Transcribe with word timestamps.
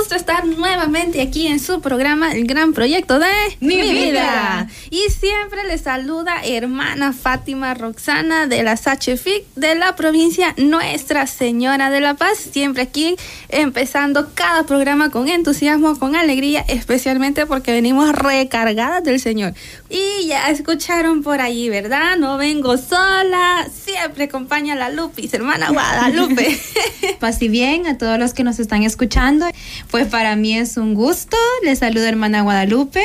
Estar 0.00 0.46
nuevamente 0.46 1.22
aquí 1.22 1.46
en 1.46 1.58
su 1.58 1.80
programa 1.80 2.32
El 2.32 2.46
Gran 2.46 2.72
Proyecto 2.72 3.18
de 3.18 3.30
Mi, 3.60 3.76
vida. 3.76 4.68
Y 4.90 5.10
siempre 5.10 5.64
les 5.66 5.82
saluda 5.82 6.42
hermana 6.44 7.12
Fátima 7.12 7.74
Roxana 7.74 8.46
de 8.46 8.62
la 8.62 8.76
SHFIC 8.76 9.54
de 9.54 9.74
la 9.74 9.96
provincia 9.96 10.54
Nuestra 10.58 11.26
Señora 11.26 11.90
de 11.90 12.00
la 12.00 12.14
Paz. 12.14 12.38
Siempre 12.52 12.82
aquí 12.82 13.16
empezando 13.48 14.30
cada 14.34 14.64
programa 14.64 15.10
con 15.10 15.28
entusiasmo, 15.28 15.98
con 15.98 16.16
alegría, 16.16 16.64
especialmente 16.68 17.46
porque 17.46 17.72
venimos 17.72 18.12
recargadas 18.12 19.02
del 19.04 19.20
Señor. 19.20 19.54
Y 19.88 20.26
ya 20.26 20.50
escucharon 20.50 21.22
por 21.22 21.40
ahí, 21.40 21.68
¿verdad? 21.68 22.16
No 22.18 22.36
vengo 22.36 22.76
sola, 22.76 23.66
siempre 23.72 24.24
acompaña 24.24 24.74
la 24.74 24.90
Lupis, 24.90 25.32
hermana 25.32 25.70
Guadalupe. 25.70 26.58
Paz 27.20 27.40
y 27.40 27.48
bien 27.48 27.86
a 27.86 27.96
todos 27.96 28.18
los 28.18 28.34
que 28.34 28.44
nos 28.44 28.58
están 28.58 28.82
escuchando. 28.82 29.46
Pues 29.90 30.06
para 30.08 30.36
mí 30.36 30.56
es 30.56 30.76
un 30.76 30.94
gusto. 30.94 31.36
Les 31.62 31.78
saludo 31.80 32.06
hermana 32.06 32.42
Guadalupe. 32.42 33.02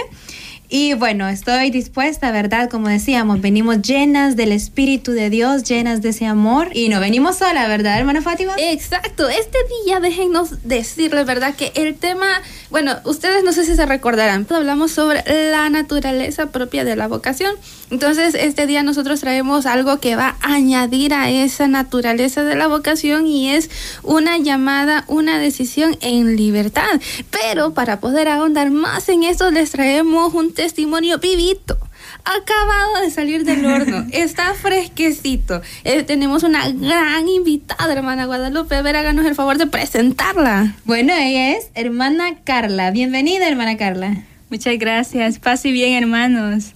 Y 0.70 0.96
bueno, 0.96 1.30
estoy 1.30 1.70
dispuesta, 1.70 2.30
¿verdad? 2.32 2.70
Como 2.70 2.90
decíamos, 2.90 3.40
venimos 3.40 3.82
llenas 3.82 4.36
del 4.36 4.52
Espíritu 4.52 5.14
de 5.14 5.30
Dios, 5.30 5.64
llenas 5.64 6.02
de 6.02 6.10
ese 6.10 6.26
amor 6.26 6.72
y 6.74 6.90
no 6.90 7.00
venimos 7.00 7.38
sola, 7.38 7.70
¿verdad, 7.70 7.98
hermana 7.98 8.22
Fátima? 8.22 8.54
Exacto, 8.58 9.30
este 9.30 9.58
día 9.86 10.02
déjenos 10.02 10.66
decirles, 10.66 11.26
¿verdad? 11.26 11.56
Que 11.56 11.72
el 11.76 11.96
tema, 11.96 12.28
bueno, 12.70 12.98
ustedes 13.06 13.46
no 13.46 13.54
sé 13.54 13.64
si 13.64 13.78
se 13.78 13.86
recordarán, 13.86 14.46
hablamos 14.50 14.92
sobre 14.92 15.24
la 15.52 15.70
naturaleza 15.70 16.48
propia 16.48 16.84
de 16.84 16.98
la 16.98 17.08
vocación. 17.08 17.56
Entonces, 17.90 18.36
este 18.36 18.68
día 18.68 18.84
nosotros 18.84 19.22
traemos 19.22 19.66
algo 19.66 20.02
que 20.02 20.18
va 20.18 20.36
a 20.42 20.56
añadir 20.56 21.14
a 21.14 21.30
esa 21.30 21.70
naturaleza 21.70 22.44
de 22.44 22.56
la 22.56 22.68
vocación 22.68 23.26
y 23.26 23.52
es 23.52 23.70
una 24.04 24.38
llamada, 24.38 25.06
una 25.08 25.40
decisión 25.40 25.98
en 26.02 26.36
libertad. 26.36 27.00
Pero 27.32 27.74
para 27.74 28.02
poder 28.02 28.28
ahondar 28.28 28.72
más 28.72 29.08
en 29.08 29.24
esto, 29.24 29.50
les 29.52 29.72
traemos 29.72 30.34
un 30.34 30.57
testimonio 30.58 31.20
vivito 31.20 31.78
acabado 32.26 33.02
de 33.02 33.12
salir 33.12 33.46
del 33.46 33.66
horno, 33.66 34.06
está 34.12 34.54
fresquecito. 34.54 35.62
Eh, 35.84 36.04
tenemos 36.04 36.44
una 36.44 36.70
gran 36.70 37.28
invitada, 37.28 37.94
hermana 37.94 38.26
Guadalupe. 38.26 38.76
A 38.76 38.82
ver, 38.82 38.96
háganos 38.96 39.26
el 39.26 39.36
favor 39.36 39.58
de 39.58 39.68
presentarla. 39.68 40.76
Bueno, 40.84 41.14
ella 41.14 41.52
es 41.52 41.70
hermana 41.76 42.36
Carla. 42.44 42.92
Bienvenida, 42.92 43.48
hermana 43.48 43.78
Carla. 43.78 44.24
Muchas 44.50 44.78
gracias. 44.78 45.40
Paz 45.40 45.64
y 45.66 45.72
bien, 45.72 45.94
hermanos. 45.94 46.74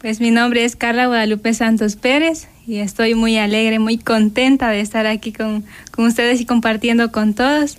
Pues 0.00 0.20
mi 0.20 0.30
nombre 0.30 0.64
es 0.64 0.76
Carla 0.76 1.06
Guadalupe 1.06 1.52
Santos 1.54 1.96
Pérez 1.96 2.48
y 2.66 2.78
estoy 2.78 3.14
muy 3.14 3.36
alegre, 3.36 3.78
muy 3.78 3.98
contenta 3.98 4.70
de 4.70 4.80
estar 4.80 5.06
aquí 5.06 5.32
con, 5.32 5.64
con 5.90 6.06
ustedes 6.06 6.40
y 6.40 6.46
compartiendo 6.46 7.12
con 7.12 7.34
todos. 7.34 7.78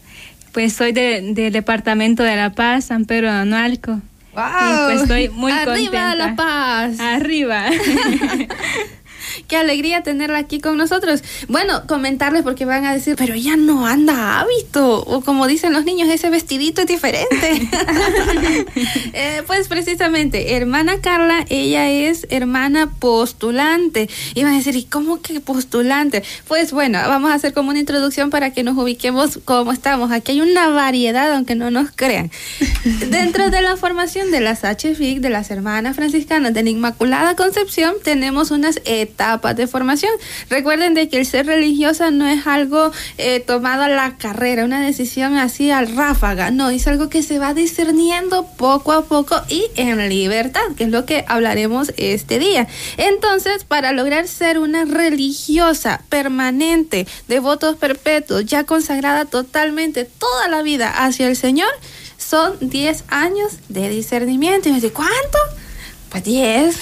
Pues 0.54 0.74
soy 0.74 0.92
del 0.92 1.34
Departamento 1.34 2.24
de 2.24 2.36
La 2.36 2.52
Paz, 2.52 2.86
San 2.86 3.06
Pedro 3.06 3.28
de 3.28 3.38
Anualco. 3.38 4.02
Wow. 4.34 4.44
Y 4.44 4.86
pues 4.86 5.02
estoy 5.02 5.30
muy 5.30 5.52
Arriba 5.52 5.76
contenta. 5.76 6.16
La 6.16 6.36
Paz. 6.36 7.00
Arriba. 7.00 7.66
Qué 9.48 9.58
alegría 9.58 10.04
tenerla 10.04 10.40
aquí 10.40 10.60
con 10.60 10.78
nosotros. 10.78 11.24
Bueno, 11.48 11.84
comentarles 11.88 12.44
porque 12.44 12.66
van 12.66 12.86
a 12.86 12.94
decir, 12.94 13.16
pero 13.18 13.34
ella 13.34 13.56
no 13.58 13.88
anda 13.88 14.40
hábito. 14.40 15.04
O 15.04 15.22
como 15.22 15.48
dicen 15.48 15.74
los 15.74 15.86
niños, 15.86 16.10
ese 16.10 16.30
vestidito 16.30 16.82
es 16.82 16.88
diferente. 16.88 17.70
eh, 19.14 19.44
pues 19.48 19.68
precisamente, 19.68 20.56
hermana 20.56 21.00
Carla, 21.02 21.46
ella 21.50 21.90
es 21.90 22.28
hermana 22.30 22.92
postulante. 22.92 24.10
Y 24.36 24.44
van 24.44 24.54
a 24.54 24.58
decir, 24.58 24.76
¿y 24.76 24.84
cómo 24.84 25.22
que 25.22 25.40
postulante? 25.40 26.24
Pues 26.48 26.72
bueno, 26.72 27.00
vamos 27.08 27.32
a 27.32 27.36
hacer 27.36 27.54
como 27.54 27.70
una 27.70 27.80
introducción 27.80 28.30
para 28.30 28.52
que 28.52 28.64
nos 28.64 28.78
ubiquemos 28.78 29.40
cómo 29.46 29.72
estamos. 29.72 30.12
Aquí 30.12 30.34
hay 30.34 30.42
una 30.42 30.70
variedad, 30.70 31.34
aunque 31.34 31.56
no 31.56 31.72
nos 31.72 31.92
crean. 31.92 32.32
Dentro 33.10 33.50
de 33.50 33.62
la 33.62 33.78
formación 33.78 34.32
de 34.32 34.42
las 34.42 34.64
HFIC, 34.64 35.20
de 35.20 35.30
las 35.30 35.52
hermanas 35.52 35.96
franciscanas 35.96 36.54
de 36.54 36.64
la 36.64 36.70
Inmaculada 36.70 37.36
Concepción, 37.36 37.96
tenemos 38.04 38.52
unas 38.52 38.82
etapas 38.86 39.21
de 39.22 39.68
formación. 39.68 40.12
Recuerden 40.50 40.96
de 40.96 41.08
que 41.08 41.20
el 41.20 41.26
ser 41.28 41.46
religiosa 41.46 42.10
no 42.10 42.28
es 42.28 42.48
algo 42.48 42.92
eh, 43.20 43.40
tomado 43.40 43.84
a 43.84 43.88
la 43.88 44.18
carrera, 44.18 44.66
una 44.66 44.82
decisión 44.82 45.38
así 45.38 45.70
al 45.70 45.96
ráfaga, 45.96 46.50
no, 46.50 46.70
es 46.70 46.88
algo 46.88 47.08
que 47.10 47.22
se 47.22 47.38
va 47.38 47.54
discerniendo 47.54 48.48
poco 48.58 48.94
a 48.94 49.06
poco 49.06 49.40
y 49.48 49.66
en 49.76 50.10
libertad, 50.10 50.62
que 50.76 50.86
es 50.86 50.90
lo 50.90 51.06
que 51.06 51.24
hablaremos 51.28 51.94
este 51.98 52.40
día. 52.40 52.68
Entonces, 52.98 53.64
para 53.64 53.92
lograr 53.92 54.28
ser 54.28 54.58
una 54.58 54.86
religiosa 54.86 56.02
permanente, 56.10 57.08
de 57.28 57.40
votos 57.40 57.76
perpetuos, 57.76 58.46
ya 58.46 58.64
consagrada 58.64 59.26
totalmente 59.26 60.06
toda 60.06 60.48
la 60.48 60.64
vida 60.64 61.06
hacia 61.06 61.28
el 61.28 61.36
Señor, 61.36 61.70
son 62.18 62.54
10 62.60 63.04
años 63.10 63.52
de 63.70 63.90
discernimiento. 63.90 64.70
Y 64.70 64.72
me 64.72 64.80
dice, 64.80 64.94
¿cuánto? 64.94 65.38
Pues 66.12 66.24
10. 66.26 66.76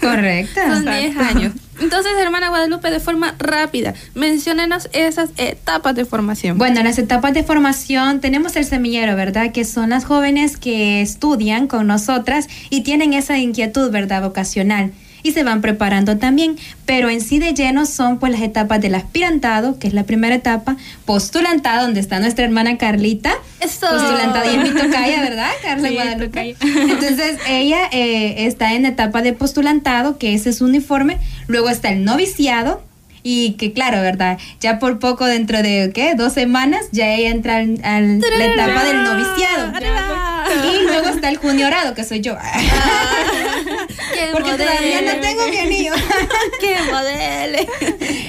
Correcto. 0.00 0.60
Son 0.66 0.84
10 0.84 1.16
años. 1.18 1.52
Entonces, 1.82 2.12
hermana 2.20 2.48
Guadalupe, 2.48 2.90
de 2.90 3.00
forma 3.00 3.34
rápida, 3.38 3.94
menciónenos 4.14 4.88
esas 4.92 5.30
etapas 5.36 5.96
de 5.96 6.04
formación. 6.04 6.56
Bueno, 6.56 6.78
en 6.78 6.86
las 6.86 6.98
etapas 6.98 7.34
de 7.34 7.42
formación 7.42 8.20
tenemos 8.20 8.54
el 8.54 8.64
semillero, 8.64 9.16
¿verdad? 9.16 9.50
Que 9.50 9.64
son 9.64 9.90
las 9.90 10.04
jóvenes 10.04 10.56
que 10.56 11.00
estudian 11.00 11.66
con 11.66 11.88
nosotras 11.88 12.48
y 12.70 12.82
tienen 12.82 13.12
esa 13.14 13.38
inquietud, 13.38 13.90
¿verdad? 13.90 14.22
Vocacional 14.22 14.92
y 15.22 15.32
se 15.32 15.44
van 15.44 15.60
preparando 15.60 16.18
también, 16.18 16.56
pero 16.86 17.08
en 17.10 17.20
sí 17.20 17.38
de 17.38 17.54
lleno 17.54 17.86
son 17.86 18.18
pues 18.18 18.32
las 18.32 18.42
etapas 18.42 18.80
del 18.80 18.94
aspirantado, 18.94 19.78
que 19.78 19.88
es 19.88 19.94
la 19.94 20.04
primera 20.04 20.34
etapa, 20.34 20.76
postulantado, 21.04 21.82
donde 21.82 22.00
está 22.00 22.18
nuestra 22.20 22.44
hermana 22.44 22.78
Carlita, 22.78 23.32
Eso. 23.60 23.86
postulantado 23.88 24.50
y 24.50 24.54
en 24.54 24.62
mi 24.62 24.70
tocaya, 24.70 25.20
¿verdad? 25.20 25.50
Carla 25.62 25.88
Sí, 25.88 25.94
Guadalupe. 25.94 26.56
Entonces 26.60 27.38
ella 27.48 27.88
eh, 27.92 28.46
está 28.46 28.74
en 28.74 28.86
etapa 28.86 29.22
de 29.22 29.32
postulantado, 29.32 30.18
que 30.18 30.34
ese 30.34 30.50
es 30.50 30.58
su 30.58 30.64
uniforme, 30.64 31.18
luego 31.46 31.68
está 31.70 31.90
el 31.90 32.04
noviciado, 32.04 32.82
y 33.22 33.52
que 33.52 33.72
claro, 33.72 34.00
¿verdad? 34.00 34.38
Ya 34.60 34.78
por 34.78 34.98
poco 34.98 35.24
dentro 35.26 35.62
de, 35.62 35.90
¿qué? 35.94 36.14
Dos 36.14 36.32
semanas, 36.32 36.86
ya 36.92 37.08
ella 37.14 37.30
entra 37.30 37.56
al- 37.58 37.80
al- 37.84 38.20
la 38.20 38.44
etapa 38.46 38.84
del 38.84 39.02
noviciado. 39.04 39.72
Y 40.72 40.82
luego 40.86 41.08
está 41.08 41.28
el 41.28 41.36
juniorado, 41.36 41.94
que 41.94 42.04
soy 42.04 42.20
yo. 42.20 42.36
¡Qué 44.14 44.28
Porque 44.32 44.50
todavía 44.52 45.00
no 45.02 45.06
modelo! 45.14 45.20
tengo 45.20 45.48
mi 45.48 45.56
anillo. 45.58 45.92
¡Qué 46.60 46.76
modelo! 46.90 47.58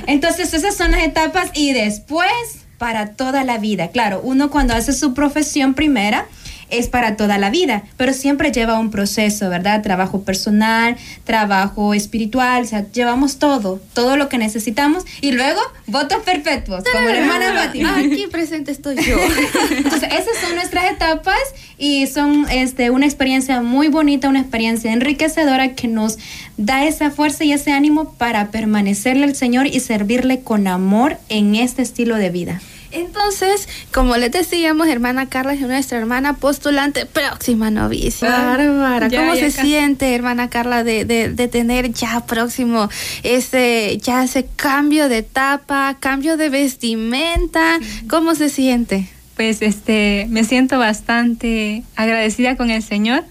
Entonces, 0.07 0.53
esas 0.53 0.75
son 0.75 0.91
las 0.91 1.03
etapas 1.03 1.49
y 1.53 1.73
después 1.73 2.31
para 2.77 3.11
toda 3.13 3.43
la 3.43 3.57
vida. 3.57 3.89
Claro, 3.89 4.21
uno 4.23 4.49
cuando 4.49 4.73
hace 4.73 4.93
su 4.93 5.13
profesión 5.13 5.73
primera 5.73 6.25
es 6.69 6.87
para 6.87 7.15
toda 7.15 7.37
la 7.37 7.49
vida, 7.49 7.83
pero 7.97 8.13
siempre 8.13 8.51
lleva 8.51 8.79
un 8.79 8.91
proceso, 8.91 9.49
¿verdad? 9.49 9.81
Trabajo 9.81 10.23
personal, 10.23 10.97
trabajo 11.23 11.93
espiritual, 11.93 12.63
o 12.63 12.65
sea, 12.65 12.85
llevamos 12.91 13.37
todo, 13.37 13.81
todo 13.93 14.17
lo 14.17 14.29
que 14.29 14.37
necesitamos 14.37 15.05
y 15.21 15.31
luego 15.31 15.59
votos 15.87 16.19
perpetuos, 16.23 16.83
como 16.91 17.07
la 17.07 17.17
hermana 17.17 17.53
Fátima. 17.53 17.97
Aquí 17.97 18.27
presente 18.31 18.71
estoy 18.71 18.95
yo. 18.95 19.17
Entonces, 19.71 20.09
esas 20.11 20.37
son 20.41 20.55
nuestras 20.55 20.91
etapas 20.91 21.39
y 21.77 22.07
son 22.07 22.45
este, 22.49 22.89
una 22.89 23.05
experiencia 23.05 23.61
muy 23.61 23.87
bonita, 23.87 24.29
una 24.29 24.41
experiencia 24.41 24.91
enriquecedora 24.91 25.75
que 25.75 25.87
nos 25.87 26.17
da 26.57 26.85
esa 26.85 27.11
fuerza 27.11 27.43
y 27.43 27.53
ese 27.53 27.71
ánimo 27.71 28.13
para 28.13 28.51
permanecerle 28.51 29.25
al 29.25 29.35
Señor 29.35 29.67
y 29.67 29.79
servirle 29.79 30.41
con 30.41 30.67
amor 30.67 31.17
en 31.29 31.55
este 31.55 31.81
estilo 31.81 32.15
de 32.15 32.29
vida. 32.29 32.61
Entonces, 32.93 33.67
como 33.91 34.17
les 34.17 34.31
decíamos, 34.31 34.87
hermana 34.87 35.27
Carla 35.27 35.53
es 35.53 35.61
nuestra 35.61 35.97
hermana 35.97 36.35
postulante, 36.37 37.05
próxima 37.05 37.71
novicia. 37.71 38.29
Ah, 38.29 38.55
Bárbara, 38.55 39.07
ya, 39.07 39.19
¿cómo 39.19 39.33
ya 39.33 39.49
se 39.49 39.61
siente, 39.61 40.13
hermana 40.13 40.49
Carla, 40.49 40.83
de, 40.83 41.03
de, 41.03 41.29
de 41.29 41.47
tener 41.47 41.91
ya 41.91 42.25
próximo 42.25 42.89
ese, 43.23 43.97
ya 44.01 44.23
ese 44.23 44.47
cambio 44.55 45.09
de 45.09 45.19
etapa, 45.19 45.97
cambio 45.99 46.37
de 46.37 46.49
vestimenta? 46.49 47.79
¿Cómo 48.07 48.35
se 48.35 48.49
siente? 48.49 49.07
Pues 49.35 49.63
este, 49.63 50.27
me 50.29 50.43
siento 50.43 50.77
bastante 50.77 51.83
agradecida 51.95 52.55
con 52.55 52.69
el 52.69 52.83
Señor 52.83 53.23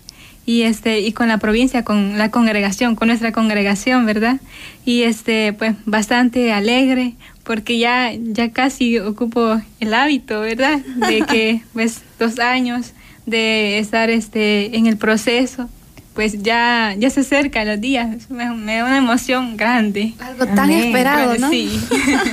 y 0.45 0.63
este 0.63 1.01
y 1.01 1.13
con 1.13 1.29
la 1.29 1.39
provincia, 1.39 1.85
con 1.85 2.19
la 2.19 2.31
congregación, 2.31 2.97
con 2.97 3.09
nuestra 3.09 3.31
congregación, 3.31 4.07
¿verdad? 4.07 4.41
Y 4.85 5.03
este, 5.03 5.53
pues 5.53 5.75
bastante 5.85 6.53
alegre 6.53 7.15
porque 7.45 7.79
ya 7.79 8.13
ya 8.15 8.53
casi 8.53 8.99
ocupo 8.99 9.61
el 9.81 9.95
hábito, 9.95 10.41
¿verdad? 10.41 10.79
De 10.79 11.23
que 11.23 11.63
pues 11.73 12.03
dos 12.19 12.39
años 12.39 12.93
de 13.27 13.79
estar 13.79 14.11
este 14.11 14.77
en 14.77 14.87
el 14.87 14.97
proceso 14.97 15.69
pues 16.15 16.43
ya, 16.43 16.95
ya 16.99 17.11
se 17.11 17.21
acercan 17.21 17.67
los 17.67 17.81
días. 17.81 18.31
Me, 18.31 18.51
me 18.55 18.77
da 18.77 18.85
una 18.85 18.99
emoción 18.99 19.57
grande. 19.57 20.15
Algo 20.19 20.47
tan 20.47 20.71
esperado, 20.71 21.37
¿no? 21.39 21.51
Sí. 21.51 21.81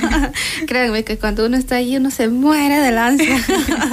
Créanme 0.66 1.04
que 1.04 1.18
cuando 1.18 1.46
uno 1.46 1.56
está 1.56 1.76
ahí 1.76 1.96
uno 1.96 2.10
se 2.10 2.28
muere 2.28 2.78
de 2.80 2.98
ansia 2.98 3.36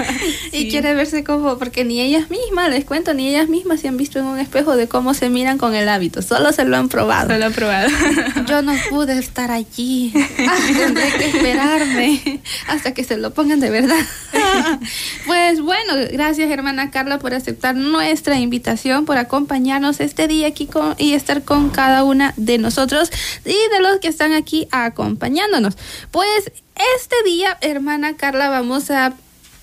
y 0.51 0.69
quiere 0.69 0.93
verse 0.93 1.23
como, 1.23 1.57
porque 1.57 1.85
ni 1.85 2.01
ellas 2.01 2.29
mismas, 2.29 2.69
les 2.69 2.85
cuento, 2.85 3.13
ni 3.13 3.27
ellas 3.27 3.49
mismas 3.49 3.81
se 3.81 3.87
han 3.87 3.97
visto 3.97 4.19
en 4.19 4.25
un 4.25 4.39
espejo 4.39 4.75
de 4.75 4.87
cómo 4.87 5.13
se 5.13 5.29
miran 5.29 5.57
con 5.57 5.75
el 5.75 5.87
hábito, 5.89 6.21
solo 6.21 6.51
se 6.51 6.65
lo 6.65 6.77
han 6.77 6.89
probado. 6.89 7.29
Solo 7.29 7.51
probado. 7.51 7.89
Yo 8.47 8.61
no 8.61 8.73
pude 8.89 9.17
estar 9.17 9.51
allí, 9.51 10.13
tendré 10.77 11.11
que 11.11 11.25
esperarme 11.25 12.41
hasta 12.67 12.93
que 12.93 13.03
se 13.03 13.17
lo 13.17 13.33
pongan 13.33 13.59
de 13.59 13.69
verdad. 13.69 14.05
pues 15.25 15.61
bueno, 15.61 15.93
gracias 16.11 16.49
hermana 16.51 16.91
Carla 16.91 17.19
por 17.19 17.33
aceptar 17.33 17.75
nuestra 17.75 18.37
invitación, 18.37 19.05
por 19.05 19.17
acompañarnos 19.17 19.76
este 19.99 20.27
día 20.27 20.47
aquí 20.47 20.65
con, 20.65 20.95
y 20.97 21.13
estar 21.13 21.43
con 21.43 21.69
cada 21.69 22.03
una 22.03 22.33
de 22.37 22.57
nosotros 22.57 23.11
y 23.45 23.55
de 23.71 23.79
los 23.81 23.99
que 23.99 24.07
están 24.07 24.33
aquí 24.33 24.67
acompañándonos. 24.71 25.77
Pues 26.11 26.51
este 26.95 27.15
día, 27.25 27.57
hermana 27.61 28.15
Carla, 28.15 28.49
vamos 28.49 28.91
a 28.91 29.13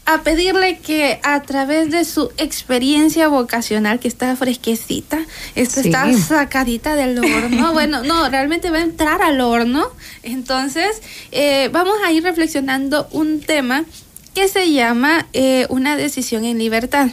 a 0.06 0.22
pedirle 0.22 0.78
que 0.78 1.18
a 1.22 1.42
través 1.42 1.90
de 1.90 2.04
su 2.04 2.30
experiencia 2.36 3.28
vocacional, 3.28 4.00
que 4.00 4.08
está 4.08 4.36
fresquecita, 4.36 5.18
esta 5.54 5.80
está 5.80 6.12
sacadita 6.18 6.94
del 6.94 7.18
horno, 7.18 7.72
bueno, 7.72 8.02
no, 8.02 8.28
realmente 8.28 8.70
va 8.70 8.78
a 8.78 8.82
entrar 8.82 9.22
al 9.22 9.40
horno, 9.40 9.86
entonces 10.22 11.00
eh, 11.32 11.70
vamos 11.72 11.96
a 12.04 12.12
ir 12.12 12.22
reflexionando 12.22 13.08
un 13.12 13.40
tema 13.40 13.84
que 14.34 14.48
se 14.48 14.72
llama 14.72 15.26
eh, 15.32 15.66
una 15.70 15.96
decisión 15.96 16.44
en 16.44 16.58
libertad. 16.58 17.10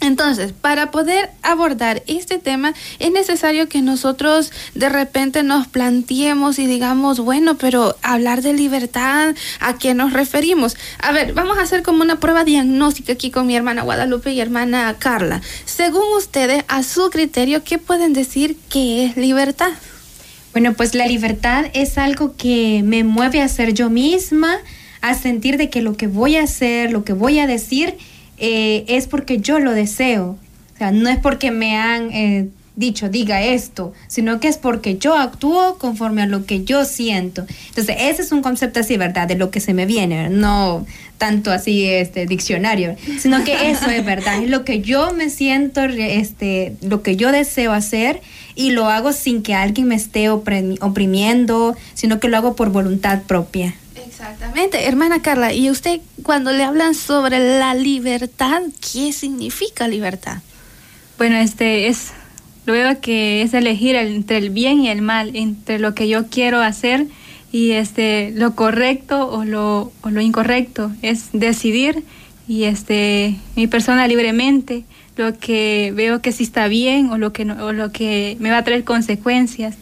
Entonces, 0.00 0.52
para 0.52 0.90
poder 0.90 1.30
abordar 1.42 2.02
este 2.06 2.38
tema 2.38 2.74
es 2.98 3.10
necesario 3.10 3.68
que 3.68 3.80
nosotros 3.80 4.52
de 4.74 4.88
repente 4.88 5.42
nos 5.42 5.66
planteemos 5.66 6.58
y 6.58 6.66
digamos, 6.66 7.18
bueno, 7.20 7.56
pero 7.56 7.96
hablar 8.02 8.42
de 8.42 8.52
libertad, 8.52 9.34
¿a 9.58 9.78
qué 9.78 9.94
nos 9.94 10.12
referimos? 10.12 10.76
A 10.98 11.12
ver, 11.12 11.32
vamos 11.32 11.58
a 11.58 11.62
hacer 11.62 11.82
como 11.82 12.02
una 12.02 12.20
prueba 12.20 12.44
diagnóstica 12.44 13.14
aquí 13.14 13.30
con 13.30 13.46
mi 13.46 13.56
hermana 13.56 13.82
Guadalupe 13.82 14.32
y 14.32 14.40
hermana 14.40 14.94
Carla. 14.98 15.40
Según 15.64 16.04
ustedes, 16.16 16.64
a 16.68 16.82
su 16.82 17.08
criterio, 17.10 17.64
¿qué 17.64 17.78
pueden 17.78 18.12
decir 18.12 18.56
que 18.68 19.06
es 19.06 19.16
libertad? 19.16 19.72
Bueno, 20.52 20.74
pues 20.74 20.94
la 20.94 21.06
libertad 21.06 21.66
es 21.74 21.98
algo 21.98 22.34
que 22.36 22.82
me 22.84 23.02
mueve 23.02 23.40
a 23.42 23.48
ser 23.48 23.74
yo 23.74 23.90
misma, 23.90 24.58
a 25.00 25.14
sentir 25.14 25.56
de 25.56 25.68
que 25.68 25.82
lo 25.82 25.96
que 25.96 26.06
voy 26.06 26.36
a 26.36 26.44
hacer, 26.44 26.92
lo 26.92 27.04
que 27.04 27.12
voy 27.12 27.38
a 27.38 27.46
decir, 27.46 27.96
eh, 28.38 28.84
es 28.88 29.06
porque 29.06 29.38
yo 29.38 29.58
lo 29.58 29.72
deseo. 29.72 30.38
O 30.74 30.78
sea, 30.78 30.90
no 30.90 31.08
es 31.08 31.18
porque 31.18 31.50
me 31.50 31.76
han 31.76 32.12
eh, 32.12 32.48
dicho, 32.76 33.08
diga 33.08 33.42
esto, 33.42 33.94
sino 34.06 34.38
que 34.38 34.48
es 34.48 34.58
porque 34.58 34.98
yo 34.98 35.14
actúo 35.16 35.78
conforme 35.78 36.22
a 36.22 36.26
lo 36.26 36.44
que 36.44 36.62
yo 36.64 36.84
siento. 36.84 37.46
Entonces, 37.68 37.96
ese 37.98 38.22
es 38.22 38.32
un 38.32 38.42
concepto 38.42 38.80
así, 38.80 38.98
¿verdad? 38.98 39.26
De 39.26 39.34
lo 39.34 39.50
que 39.50 39.60
se 39.60 39.72
me 39.72 39.86
viene, 39.86 40.28
no 40.28 40.86
tanto 41.18 41.50
así 41.50 41.86
este 41.86 42.26
diccionario, 42.26 42.94
sino 43.18 43.42
que 43.42 43.70
eso 43.70 43.88
es 43.90 44.04
verdad, 44.04 44.42
es 44.42 44.50
lo 44.50 44.66
que 44.66 44.82
yo 44.82 45.14
me 45.14 45.30
siento, 45.30 45.80
este, 45.82 46.76
lo 46.82 47.02
que 47.02 47.16
yo 47.16 47.32
deseo 47.32 47.72
hacer 47.72 48.20
y 48.54 48.70
lo 48.70 48.90
hago 48.90 49.12
sin 49.12 49.42
que 49.42 49.54
alguien 49.54 49.88
me 49.88 49.94
esté 49.94 50.28
oprimiendo, 50.28 51.74
sino 51.94 52.20
que 52.20 52.28
lo 52.28 52.36
hago 52.36 52.54
por 52.54 52.70
voluntad 52.70 53.22
propia. 53.22 53.74
Exactamente, 54.18 54.86
hermana 54.86 55.20
Carla, 55.20 55.52
y 55.52 55.68
usted 55.68 56.00
cuando 56.22 56.50
le 56.50 56.64
hablan 56.64 56.94
sobre 56.94 57.58
la 57.58 57.74
libertad, 57.74 58.62
¿qué 58.80 59.12
significa 59.12 59.88
libertad? 59.88 60.38
Bueno, 61.18 61.36
este 61.36 61.88
es, 61.88 62.12
lo 62.64 62.72
veo 62.72 62.98
que 63.02 63.42
es 63.42 63.52
elegir 63.52 63.94
entre 63.94 64.38
el 64.38 64.48
bien 64.48 64.80
y 64.80 64.88
el 64.88 65.02
mal, 65.02 65.36
entre 65.36 65.78
lo 65.78 65.94
que 65.94 66.08
yo 66.08 66.28
quiero 66.28 66.62
hacer 66.62 67.08
y 67.52 67.72
este 67.72 68.32
lo 68.34 68.54
correcto 68.54 69.28
o 69.28 69.44
lo, 69.44 69.92
o 70.00 70.08
lo 70.08 70.22
incorrecto, 70.22 70.90
es 71.02 71.28
decidir 71.34 72.02
y 72.48 72.64
este 72.64 73.36
mi 73.54 73.66
persona 73.66 74.08
libremente 74.08 74.84
lo 75.16 75.38
que 75.38 75.92
veo 75.94 76.22
que 76.22 76.32
sí 76.32 76.44
está 76.44 76.68
bien 76.68 77.10
o 77.10 77.18
lo 77.18 77.34
que 77.34 77.44
no, 77.44 77.66
o 77.66 77.72
lo 77.74 77.92
que 77.92 78.38
me 78.40 78.50
va 78.50 78.58
a 78.58 78.64
traer 78.64 78.84
consecuencias 78.84 79.76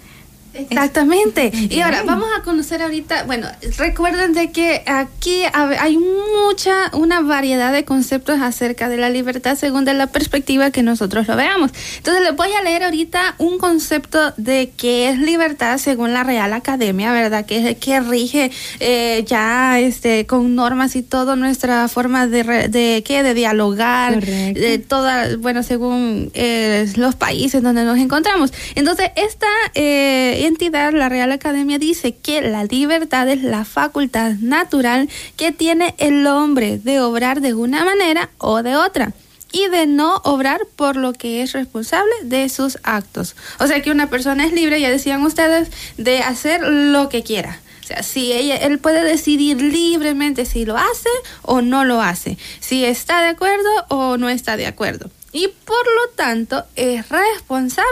Exactamente. 0.55 1.51
Y 1.55 1.81
ahora 1.81 2.03
vamos 2.05 2.29
a 2.37 2.43
conocer 2.43 2.83
ahorita, 2.83 3.25
bueno, 3.25 3.49
recuerden 3.77 4.33
de 4.33 4.51
que 4.53 4.83
aquí 4.87 5.43
hay 5.53 5.99
mucha, 5.99 6.91
una 6.93 7.21
variedad 7.21 7.73
de 7.73 7.85
conceptos 7.85 8.41
acerca 8.41 8.89
de 8.89 8.97
la 8.97 9.11
libertad 9.11 9.57
según 9.57 9.85
de 9.85 9.95
la 9.95 10.09
perspectiva 10.09 10.71
que 10.71 10.83
nosotros 10.83 11.27
lo 11.27 11.37
veamos. 11.37 11.73
Entonces 11.97 12.23
les 12.23 12.37
voy 12.37 12.53
a 12.53 12.63
leer 12.63 12.85
ahorita 12.85 13.35
un 13.39 13.59
concepto 13.59 14.33
de 14.37 14.73
qué 14.77 15.09
es 15.09 15.19
libertad 15.19 15.79
según 15.79 16.13
la 16.13 16.25
Real 16.25 16.53
Academia, 16.53 17.13
¿verdad? 17.13 17.45
Que 17.45 17.71
es 17.71 17.77
que 17.79 18.01
rige 18.01 18.51
eh, 18.81 19.25
ya 19.27 19.81
este 19.81 20.27
con 20.27 20.55
normas 20.55 20.97
y 20.97 21.03
todo 21.03 21.37
nuestra 21.37 21.89
forma 21.89 22.27
de, 22.27 22.69
de 22.69 23.03
¿qué? 23.05 23.23
de 23.23 23.35
dialogar, 23.35 24.21
de 24.21 24.79
toda, 24.79 25.37
bueno, 25.39 25.63
según 25.63 26.31
eh, 26.35 26.87
los 26.97 27.15
países 27.15 27.63
donde 27.63 27.85
nos 27.85 27.99
encontramos. 27.99 28.53
Entonces, 28.75 29.11
esta 29.17 29.47
eh, 29.75 30.44
entidad, 30.47 30.93
la 30.93 31.09
Real 31.09 31.33
Academia 31.33 31.79
dice 31.79 32.15
que 32.15 32.41
la 32.41 32.65
libertad 32.65 33.29
es 33.29 33.43
la 33.43 33.65
facultad 33.65 34.33
natural 34.41 35.09
que 35.37 35.53
tiene 35.53 35.95
el 35.99 36.27
hombre 36.27 36.79
de 36.79 37.01
obrar 37.01 37.41
de 37.41 37.55
una 37.55 37.85
manera 37.85 38.31
o 38.39 38.63
de 38.63 38.77
otra 38.77 39.13
y 39.53 39.69
de 39.69 39.87
no 39.87 40.17
obrar 40.25 40.61
por 40.75 40.97
lo 40.97 41.13
que 41.13 41.43
es 41.43 41.53
responsable 41.53 42.13
de 42.25 42.49
sus 42.49 42.79
actos. 42.83 43.37
O 43.61 43.67
sea 43.67 43.83
que 43.83 43.91
una 43.91 44.11
persona 44.11 44.45
es 44.45 44.53
libre, 44.53 44.81
ya 44.81 44.91
decían 44.91 45.23
ustedes, 45.23 45.71
de 45.97 46.19
hacer 46.19 46.61
lo 46.63 47.09
que 47.09 47.23
quiera. 47.23 47.61
O 47.83 47.87
sea, 47.87 48.03
si 48.03 48.33
ella, 48.33 48.57
él 48.57 48.79
puede 48.79 49.05
decidir 49.05 49.61
libremente 49.61 50.47
si 50.47 50.65
lo 50.65 50.77
hace 50.77 51.11
o 51.43 51.61
no 51.61 51.85
lo 51.85 52.01
hace, 52.01 52.39
si 52.61 52.85
está 52.85 53.23
de 53.23 53.29
acuerdo 53.29 53.69
o 53.89 54.17
no 54.17 54.29
está 54.29 54.57
de 54.57 54.67
acuerdo 54.67 55.11
y 55.35 55.49
por 55.49 55.85
lo 55.85 56.15
tanto 56.15 56.65
es 56.77 57.09
responsable 57.09 57.89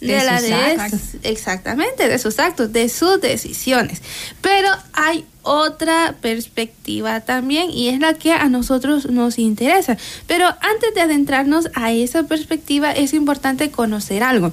de, 0.00 0.24
la 0.24 0.40
de 0.40 0.78
exactamente 1.24 2.08
de 2.08 2.20
sus 2.20 2.38
actos, 2.38 2.72
de 2.72 2.88
sus 2.88 3.20
decisiones. 3.20 4.00
Pero 4.40 4.68
hay 4.92 5.26
otra 5.42 6.14
perspectiva 6.20 7.20
también 7.20 7.72
y 7.72 7.88
es 7.88 7.98
la 7.98 8.14
que 8.14 8.32
a 8.32 8.48
nosotros 8.48 9.10
nos 9.10 9.40
interesa. 9.40 9.98
Pero 10.28 10.46
antes 10.46 10.94
de 10.94 11.00
adentrarnos 11.00 11.68
a 11.74 11.90
esa 11.90 12.22
perspectiva 12.22 12.92
es 12.92 13.12
importante 13.12 13.72
conocer 13.72 14.22
algo. 14.22 14.52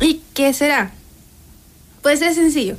¿Y 0.00 0.22
qué 0.34 0.52
será? 0.52 0.90
Pues 2.02 2.20
es 2.20 2.34
sencillo. 2.34 2.78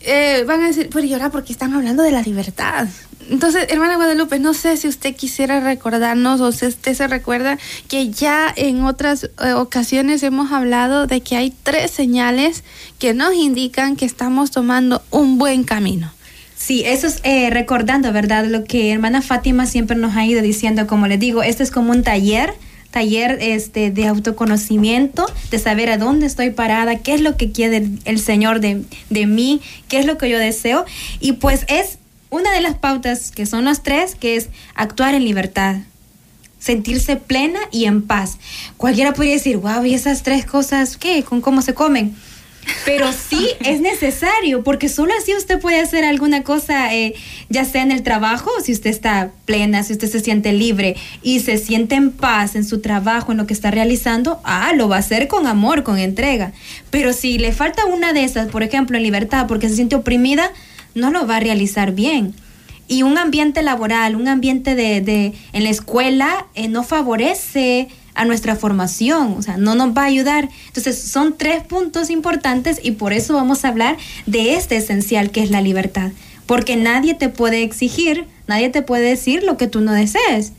Eh, 0.00 0.44
van 0.46 0.62
a 0.62 0.68
decir, 0.68 0.88
pero 0.90 1.04
¿y 1.04 1.12
ahora 1.12 1.28
por 1.28 1.44
qué 1.44 1.52
están 1.52 1.74
hablando 1.74 2.02
de 2.02 2.12
la 2.12 2.22
libertad? 2.22 2.88
Entonces, 3.30 3.66
hermana 3.68 3.94
Guadalupe, 3.94 4.40
no 4.40 4.54
sé 4.54 4.76
si 4.76 4.88
usted 4.88 5.14
quisiera 5.14 5.60
recordarnos 5.60 6.40
o 6.40 6.50
si 6.50 6.66
usted 6.66 6.94
se 6.94 7.06
recuerda 7.06 7.58
que 7.86 8.10
ya 8.10 8.52
en 8.56 8.82
otras 8.82 9.30
eh, 9.44 9.52
ocasiones 9.52 10.24
hemos 10.24 10.50
hablado 10.50 11.06
de 11.06 11.20
que 11.20 11.36
hay 11.36 11.54
tres 11.62 11.92
señales 11.92 12.64
que 12.98 13.14
nos 13.14 13.32
indican 13.34 13.94
que 13.94 14.04
estamos 14.04 14.50
tomando 14.50 15.00
un 15.10 15.38
buen 15.38 15.62
camino. 15.62 16.12
Sí, 16.56 16.82
eso 16.84 17.06
es 17.06 17.20
eh, 17.22 17.50
recordando, 17.50 18.12
¿verdad? 18.12 18.46
Lo 18.46 18.64
que 18.64 18.90
hermana 18.90 19.22
Fátima 19.22 19.64
siempre 19.64 19.96
nos 19.96 20.16
ha 20.16 20.26
ido 20.26 20.42
diciendo, 20.42 20.88
como 20.88 21.06
les 21.06 21.20
digo, 21.20 21.44
esto 21.44 21.62
es 21.62 21.70
como 21.70 21.92
un 21.92 22.02
taller 22.02 22.52
taller 22.90 23.38
este, 23.40 23.92
de 23.92 24.08
autoconocimiento, 24.08 25.24
de 25.52 25.60
saber 25.60 25.90
a 25.90 25.96
dónde 25.96 26.26
estoy 26.26 26.50
parada, 26.50 26.96
qué 26.96 27.14
es 27.14 27.20
lo 27.20 27.36
que 27.36 27.52
quiere 27.52 27.88
el 28.04 28.18
Señor 28.18 28.58
de, 28.58 28.82
de 29.10 29.26
mí, 29.26 29.60
qué 29.88 30.00
es 30.00 30.06
lo 30.06 30.18
que 30.18 30.28
yo 30.28 30.40
deseo. 30.40 30.84
Y 31.20 31.34
pues 31.34 31.64
es 31.68 32.00
una 32.30 32.52
de 32.52 32.60
las 32.60 32.76
pautas, 32.76 33.30
que 33.30 33.46
son 33.46 33.64
las 33.64 33.82
tres, 33.82 34.14
que 34.14 34.36
es 34.36 34.48
actuar 34.74 35.14
en 35.14 35.24
libertad, 35.24 35.76
sentirse 36.58 37.16
plena 37.16 37.60
y 37.72 37.86
en 37.86 38.02
paz. 38.02 38.38
Cualquiera 38.76 39.12
podría 39.12 39.34
decir, 39.34 39.56
wow, 39.56 39.84
¿y 39.84 39.94
esas 39.94 40.22
tres 40.22 40.46
cosas 40.46 40.96
qué? 40.96 41.22
¿Con 41.24 41.40
cómo 41.40 41.62
se 41.62 41.74
comen? 41.74 42.14
Pero 42.84 43.12
sí 43.12 43.48
es 43.64 43.80
necesario, 43.80 44.62
porque 44.62 44.88
solo 44.88 45.12
así 45.18 45.34
usted 45.34 45.58
puede 45.58 45.80
hacer 45.80 46.04
alguna 46.04 46.42
cosa, 46.42 46.94
eh, 46.94 47.14
ya 47.48 47.64
sea 47.64 47.82
en 47.82 47.92
el 47.92 48.02
trabajo, 48.02 48.50
si 48.62 48.72
usted 48.72 48.90
está 48.90 49.30
plena, 49.44 49.82
si 49.82 49.94
usted 49.94 50.08
se 50.08 50.20
siente 50.20 50.52
libre 50.52 50.96
y 51.22 51.40
se 51.40 51.58
siente 51.58 51.94
en 51.94 52.12
paz 52.12 52.54
en 52.54 52.64
su 52.64 52.80
trabajo, 52.80 53.32
en 53.32 53.38
lo 53.38 53.46
que 53.46 53.54
está 53.54 53.70
realizando, 53.70 54.40
ah, 54.44 54.72
lo 54.74 54.88
va 54.88 54.96
a 54.96 55.00
hacer 55.00 55.28
con 55.28 55.46
amor, 55.46 55.82
con 55.82 55.98
entrega. 55.98 56.52
Pero 56.90 57.12
si 57.12 57.38
le 57.38 57.52
falta 57.52 57.86
una 57.86 58.12
de 58.12 58.24
esas, 58.24 58.48
por 58.48 58.62
ejemplo, 58.62 58.96
en 58.96 59.02
libertad, 59.02 59.46
porque 59.48 59.68
se 59.68 59.76
siente 59.76 59.96
oprimida, 59.96 60.52
no 60.94 61.10
lo 61.10 61.26
va 61.26 61.36
a 61.36 61.40
realizar 61.40 61.92
bien. 61.92 62.34
Y 62.88 63.04
un 63.04 63.18
ambiente 63.18 63.62
laboral, 63.62 64.16
un 64.16 64.26
ambiente 64.26 64.74
de, 64.74 65.00
de 65.00 65.32
en 65.52 65.64
la 65.64 65.70
escuela 65.70 66.46
eh, 66.54 66.68
no 66.68 66.82
favorece 66.82 67.88
a 68.14 68.24
nuestra 68.24 68.56
formación, 68.56 69.34
o 69.38 69.42
sea, 69.42 69.56
no 69.56 69.74
nos 69.74 69.96
va 69.96 70.02
a 70.02 70.06
ayudar. 70.06 70.48
Entonces, 70.66 71.00
son 71.00 71.36
tres 71.36 71.62
puntos 71.62 72.10
importantes 72.10 72.80
y 72.82 72.92
por 72.92 73.12
eso 73.12 73.34
vamos 73.34 73.64
a 73.64 73.68
hablar 73.68 73.96
de 74.26 74.54
este 74.54 74.76
esencial 74.76 75.30
que 75.30 75.42
es 75.42 75.50
la 75.50 75.60
libertad. 75.60 76.10
Porque 76.46 76.76
nadie 76.76 77.14
te 77.14 77.28
puede 77.28 77.62
exigir, 77.62 78.26
nadie 78.46 78.70
te 78.70 78.82
puede 78.82 79.08
decir 79.08 79.44
lo 79.44 79.56
que 79.56 79.68
tú 79.68 79.80
no 79.80 79.92
desees. 79.92 80.52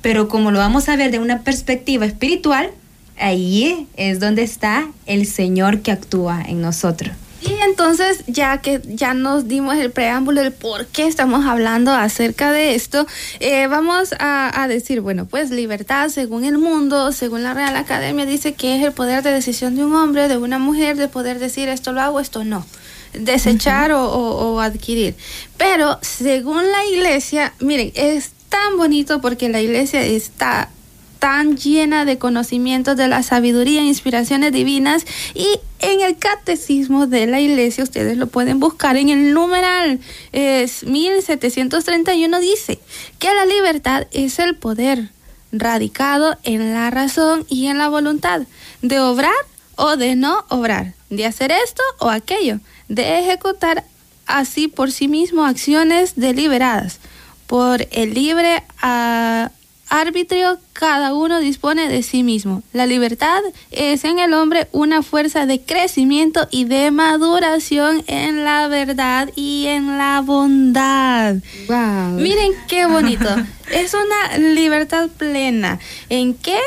Pero 0.00 0.28
como 0.28 0.50
lo 0.50 0.58
vamos 0.58 0.88
a 0.88 0.96
ver 0.96 1.10
de 1.10 1.18
una 1.18 1.42
perspectiva 1.42 2.06
espiritual, 2.06 2.70
ahí 3.18 3.86
es 3.96 4.20
donde 4.20 4.42
está 4.42 4.88
el 5.06 5.26
Señor 5.26 5.80
que 5.82 5.92
actúa 5.92 6.42
en 6.42 6.60
nosotros. 6.62 7.12
Y 7.40 7.52
entonces, 7.64 8.24
ya 8.26 8.58
que 8.58 8.80
ya 8.84 9.14
nos 9.14 9.46
dimos 9.46 9.76
el 9.76 9.90
preámbulo 9.90 10.42
del 10.42 10.52
por 10.52 10.86
qué 10.86 11.06
estamos 11.06 11.46
hablando 11.46 11.92
acerca 11.92 12.50
de 12.50 12.74
esto, 12.74 13.06
eh, 13.38 13.66
vamos 13.68 14.12
a, 14.18 14.62
a, 14.62 14.66
decir, 14.68 15.00
bueno, 15.00 15.26
pues 15.26 15.50
libertad 15.50 16.08
según 16.08 16.44
el 16.44 16.58
mundo, 16.58 17.12
según 17.12 17.44
la 17.44 17.54
Real 17.54 17.76
Academia, 17.76 18.26
dice 18.26 18.54
que 18.54 18.76
es 18.76 18.84
el 18.84 18.92
poder 18.92 19.22
de 19.22 19.30
decisión 19.30 19.76
de 19.76 19.84
un 19.84 19.94
hombre, 19.94 20.26
de 20.26 20.36
una 20.36 20.58
mujer, 20.58 20.96
de 20.96 21.08
poder 21.08 21.38
decir 21.38 21.68
esto 21.68 21.92
lo 21.92 22.00
hago, 22.00 22.20
esto 22.20 22.44
no 22.44 22.66
desechar 23.14 23.92
uh 23.92 23.96
-huh. 23.96 23.98
o, 23.98 24.10
o, 24.10 24.54
o 24.54 24.60
adquirir. 24.60 25.14
Pero 25.56 25.98
según 26.02 26.70
la 26.70 26.84
iglesia, 26.86 27.52
miren, 27.60 27.92
es 27.94 28.30
tan 28.48 28.76
bonito 28.76 29.20
porque 29.20 29.48
la 29.48 29.60
iglesia 29.60 30.02
está 30.02 30.70
tan 31.18 31.56
llena 31.56 32.04
de 32.04 32.18
conocimientos 32.18 32.96
de 32.96 33.08
la 33.08 33.22
sabiduría 33.22 33.80
e 33.80 33.84
inspiraciones 33.84 34.52
divinas. 34.52 35.04
Y 35.34 35.46
en 35.80 36.00
el 36.00 36.16
catecismo 36.18 37.06
de 37.06 37.26
la 37.26 37.40
iglesia 37.40 37.84
ustedes 37.84 38.16
lo 38.16 38.26
pueden 38.26 38.60
buscar 38.60 38.96
en 38.96 39.10
el 39.10 39.32
numeral 39.32 40.00
es 40.32 40.84
1731 40.84 42.40
dice 42.40 42.80
que 43.18 43.32
la 43.32 43.44
libertad 43.46 44.06
es 44.10 44.38
el 44.38 44.56
poder 44.56 45.10
radicado 45.52 46.36
en 46.42 46.74
la 46.74 46.90
razón 46.90 47.46
y 47.48 47.66
en 47.66 47.78
la 47.78 47.88
voluntad 47.88 48.42
de 48.82 49.00
obrar 49.00 49.32
o 49.76 49.96
de 49.96 50.16
no 50.16 50.44
obrar, 50.48 50.94
de 51.10 51.26
hacer 51.26 51.52
esto 51.52 51.82
o 52.00 52.10
aquello, 52.10 52.58
de 52.88 53.20
ejecutar 53.20 53.84
así 54.26 54.68
por 54.68 54.90
sí 54.90 55.08
mismo 55.08 55.44
acciones 55.44 56.14
deliberadas 56.16 56.98
por 57.46 57.86
el 57.92 58.12
libre 58.12 58.62
uh, 58.82 59.48
arbitrio 59.88 60.58
cada 60.72 61.14
uno 61.14 61.40
dispone 61.40 61.88
de 61.88 62.02
sí 62.02 62.22
mismo. 62.22 62.62
La 62.72 62.86
libertad 62.86 63.40
es 63.70 64.04
en 64.04 64.18
el 64.18 64.34
hombre 64.34 64.68
una 64.72 65.02
fuerza 65.02 65.46
de 65.46 65.60
crecimiento 65.60 66.46
y 66.50 66.64
de 66.64 66.90
maduración 66.90 68.04
en 68.06 68.44
la 68.44 68.68
verdad 68.68 69.30
y 69.34 69.66
en 69.66 69.98
la 69.98 70.20
bondad. 70.20 71.36
Wow. 71.68 72.20
Miren 72.20 72.52
qué 72.68 72.86
bonito. 72.86 73.28
es 73.72 73.94
una 73.94 74.38
libertad 74.38 75.08
plena. 75.16 75.78
¿En 76.08 76.34
qué? 76.34 76.58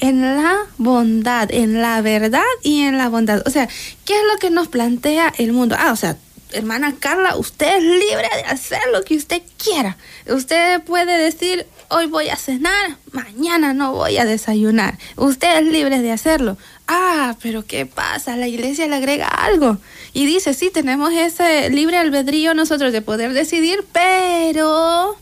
En 0.00 0.22
la 0.22 0.56
bondad, 0.76 1.50
en 1.50 1.82
la 1.82 2.00
verdad 2.02 2.42
y 2.62 2.82
en 2.82 2.98
la 2.98 3.08
bondad. 3.08 3.42
O 3.46 3.50
sea, 3.50 3.68
¿qué 4.04 4.14
es 4.14 4.22
lo 4.32 4.38
que 4.38 4.50
nos 4.50 4.68
plantea 4.68 5.32
el 5.38 5.52
mundo? 5.52 5.74
Ah, 5.78 5.90
o 5.92 5.96
sea, 5.96 6.16
hermana 6.52 6.94
Carla, 6.98 7.36
usted 7.36 7.78
es 7.78 7.82
libre 7.82 8.28
de 8.36 8.42
hacer 8.48 8.80
lo 8.92 9.02
que 9.02 9.16
usted 9.16 9.42
quiera. 9.62 9.96
Usted 10.26 10.82
puede 10.82 11.18
decir, 11.18 11.66
hoy 11.88 12.06
voy 12.06 12.28
a 12.28 12.36
cenar, 12.36 12.96
mañana 13.12 13.74
no 13.74 13.92
voy 13.92 14.18
a 14.18 14.24
desayunar. 14.24 14.98
Usted 15.16 15.58
es 15.58 15.66
libre 15.66 16.00
de 16.00 16.12
hacerlo. 16.12 16.56
Ah, 16.86 17.36
pero 17.42 17.66
¿qué 17.66 17.86
pasa? 17.86 18.36
La 18.36 18.48
iglesia 18.48 18.86
le 18.86 18.96
agrega 18.96 19.28
algo. 19.28 19.78
Y 20.12 20.26
dice, 20.26 20.54
sí, 20.54 20.70
tenemos 20.70 21.12
ese 21.12 21.70
libre 21.70 21.98
albedrío 21.98 22.54
nosotros 22.54 22.92
de 22.92 23.02
poder 23.02 23.32
decidir, 23.32 23.84
pero 23.92 25.16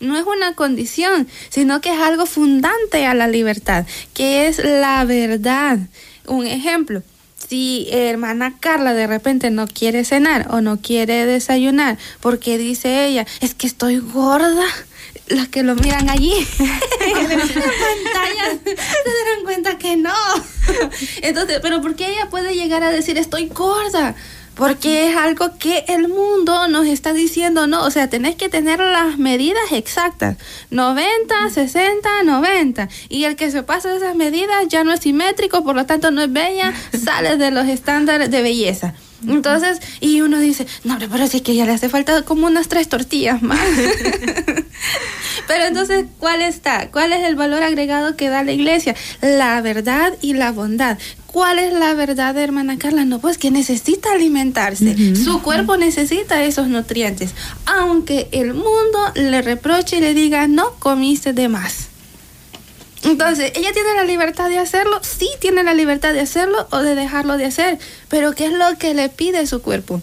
no 0.00 0.16
es 0.16 0.24
una 0.26 0.54
condición, 0.54 1.28
sino 1.48 1.80
que 1.80 1.92
es 1.92 2.00
algo 2.00 2.26
fundante 2.26 3.04
a 3.04 3.14
la 3.14 3.26
libertad, 3.26 3.84
que 4.14 4.46
es 4.46 4.58
la 4.58 5.04
verdad. 5.04 5.78
Un 6.26 6.46
ejemplo, 6.46 7.02
si 7.46 7.88
hermana 7.90 8.54
Carla 8.58 8.94
de 8.94 9.06
repente 9.06 9.50
no 9.50 9.66
quiere 9.66 10.04
cenar 10.04 10.48
o 10.50 10.60
no 10.60 10.80
quiere 10.80 11.26
desayunar 11.26 11.98
porque 12.20 12.58
dice 12.58 13.06
ella, 13.06 13.26
es 13.40 13.54
que 13.54 13.66
estoy 13.66 13.98
gorda, 13.98 14.66
las 15.28 15.48
que 15.48 15.62
lo 15.62 15.74
miran 15.74 16.08
allí 16.08 16.32
en 17.00 17.28
la 17.28 17.36
pantalla 17.36 18.58
se 18.64 18.74
darán 18.74 19.44
cuenta 19.44 19.78
que 19.78 19.96
no. 19.96 20.14
Entonces, 21.22 21.60
pero 21.62 21.80
¿por 21.80 21.96
qué 21.96 22.08
ella 22.08 22.28
puede 22.30 22.54
llegar 22.54 22.82
a 22.82 22.90
decir 22.90 23.18
estoy 23.18 23.48
gorda? 23.48 24.14
Porque 24.58 25.08
es 25.08 25.16
algo 25.16 25.56
que 25.56 25.84
el 25.86 26.08
mundo 26.08 26.66
nos 26.66 26.84
está 26.88 27.12
diciendo, 27.12 27.68
no, 27.68 27.84
o 27.84 27.92
sea, 27.92 28.10
tenés 28.10 28.34
que 28.34 28.48
tener 28.48 28.80
las 28.80 29.16
medidas 29.16 29.70
exactas, 29.70 30.36
90, 30.70 31.48
60, 31.48 32.24
90. 32.24 32.88
Y 33.08 33.22
el 33.22 33.36
que 33.36 33.52
se 33.52 33.62
pasa 33.62 33.88
de 33.88 33.98
esas 33.98 34.16
medidas 34.16 34.66
ya 34.66 34.82
no 34.82 34.92
es 34.92 34.98
simétrico, 34.98 35.62
por 35.62 35.76
lo 35.76 35.86
tanto 35.86 36.10
no 36.10 36.22
es 36.22 36.32
bella, 36.32 36.74
sale 37.04 37.36
de 37.36 37.52
los 37.52 37.68
estándares 37.68 38.32
de 38.32 38.42
belleza. 38.42 38.94
Entonces, 39.26 39.80
y 40.00 40.20
uno 40.22 40.38
dice, 40.38 40.66
no, 40.84 40.98
pero 40.98 41.26
sí 41.26 41.40
que 41.40 41.54
ya 41.54 41.64
le 41.64 41.72
hace 41.72 41.88
falta 41.88 42.22
como 42.22 42.46
unas 42.46 42.68
tres 42.68 42.88
tortillas 42.88 43.42
más. 43.42 43.60
pero 45.48 45.64
entonces, 45.64 46.06
¿cuál 46.18 46.42
está? 46.42 46.90
¿Cuál 46.90 47.12
es 47.12 47.24
el 47.24 47.34
valor 47.34 47.62
agregado 47.62 48.16
que 48.16 48.28
da 48.28 48.44
la 48.44 48.52
iglesia? 48.52 48.94
La 49.20 49.60
verdad 49.60 50.14
y 50.20 50.34
la 50.34 50.52
bondad. 50.52 50.98
¿Cuál 51.38 51.60
es 51.60 51.72
la 51.72 51.94
verdad, 51.94 52.36
hermana 52.36 52.78
Carla? 52.78 53.04
No, 53.04 53.20
pues 53.20 53.38
que 53.38 53.52
necesita 53.52 54.10
alimentarse. 54.10 54.86
Uh 54.86 54.88
-huh. 54.88 55.24
Su 55.24 55.40
cuerpo 55.40 55.76
necesita 55.76 56.42
esos 56.42 56.66
nutrientes. 56.66 57.30
Aunque 57.64 58.28
el 58.32 58.54
mundo 58.54 58.98
le 59.14 59.40
reproche 59.40 59.98
y 59.98 60.00
le 60.00 60.14
diga, 60.14 60.48
no 60.48 60.74
comiste 60.80 61.32
de 61.32 61.48
más. 61.48 61.90
Entonces, 63.04 63.52
¿ella 63.54 63.72
tiene 63.72 63.94
la 63.94 64.02
libertad 64.02 64.48
de 64.48 64.58
hacerlo? 64.58 64.98
Sí, 65.04 65.28
tiene 65.40 65.62
la 65.62 65.74
libertad 65.74 66.12
de 66.12 66.18
hacerlo 66.18 66.66
o 66.72 66.78
de 66.78 66.96
dejarlo 66.96 67.36
de 67.36 67.44
hacer. 67.44 67.78
Pero 68.08 68.34
¿qué 68.34 68.46
es 68.46 68.52
lo 68.52 68.76
que 68.76 68.94
le 68.94 69.08
pide 69.08 69.46
su 69.46 69.62
cuerpo? 69.62 70.02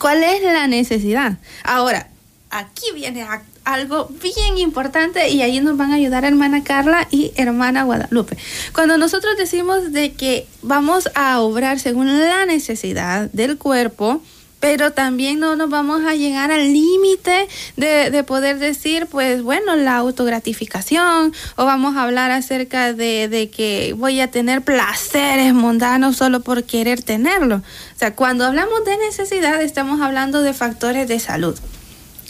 ¿Cuál 0.00 0.24
es 0.24 0.42
la 0.42 0.66
necesidad? 0.66 1.38
Ahora, 1.62 2.08
aquí 2.50 2.86
viene 2.92 3.22
algo 3.64 4.08
bien 4.22 4.58
importante 4.58 5.28
y 5.28 5.42
ahí 5.42 5.60
nos 5.60 5.76
van 5.76 5.92
a 5.92 5.96
ayudar 5.96 6.24
hermana 6.24 6.62
Carla 6.64 7.08
y 7.10 7.32
hermana 7.36 7.84
Guadalupe. 7.84 8.36
Cuando 8.72 8.98
nosotros 8.98 9.36
decimos 9.36 9.92
de 9.92 10.12
que 10.12 10.46
vamos 10.62 11.10
a 11.14 11.40
obrar 11.40 11.80
según 11.80 12.06
la 12.18 12.46
necesidad 12.46 13.30
del 13.32 13.58
cuerpo, 13.58 14.20
pero 14.64 14.92
también 14.92 15.40
no 15.40 15.56
nos 15.56 15.68
vamos 15.68 16.06
a 16.06 16.14
llegar 16.14 16.50
al 16.50 16.72
límite 16.72 17.48
de, 17.76 18.10
de, 18.10 18.24
poder 18.24 18.58
decir, 18.58 19.06
pues 19.10 19.42
bueno, 19.42 19.76
la 19.76 19.96
autogratificación, 19.96 21.34
o 21.56 21.64
vamos 21.66 21.96
a 21.96 22.04
hablar 22.04 22.30
acerca 22.30 22.94
de, 22.94 23.28
de, 23.28 23.50
que 23.50 23.94
voy 23.94 24.20
a 24.20 24.30
tener 24.30 24.62
placeres 24.62 25.52
mundanos 25.52 26.16
solo 26.16 26.40
por 26.40 26.64
querer 26.64 27.02
tenerlo. 27.02 27.56
O 27.56 27.98
sea, 27.98 28.14
cuando 28.16 28.46
hablamos 28.46 28.86
de 28.86 28.96
necesidad, 28.96 29.60
estamos 29.60 30.00
hablando 30.00 30.40
de 30.40 30.54
factores 30.54 31.08
de 31.08 31.20
salud. 31.20 31.58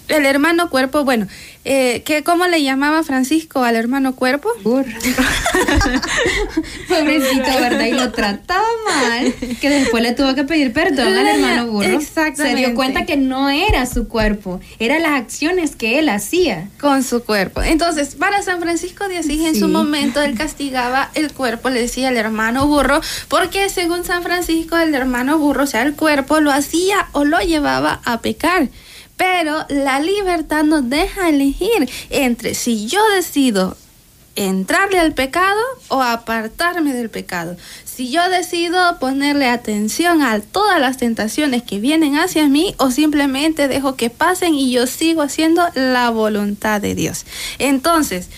El 0.09 0.27
hermano 0.27 0.69
cuerpo, 0.69 1.03
bueno, 1.03 1.27
eh, 1.65 2.03
¿qué, 2.05 2.23
¿cómo 2.23 2.47
le 2.47 2.63
llamaba 2.63 3.03
Francisco 3.05 3.65
al 3.65 3.75
hermano 3.75 4.15
cuerpo? 4.15 4.51
Burro. 4.63 4.85
Pobrecito, 6.89 7.59
¿verdad? 7.59 7.87
Y 7.87 7.93
lo 7.93 8.13
trataba 8.13 8.67
mal. 8.85 9.35
Que 9.63 9.71
después 9.71 10.03
le 10.03 10.13
tuvo 10.13 10.35
que 10.35 10.45
pedir 10.45 10.75
perdón 10.75 11.09
al 11.09 11.27
hermano 11.27 11.69
burro. 11.69 11.89
Exactamente. 11.89 12.61
Se 12.61 12.67
dio 12.67 12.75
cuenta 12.75 13.07
que 13.07 13.17
no 13.17 13.49
era 13.49 13.87
su 13.87 14.09
cuerpo, 14.09 14.61
eran 14.79 15.03
las 15.03 15.13
acciones 15.13 15.75
que 15.75 15.99
él 15.99 16.11
hacía. 16.11 16.69
Con 16.79 17.03
su 17.03 17.25
cuerpo. 17.25 17.63
Entonces, 17.63 18.15
para 18.15 18.43
San 18.43 18.61
Francisco 18.61 19.09
de 19.09 19.19
Asís, 19.19 19.39
sí. 19.39 19.47
en 19.47 19.59
su 19.59 19.69
momento, 19.69 20.21
él 20.21 20.37
castigaba 20.37 21.11
el 21.15 21.33
cuerpo, 21.33 21.71
le 21.71 21.81
decía 21.81 22.09
al 22.09 22.19
hermano 22.19 22.67
burro, 22.67 23.01
porque 23.29 23.71
según 23.71 24.05
San 24.05 24.23
Francisco, 24.23 24.77
el 24.77 24.95
hermano 24.95 25.39
burro, 25.39 25.63
o 25.63 25.67
sea, 25.67 25.81
el 25.81 25.95
cuerpo, 25.95 26.41
lo 26.41 26.53
hacía 26.53 27.07
o 27.13 27.25
lo 27.25 27.41
llevaba 27.41 28.03
a 28.05 28.21
pecar. 28.21 28.69
Pero 29.17 29.65
la 29.69 30.01
libertad 30.01 30.65
nos 30.65 30.89
deja 30.89 31.29
elegir 31.29 31.89
entre 32.11 32.55
si 32.55 32.87
yo 32.87 33.01
decido 33.11 33.77
entrarle 34.37 34.99
al 34.99 35.13
pecado 35.13 35.61
o 35.89 36.03
apartarme 36.03 36.93
del 36.93 37.11
pecado. 37.11 37.57
Si 37.85 38.11
yo 38.11 38.29
decido 38.29 38.99
ponerle 38.99 39.49
atención 39.49 40.23
a 40.23 40.41
todas 40.41 40.81
las 40.81 40.97
tentaciones 40.97 41.63
que 41.63 41.79
vienen 41.79 42.17
hacia 42.17 42.49
mí 42.49 42.75
o 42.79 42.91
simplemente 42.91 43.69
dejo 43.69 43.95
que 43.95 44.11
pasen 44.11 44.55
y 44.55 44.73
yo 44.73 44.87
sigo 44.87 45.23
haciendo 45.23 45.65
la 45.75 46.11
voluntad 46.11 46.81
de 46.81 46.95
Dios. 46.95 47.25
Entonces, 47.59 48.29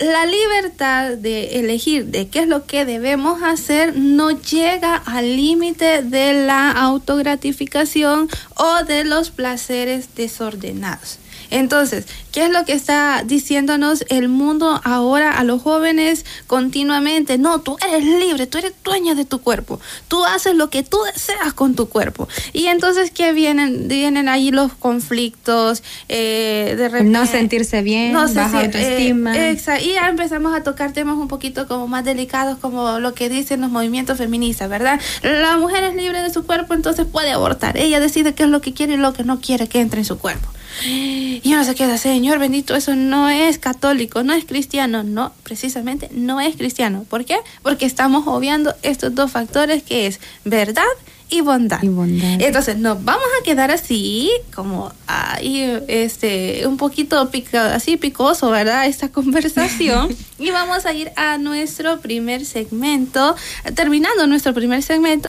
la 0.00 0.26
libertad 0.26 1.16
de 1.16 1.58
elegir 1.58 2.06
de 2.06 2.28
qué 2.28 2.40
es 2.40 2.48
lo 2.48 2.66
que 2.66 2.84
debemos 2.84 3.42
hacer 3.42 3.96
no 3.96 4.30
llega 4.30 4.94
al 4.96 5.36
límite 5.36 6.02
de 6.02 6.46
la 6.46 6.70
autogratificación 6.70 8.28
o 8.56 8.84
de 8.84 9.04
los 9.04 9.30
placeres 9.30 10.14
desordenados. 10.14 11.18
Entonces, 11.50 12.06
¿qué 12.32 12.44
es 12.46 12.50
lo 12.50 12.64
que 12.64 12.72
está 12.72 13.22
diciéndonos 13.24 14.04
el 14.08 14.28
mundo 14.28 14.80
ahora 14.84 15.30
a 15.38 15.44
los 15.44 15.62
jóvenes 15.62 16.24
continuamente? 16.46 17.38
No, 17.38 17.60
tú 17.60 17.76
eres 17.86 18.04
libre, 18.04 18.46
tú 18.46 18.58
eres 18.58 18.72
dueña 18.84 19.14
de 19.14 19.24
tu 19.24 19.40
cuerpo, 19.40 19.80
tú 20.08 20.24
haces 20.24 20.54
lo 20.54 20.70
que 20.70 20.82
tú 20.82 20.98
deseas 21.14 21.52
con 21.54 21.74
tu 21.74 21.88
cuerpo. 21.88 22.28
Y 22.52 22.66
entonces, 22.66 23.10
¿qué 23.10 23.32
vienen? 23.32 23.88
Vienen 23.88 24.28
ahí 24.28 24.50
los 24.50 24.72
conflictos, 24.74 25.82
eh, 26.08 26.74
de 26.76 26.88
repente, 26.88 27.12
No 27.12 27.26
sentirse 27.26 27.82
bien, 27.82 28.12
no 28.12 28.20
baja 28.32 28.50
si- 28.60 28.66
autoestima. 28.66 29.36
eh, 29.36 29.50
exacto. 29.50 29.84
Y 29.84 29.92
ya 29.94 30.08
empezamos 30.08 30.54
a 30.54 30.62
tocar 30.62 30.92
temas 30.92 31.16
un 31.16 31.28
poquito 31.28 31.66
como 31.66 31.88
más 31.88 32.04
delicados, 32.04 32.58
como 32.58 32.98
lo 33.00 33.14
que 33.14 33.28
dicen 33.28 33.60
los 33.60 33.70
movimientos 33.70 34.18
feministas, 34.18 34.68
¿verdad? 34.68 35.00
La 35.22 35.56
mujer 35.56 35.84
es 35.84 35.94
libre 35.94 36.22
de 36.22 36.30
su 36.32 36.44
cuerpo, 36.44 36.74
entonces 36.74 37.06
puede 37.10 37.30
abortar. 37.32 37.76
Ella 37.76 38.00
decide 38.00 38.34
qué 38.34 38.44
es 38.44 38.48
lo 38.48 38.60
que 38.60 38.72
quiere 38.74 38.94
y 38.94 38.96
lo 38.96 39.12
que 39.12 39.24
no 39.24 39.40
quiere 39.40 39.66
que 39.68 39.80
entre 39.80 40.00
en 40.00 40.04
su 40.04 40.18
cuerpo. 40.18 40.48
Y 40.84 41.42
uno 41.44 41.64
se 41.64 41.74
queda, 41.74 41.98
Señor 41.98 42.38
bendito, 42.38 42.74
eso 42.74 42.94
no 42.94 43.28
es 43.28 43.58
católico, 43.58 44.22
no 44.22 44.32
es 44.32 44.44
cristiano. 44.44 45.02
No, 45.02 45.32
precisamente 45.42 46.08
no 46.12 46.40
es 46.40 46.56
cristiano. 46.56 47.04
¿Por 47.08 47.24
qué? 47.24 47.36
Porque 47.62 47.86
estamos 47.86 48.26
obviando 48.26 48.74
estos 48.82 49.14
dos 49.14 49.30
factores 49.30 49.82
que 49.82 50.06
es 50.06 50.20
verdad 50.44 50.84
y 51.30 51.42
bondad. 51.42 51.82
Y 51.82 51.88
bondad. 51.88 52.40
Entonces 52.40 52.78
nos 52.78 53.04
vamos 53.04 53.26
a 53.40 53.44
quedar 53.44 53.70
así, 53.70 54.30
como 54.54 54.92
ahí, 55.06 55.78
este, 55.88 56.66
un 56.66 56.76
poquito 56.76 57.28
así 57.52 57.96
picoso, 57.96 58.50
¿verdad? 58.50 58.86
Esta 58.86 59.08
conversación. 59.12 60.14
y 60.38 60.50
vamos 60.50 60.86
a 60.86 60.92
ir 60.92 61.10
a 61.16 61.38
nuestro 61.38 62.00
primer 62.00 62.46
segmento, 62.46 63.36
terminando 63.74 64.26
nuestro 64.26 64.54
primer 64.54 64.82
segmento. 64.82 65.28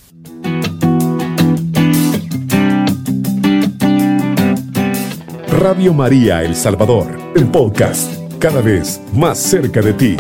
Radio 5.60 5.94
María 5.94 6.42
El 6.42 6.56
Salvador, 6.56 7.34
el 7.36 7.46
podcast, 7.52 8.14
cada 8.40 8.62
vez 8.62 9.02
más 9.14 9.38
cerca 9.38 9.82
de 9.82 9.92
ti. 9.92 10.16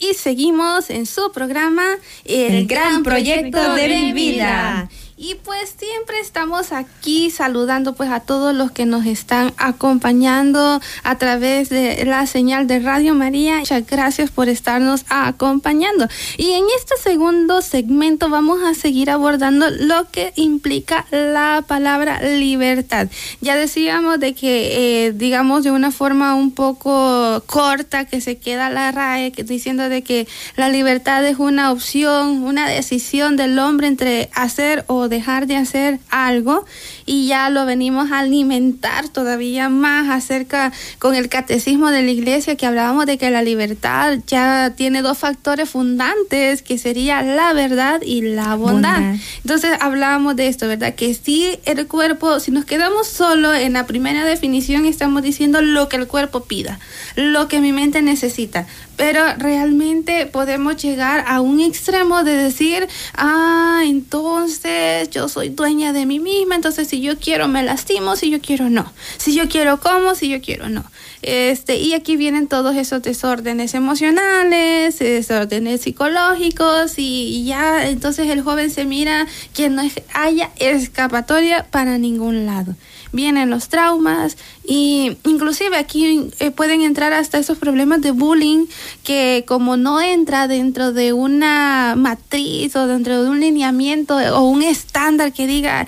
Y 0.00 0.14
seguimos 0.14 0.90
en 0.90 1.06
su 1.06 1.30
programa 1.30 1.94
El, 2.24 2.66
gran 2.66 3.04
proyecto 3.04 3.76
de 3.76 3.88
mi 3.88 4.12
vida. 4.12 4.90
Y 5.22 5.34
pues 5.34 5.76
siempre 5.78 6.18
estamos 6.18 6.72
aquí 6.72 7.30
saludando 7.30 7.94
pues 7.94 8.08
a 8.08 8.20
todos 8.20 8.54
los 8.54 8.70
que 8.70 8.86
nos 8.86 9.04
están 9.04 9.52
acompañando 9.58 10.80
a 11.02 11.18
través 11.18 11.68
de 11.68 12.06
la 12.06 12.26
señal 12.26 12.66
de 12.66 12.78
Radio 12.78 13.14
María. 13.14 13.58
Muchas 13.58 13.86
gracias 13.86 14.30
por 14.30 14.48
estarnos 14.48 15.04
acompañando. 15.10 16.08
Y 16.38 16.52
en 16.52 16.64
este 16.74 16.94
segundo 16.96 17.60
segmento 17.60 18.30
vamos 18.30 18.62
a 18.62 18.72
seguir 18.72 19.10
abordando 19.10 19.68
lo 19.68 20.10
que 20.10 20.32
implica 20.36 21.04
la 21.10 21.64
palabra 21.68 22.22
libertad. 22.22 23.08
Ya 23.42 23.56
decíamos 23.56 24.20
de 24.20 24.32
que, 24.32 25.04
eh, 25.04 25.12
digamos, 25.12 25.64
de 25.64 25.70
una 25.70 25.90
forma 25.90 26.34
un 26.34 26.50
poco 26.50 27.42
corta 27.44 28.06
que 28.06 28.22
se 28.22 28.38
queda 28.38 28.70
la 28.70 28.90
RAE 28.90 29.32
que, 29.32 29.44
diciendo 29.44 29.90
de 29.90 30.00
que 30.00 30.26
la 30.56 30.70
libertad 30.70 31.22
es 31.26 31.38
una 31.38 31.72
opción, 31.72 32.42
una 32.42 32.70
decisión 32.70 33.36
del 33.36 33.58
hombre 33.58 33.86
entre 33.86 34.30
hacer 34.32 34.86
o 34.86 35.09
dejar 35.10 35.46
de 35.46 35.56
hacer 35.56 35.98
algo 36.08 36.64
y 37.04 37.26
ya 37.26 37.50
lo 37.50 37.66
venimos 37.66 38.10
a 38.10 38.20
alimentar 38.20 39.08
todavía 39.08 39.68
más 39.68 40.08
acerca 40.08 40.72
con 40.98 41.14
el 41.14 41.28
catecismo 41.28 41.90
de 41.90 42.02
la 42.02 42.10
iglesia 42.10 42.56
que 42.56 42.64
hablábamos 42.64 43.04
de 43.04 43.18
que 43.18 43.30
la 43.30 43.42
libertad 43.42 44.18
ya 44.26 44.72
tiene 44.74 45.02
dos 45.02 45.18
factores 45.18 45.68
fundantes 45.68 46.62
que 46.62 46.78
sería 46.78 47.22
la 47.22 47.52
verdad 47.52 48.00
y 48.02 48.22
la 48.22 48.54
bondad. 48.54 48.70
Bondad. 49.00 49.16
Entonces 49.44 49.76
hablábamos 49.80 50.36
de 50.36 50.48
esto, 50.48 50.68
¿verdad? 50.68 50.94
Que 50.94 51.12
si 51.14 51.58
el 51.64 51.86
cuerpo, 51.86 52.40
si 52.40 52.50
nos 52.50 52.64
quedamos 52.64 53.08
solo 53.08 53.52
en 53.54 53.74
la 53.74 53.86
primera 53.86 54.24
definición, 54.24 54.86
estamos 54.86 55.22
diciendo 55.22 55.60
lo 55.60 55.88
que 55.88 55.96
el 55.96 56.06
cuerpo 56.06 56.44
pida, 56.44 56.78
lo 57.16 57.48
que 57.48 57.60
mi 57.60 57.72
mente 57.72 58.02
necesita. 58.02 58.66
Pero 58.96 59.20
realmente 59.38 60.26
podemos 60.26 60.76
llegar 60.76 61.24
a 61.26 61.40
un 61.40 61.60
extremo 61.60 62.22
de 62.22 62.36
decir, 62.36 62.86
ah, 63.14 63.82
entonces 63.84 65.08
yo 65.10 65.28
soy 65.28 65.48
dueña 65.48 65.92
de 65.92 66.04
mí 66.06 66.18
misma, 66.18 66.54
entonces 66.54 66.88
si 66.88 67.00
yo 67.00 67.18
quiero 67.18 67.48
me 67.48 67.62
lastimo, 67.62 68.16
si 68.16 68.30
yo 68.30 68.40
quiero 68.40 68.68
no. 68.68 68.92
Si 69.16 69.34
yo 69.34 69.48
quiero 69.48 69.80
como, 69.80 70.14
si 70.14 70.28
yo 70.28 70.40
quiero 70.40 70.68
no. 70.68 70.84
Este, 71.22 71.76
y 71.76 71.92
aquí 71.94 72.16
vienen 72.16 72.46
todos 72.46 72.76
esos 72.76 73.02
desórdenes 73.02 73.74
emocionales, 73.74 74.98
desórdenes 74.98 75.82
psicológicos 75.82 76.98
y, 76.98 77.36
y 77.36 77.44
ya 77.44 77.88
entonces 77.88 78.28
el 78.28 78.42
joven 78.42 78.70
se 78.70 78.84
mira 78.84 79.26
que 79.54 79.68
no 79.68 79.82
haya 80.14 80.50
escapatoria 80.56 81.66
para 81.70 81.98
ningún 81.98 82.46
lado. 82.46 82.74
Vienen 83.12 83.50
los 83.50 83.68
traumas 83.68 84.36
y 84.64 85.16
inclusive 85.24 85.76
aquí 85.76 86.30
eh, 86.38 86.50
pueden 86.50 86.82
entrar 86.82 87.12
hasta 87.12 87.38
esos 87.38 87.58
problemas 87.58 88.00
de 88.02 88.12
bullying 88.12 88.66
que 89.02 89.44
como 89.46 89.76
no 89.76 90.00
entra 90.00 90.46
dentro 90.46 90.92
de 90.92 91.12
una 91.12 91.94
matriz 91.96 92.76
o 92.76 92.86
dentro 92.86 93.22
de 93.22 93.30
un 93.30 93.40
lineamiento 93.40 94.16
o 94.16 94.42
un 94.42 94.62
estándar 94.62 95.32
que 95.32 95.46
diga 95.46 95.86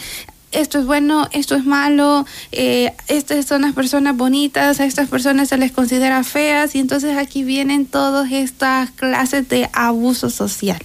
esto 0.52 0.78
es 0.78 0.86
bueno, 0.86 1.28
esto 1.32 1.54
es 1.54 1.64
malo, 1.64 2.26
eh, 2.52 2.92
estas 3.08 3.46
son 3.46 3.62
las 3.62 3.72
personas 3.72 4.16
bonitas, 4.16 4.80
a 4.80 4.84
estas 4.84 5.08
personas 5.08 5.48
se 5.48 5.56
les 5.56 5.72
considera 5.72 6.22
feas 6.24 6.74
y 6.74 6.78
entonces 6.78 7.16
aquí 7.16 7.42
vienen 7.42 7.86
todas 7.86 8.30
estas 8.30 8.90
clases 8.90 9.48
de 9.48 9.68
abuso 9.72 10.30
social. 10.30 10.80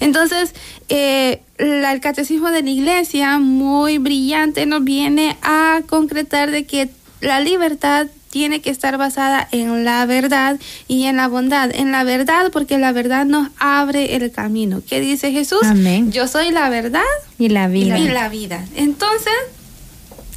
Entonces, 0.00 0.54
eh, 0.88 1.42
el 1.58 2.00
catecismo 2.00 2.50
de 2.50 2.62
la 2.62 2.70
iglesia, 2.70 3.38
muy 3.38 3.98
brillante, 3.98 4.66
nos 4.66 4.84
viene 4.84 5.36
a 5.42 5.80
concretar 5.88 6.50
de 6.50 6.64
que 6.64 6.90
la 7.20 7.40
libertad 7.40 8.08
tiene 8.32 8.62
que 8.62 8.70
estar 8.70 8.96
basada 8.96 9.46
en 9.52 9.84
la 9.84 10.06
verdad 10.06 10.58
y 10.88 11.04
en 11.04 11.18
la 11.18 11.28
bondad. 11.28 11.70
En 11.74 11.92
la 11.92 12.02
verdad, 12.02 12.50
porque 12.50 12.78
la 12.78 12.90
verdad 12.90 13.26
nos 13.26 13.50
abre 13.58 14.16
el 14.16 14.32
camino. 14.32 14.80
¿Qué 14.88 15.00
dice 15.00 15.32
Jesús? 15.32 15.60
Amén. 15.64 16.10
Yo 16.12 16.26
soy 16.26 16.50
la 16.50 16.70
verdad 16.70 17.02
Y 17.38 17.50
la 17.50 17.68
vida. 17.68 17.98
y 17.98 18.08
la 18.08 18.30
vida. 18.30 18.64
Entonces, 18.74 19.34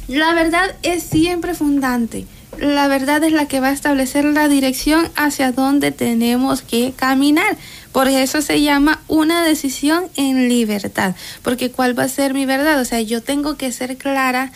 la 0.08 0.34
verdad 0.34 0.76
es 0.82 1.04
siempre 1.04 1.54
fundante. 1.54 2.26
La 2.60 2.86
verdad 2.86 3.24
es 3.24 3.32
la 3.32 3.48
que 3.48 3.60
va 3.60 3.68
a 3.68 3.72
establecer 3.72 4.26
la 4.26 4.46
dirección 4.48 5.08
hacia 5.16 5.52
donde 5.52 5.90
tenemos 5.90 6.60
que 6.60 6.92
caminar. 6.94 7.56
Por 7.92 8.08
eso 8.08 8.42
se 8.42 8.60
llama 8.60 9.00
una 9.08 9.42
decisión 9.42 10.04
en 10.16 10.50
libertad. 10.50 11.14
Porque 11.40 11.70
¿cuál 11.70 11.98
va 11.98 12.02
a 12.04 12.08
ser 12.08 12.34
mi 12.34 12.44
verdad? 12.44 12.78
O 12.78 12.84
sea, 12.84 13.00
yo 13.00 13.22
tengo 13.22 13.56
que 13.56 13.72
ser 13.72 13.96
clara 13.96 14.52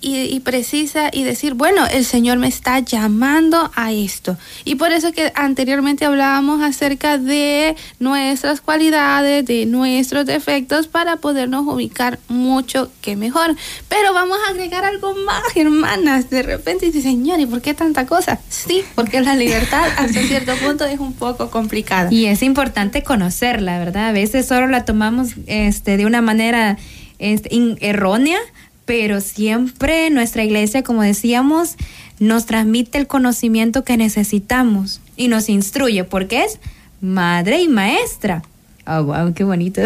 y, 0.00 0.16
y 0.22 0.40
precisa 0.40 1.10
y 1.12 1.24
decir, 1.24 1.54
bueno, 1.54 1.86
el 1.86 2.04
Señor 2.04 2.38
me 2.38 2.48
está 2.48 2.78
llamando 2.80 3.70
a 3.74 3.92
esto. 3.92 4.36
Y 4.64 4.74
por 4.76 4.92
eso 4.92 5.12
que 5.12 5.32
anteriormente 5.34 6.04
hablábamos 6.04 6.62
acerca 6.62 7.18
de 7.18 7.74
nuestras 7.98 8.60
cualidades, 8.60 9.44
de 9.46 9.66
nuestros 9.66 10.26
defectos, 10.26 10.86
para 10.86 11.16
podernos 11.16 11.66
ubicar 11.66 12.18
mucho 12.28 12.90
que 13.00 13.16
mejor. 13.16 13.56
Pero 13.88 14.12
vamos 14.12 14.38
a 14.46 14.50
agregar 14.50 14.84
algo 14.84 15.14
más, 15.24 15.42
hermanas. 15.56 16.30
De 16.30 16.42
repente 16.42 16.86
dice, 16.86 17.02
Señor, 17.02 17.40
¿y 17.40 17.46
por 17.46 17.62
qué 17.62 17.74
tanta 17.74 18.06
cosa? 18.06 18.38
Sí, 18.48 18.82
porque 18.94 19.20
la 19.20 19.34
libertad 19.34 19.84
hasta 19.96 20.22
cierto 20.22 20.54
punto 20.56 20.84
es 20.84 21.00
un 21.00 21.14
poco 21.14 21.50
complicada. 21.50 22.12
Y 22.12 22.26
es 22.26 22.42
importante 22.42 23.02
conocerla, 23.02 23.78
¿verdad? 23.78 24.08
A 24.08 24.12
veces 24.12 24.46
solo 24.46 24.66
la 24.68 24.84
tomamos 24.84 25.30
este, 25.46 25.96
de 25.96 26.06
una 26.06 26.20
manera 26.22 26.76
este, 27.18 27.54
in- 27.54 27.78
errónea, 27.80 28.38
pero 28.86 29.20
siempre 29.20 30.08
nuestra 30.10 30.44
iglesia, 30.44 30.82
como 30.82 31.02
decíamos, 31.02 31.76
nos 32.18 32.46
transmite 32.46 32.98
el 32.98 33.06
conocimiento 33.06 33.84
que 33.84 33.96
necesitamos 33.96 35.00
y 35.16 35.28
nos 35.28 35.48
instruye, 35.48 36.04
porque 36.04 36.44
es 36.44 36.58
madre 37.00 37.60
y 37.60 37.68
maestra. 37.68 38.42
Oh, 38.86 39.02
wow, 39.02 39.34
qué 39.34 39.42
bonito. 39.42 39.82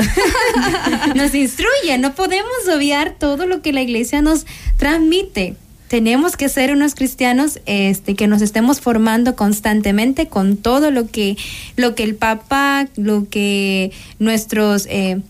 nos 1.15 1.35
instruye, 1.35 1.97
no 1.99 2.15
podemos 2.15 2.69
obviar 2.73 3.17
todo 3.19 3.47
lo 3.47 3.63
que 3.63 3.73
la 3.73 3.81
iglesia 3.81 4.21
nos 4.21 4.45
transmite. 4.77 5.57
Tenemos 5.89 6.37
que 6.37 6.51
ser 6.51 6.71
unos 6.71 6.95
cristianos 6.95 7.59
este, 7.65 8.15
que 8.15 8.27
nos 8.27 8.43
estemos 8.43 8.81
formando 8.81 9.35
constantemente 9.35 10.29
con 10.29 10.59
todo 10.59 10.91
lo 10.91 11.09
que, 11.09 11.37
lo 11.77 11.95
que 11.95 12.05
el 12.05 12.15
Papa, 12.15 12.87
lo 12.97 13.29
que 13.29 13.91
nuestros 14.19 14.87
eh, 14.91 15.21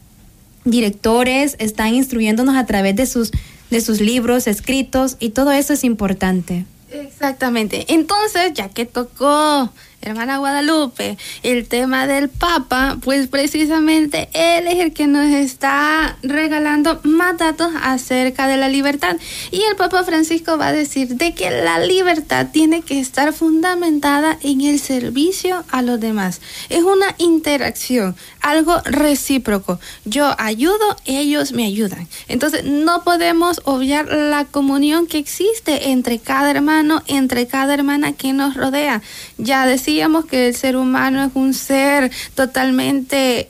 directores 0.64 1.56
están 1.60 1.94
instruyéndonos 1.94 2.56
a 2.56 2.66
través 2.66 2.96
de 2.96 3.06
sus, 3.06 3.30
de 3.70 3.80
sus 3.80 4.00
libros 4.00 4.46
escritos 4.46 5.16
y 5.20 5.30
todo 5.30 5.52
eso 5.52 5.72
es 5.72 5.84
importante. 5.84 6.64
Exactamente. 6.90 7.86
Entonces, 7.94 8.52
ya 8.54 8.68
que 8.68 8.84
tocó 8.84 9.72
hermana 10.02 10.38
Guadalupe 10.38 11.18
el 11.42 11.66
tema 11.66 12.06
del 12.06 12.28
Papa, 12.28 12.98
pues 13.02 13.28
precisamente 13.28 14.28
él 14.32 14.66
es 14.66 14.80
el 14.80 14.92
que 14.92 15.06
nos 15.06 15.26
está 15.26 16.16
regalando 16.22 17.00
más 17.02 17.38
datos 17.38 17.70
acerca 17.82 18.46
de 18.46 18.56
la 18.56 18.68
libertad. 18.68 19.16
Y 19.50 19.62
el 19.62 19.76
Papa 19.76 20.04
Francisco 20.04 20.56
va 20.58 20.68
a 20.68 20.72
decir 20.72 21.16
de 21.16 21.34
que 21.34 21.50
la 21.50 21.78
libertad 21.78 22.48
tiene 22.52 22.82
que 22.82 23.00
estar 23.00 23.32
fundamentada 23.32 24.38
en 24.42 24.62
el 24.62 24.78
servicio 24.78 25.64
a 25.70 25.82
los 25.82 26.00
demás. 26.00 26.40
Es 26.68 26.82
una 26.82 27.14
interacción, 27.18 28.16
algo 28.40 28.80
recíproco. 28.84 29.80
Yo 30.04 30.34
ayudo, 30.38 30.96
ellos 31.04 31.52
me 31.52 31.66
ayudan. 31.66 32.08
Entonces, 32.28 32.64
no 32.64 33.04
podemos 33.04 33.60
obviar 33.64 34.06
la 34.06 34.44
comunión 34.44 35.06
que 35.06 35.18
existe 35.18 35.90
entre 35.90 36.18
cada 36.18 36.50
hermano, 36.50 37.02
entre 37.06 37.46
cada 37.46 37.74
hermana 37.74 38.12
que 38.12 38.32
nos 38.32 38.54
rodea. 38.54 39.02
Ya 39.38 39.66
decíamos 39.90 40.24
que 40.24 40.46
el 40.46 40.54
ser 40.54 40.76
humano 40.76 41.24
es 41.24 41.32
un 41.34 41.52
ser 41.52 42.12
totalmente 42.36 43.48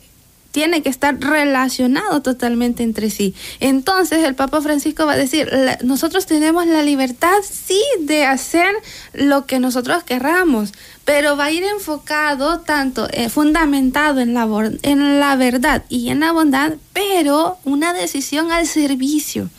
tiene 0.52 0.82
que 0.82 0.88
estar 0.88 1.20
relacionado 1.20 2.22
totalmente 2.22 2.82
entre 2.82 3.10
sí. 3.10 3.34
Entonces 3.60 4.24
el 4.24 4.34
Papa 4.34 4.62
Francisco 4.62 5.04
va 5.04 5.12
a 5.12 5.16
decir, 5.18 5.48
nosotros 5.84 6.24
tenemos 6.24 6.66
la 6.66 6.82
libertad, 6.82 7.36
sí, 7.42 7.80
de 8.00 8.24
hacer 8.24 8.74
lo 9.12 9.44
que 9.44 9.60
nosotros 9.60 10.02
querramos, 10.02 10.72
pero 11.04 11.36
va 11.36 11.44
a 11.44 11.52
ir 11.52 11.62
enfocado 11.62 12.60
tanto, 12.60 13.06
eh, 13.12 13.28
fundamentado 13.28 14.20
en 14.20 14.32
la, 14.32 14.48
en 14.80 15.20
la 15.20 15.36
verdad 15.36 15.84
y 15.90 16.08
en 16.08 16.20
la 16.20 16.32
bondad, 16.32 16.72
pero 16.94 17.58
una 17.64 17.92
decisión 17.92 18.50
al 18.50 18.66
servicio. 18.66 19.50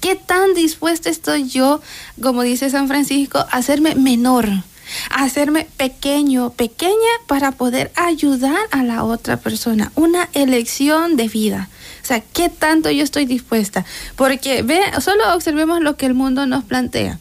¿Qué 0.00 0.16
tan 0.16 0.52
dispuesta 0.52 1.10
estoy 1.10 1.48
yo, 1.48 1.80
como 2.20 2.42
dice 2.42 2.70
San 2.70 2.88
Francisco, 2.88 3.38
a 3.38 3.56
hacerme 3.56 3.94
menor? 3.94 4.48
Hacerme 5.10 5.66
pequeño, 5.76 6.50
pequeña 6.50 6.94
para 7.26 7.52
poder 7.52 7.90
ayudar 7.96 8.60
a 8.70 8.82
la 8.82 9.04
otra 9.04 9.36
persona. 9.38 9.92
Una 9.94 10.28
elección 10.32 11.16
de 11.16 11.28
vida. 11.28 11.68
O 12.02 12.06
sea, 12.06 12.20
¿qué 12.20 12.48
tanto 12.48 12.90
yo 12.90 13.02
estoy 13.02 13.24
dispuesta? 13.24 13.84
Porque 14.16 14.62
ve, 14.62 14.80
solo 15.00 15.34
observemos 15.34 15.80
lo 15.80 15.96
que 15.96 16.06
el 16.06 16.14
mundo 16.14 16.46
nos 16.46 16.64
plantea. 16.64 17.18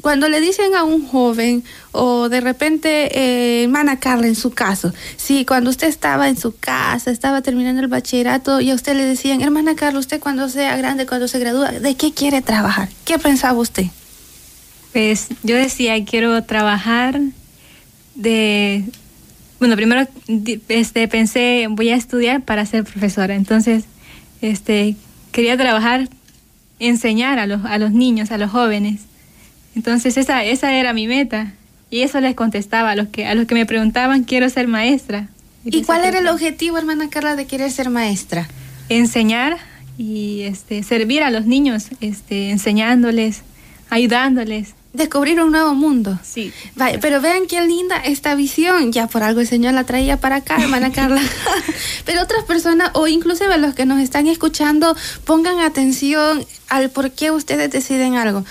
Cuando 0.00 0.28
le 0.28 0.40
dicen 0.40 0.76
a 0.76 0.84
un 0.84 1.06
joven 1.06 1.64
o 1.90 2.28
de 2.28 2.40
repente, 2.40 3.18
eh, 3.18 3.64
hermana 3.64 3.98
Carla, 3.98 4.28
en 4.28 4.36
su 4.36 4.50
caso, 4.50 4.92
si 5.16 5.44
cuando 5.44 5.70
usted 5.70 5.88
estaba 5.88 6.28
en 6.28 6.36
su 6.36 6.56
casa, 6.56 7.10
estaba 7.10 7.42
terminando 7.42 7.80
el 7.80 7.88
bachillerato 7.88 8.60
y 8.60 8.70
a 8.70 8.74
usted 8.74 8.94
le 8.94 9.04
decían, 9.04 9.40
hermana 9.40 9.74
Carla, 9.74 9.98
usted 9.98 10.20
cuando 10.20 10.48
sea 10.48 10.76
grande, 10.76 11.06
cuando 11.06 11.26
se 11.26 11.40
gradúa, 11.40 11.72
¿de 11.72 11.96
qué 11.96 12.12
quiere 12.12 12.42
trabajar? 12.42 12.88
¿Qué 13.04 13.18
pensaba 13.18 13.58
usted? 13.58 13.86
Pues 14.98 15.28
yo 15.44 15.54
decía, 15.54 16.04
quiero 16.04 16.42
trabajar 16.42 17.20
de... 18.16 18.82
Bueno, 19.60 19.76
primero 19.76 20.08
este, 20.68 21.06
pensé, 21.06 21.68
voy 21.70 21.90
a 21.90 21.94
estudiar 21.94 22.42
para 22.42 22.66
ser 22.66 22.82
profesora. 22.82 23.36
Entonces, 23.36 23.84
este, 24.42 24.96
quería 25.30 25.56
trabajar, 25.56 26.08
enseñar 26.80 27.38
a 27.38 27.46
los, 27.46 27.64
a 27.64 27.78
los 27.78 27.92
niños, 27.92 28.32
a 28.32 28.38
los 28.38 28.50
jóvenes. 28.50 29.02
Entonces 29.76 30.16
esa, 30.16 30.42
esa 30.42 30.72
era 30.74 30.92
mi 30.92 31.06
meta. 31.06 31.52
Y 31.90 32.00
eso 32.00 32.20
les 32.20 32.34
contestaba 32.34 32.90
a 32.90 32.96
los 32.96 33.06
que, 33.06 33.24
a 33.24 33.36
los 33.36 33.46
que 33.46 33.54
me 33.54 33.66
preguntaban, 33.66 34.24
quiero 34.24 34.50
ser 34.50 34.66
maestra. 34.66 35.28
¿Y, 35.64 35.84
cuál 35.84 36.06
era 36.06 36.18
el 36.18 36.26
objetivo, 36.26 36.76
hermana 36.76 37.08
Carla, 37.08 37.36
de 37.36 37.46
querer 37.46 37.70
ser 37.70 37.88
maestra? 37.88 38.48
Enseñar 38.88 39.58
y 39.96 40.40
este, 40.40 40.82
servir 40.82 41.22
a 41.22 41.30
los 41.30 41.46
niños, 41.46 41.86
este, 42.00 42.50
enseñándoles, 42.50 43.42
ayudándoles. 43.90 44.74
Descubrir 44.92 45.40
un 45.40 45.52
nuevo 45.52 45.74
mundo. 45.74 46.18
Sí. 46.22 46.52
Vaya, 46.74 46.98
pero 47.00 47.20
vean 47.20 47.46
qué 47.46 47.60
linda 47.60 47.96
esta 47.98 48.34
visión. 48.34 48.90
Ya 48.92 49.06
por 49.06 49.22
algo 49.22 49.40
el 49.40 49.46
Señor 49.46 49.74
la 49.74 49.84
traía 49.84 50.16
para 50.16 50.36
acá, 50.36 50.56
hermana 50.62 50.92
Carla. 50.92 51.20
pero 52.04 52.22
otras 52.22 52.44
personas, 52.44 52.90
o 52.94 53.06
inclusive 53.06 53.58
los 53.58 53.74
que 53.74 53.84
nos 53.84 54.00
están 54.00 54.26
escuchando, 54.26 54.96
pongan 55.24 55.60
atención 55.60 56.46
al 56.68 56.90
por 56.90 57.10
qué 57.10 57.30
ustedes 57.30 57.70
deciden 57.70 58.16
algo. 58.16 58.44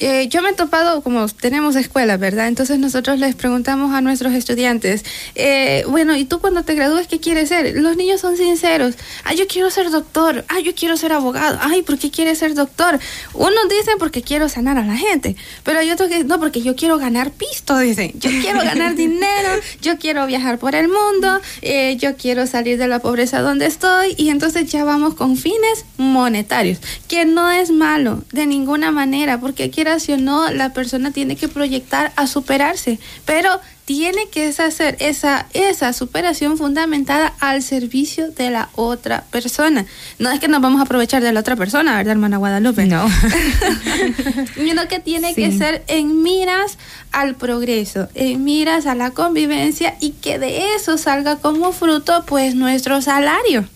Eh, 0.00 0.28
yo 0.28 0.42
me 0.42 0.50
he 0.50 0.52
topado, 0.52 1.02
como 1.02 1.26
tenemos 1.28 1.74
escuela, 1.76 2.16
¿verdad? 2.16 2.48
Entonces 2.48 2.78
nosotros 2.78 3.18
les 3.18 3.34
preguntamos 3.34 3.94
a 3.94 4.00
nuestros 4.00 4.32
estudiantes, 4.32 5.04
eh, 5.34 5.84
bueno, 5.88 6.16
¿y 6.16 6.24
tú 6.24 6.40
cuando 6.40 6.62
te 6.62 6.74
gradúes 6.74 7.08
qué 7.08 7.18
quieres 7.18 7.48
ser? 7.48 7.76
Los 7.76 7.96
niños 7.96 8.20
son 8.20 8.36
sinceros. 8.36 8.94
Ah, 9.24 9.34
yo 9.34 9.46
quiero 9.48 9.70
ser 9.70 9.90
doctor. 9.90 10.44
Ah, 10.48 10.60
yo 10.60 10.74
quiero 10.74 10.96
ser 10.96 11.12
abogado. 11.12 11.58
Ay, 11.60 11.82
¿por 11.82 11.98
qué 11.98 12.10
quieres 12.10 12.38
ser 12.38 12.54
doctor? 12.54 12.98
Unos 13.34 13.68
dicen 13.68 13.94
porque 13.98 14.22
quiero 14.22 14.48
sanar 14.48 14.78
a 14.78 14.84
la 14.84 14.96
gente, 14.96 15.36
pero 15.64 15.80
hay 15.80 15.90
otros 15.90 16.08
que 16.08 16.24
no, 16.24 16.38
porque 16.38 16.62
yo 16.62 16.76
quiero 16.76 16.98
ganar 16.98 17.32
pisto, 17.32 17.78
dicen. 17.78 18.12
Yo 18.18 18.30
quiero 18.30 18.60
ganar 18.60 18.94
dinero, 18.94 19.48
yo 19.82 19.98
quiero 19.98 20.26
viajar 20.26 20.58
por 20.58 20.74
el 20.74 20.88
mundo, 20.88 21.40
eh, 21.62 21.96
yo 21.96 22.16
quiero 22.16 22.46
salir 22.46 22.78
de 22.78 22.88
la 22.88 23.00
pobreza 23.00 23.40
donde 23.40 23.66
estoy 23.66 24.14
y 24.16 24.30
entonces 24.30 24.70
ya 24.70 24.84
vamos 24.84 25.14
con 25.14 25.36
fines 25.36 25.84
monetarios, 25.96 26.78
que 27.08 27.24
no 27.24 27.50
es 27.50 27.70
malo 27.70 28.22
de 28.32 28.46
ninguna 28.46 28.90
manera, 28.90 29.40
porque 29.40 29.70
quiero 29.70 29.87
o 29.96 30.16
no, 30.18 30.50
la 30.50 30.72
persona 30.72 31.10
tiene 31.10 31.36
que 31.36 31.48
proyectar 31.48 32.12
a 32.16 32.26
superarse, 32.26 32.98
pero 33.24 33.60
tiene 33.84 34.28
que 34.30 34.48
hacer 34.48 34.96
esa, 35.00 35.46
esa 35.54 35.94
superación 35.94 36.58
fundamentada 36.58 37.32
al 37.40 37.62
servicio 37.62 38.30
de 38.30 38.50
la 38.50 38.68
otra 38.74 39.24
persona. 39.30 39.86
No 40.18 40.30
es 40.30 40.40
que 40.40 40.48
nos 40.48 40.60
vamos 40.60 40.80
a 40.80 40.84
aprovechar 40.84 41.22
de 41.22 41.32
la 41.32 41.40
otra 41.40 41.56
persona, 41.56 41.96
¿verdad, 41.96 42.12
hermana 42.12 42.36
Guadalupe? 42.36 42.84
No. 42.84 43.08
Sino 44.54 44.86
que 44.88 45.00
tiene 45.00 45.34
que 45.34 45.52
ser 45.52 45.84
en 45.86 46.22
miras 46.22 46.76
al 47.12 47.36
progreso, 47.36 48.08
en 48.14 48.44
miras 48.44 48.84
a 48.84 48.94
la 48.94 49.12
convivencia 49.12 49.96
y 50.00 50.10
que 50.10 50.38
de 50.38 50.74
eso 50.74 50.98
salga 50.98 51.36
como 51.36 51.72
fruto 51.72 52.24
pues 52.26 52.54
nuestro 52.54 53.00
salario. 53.00 53.66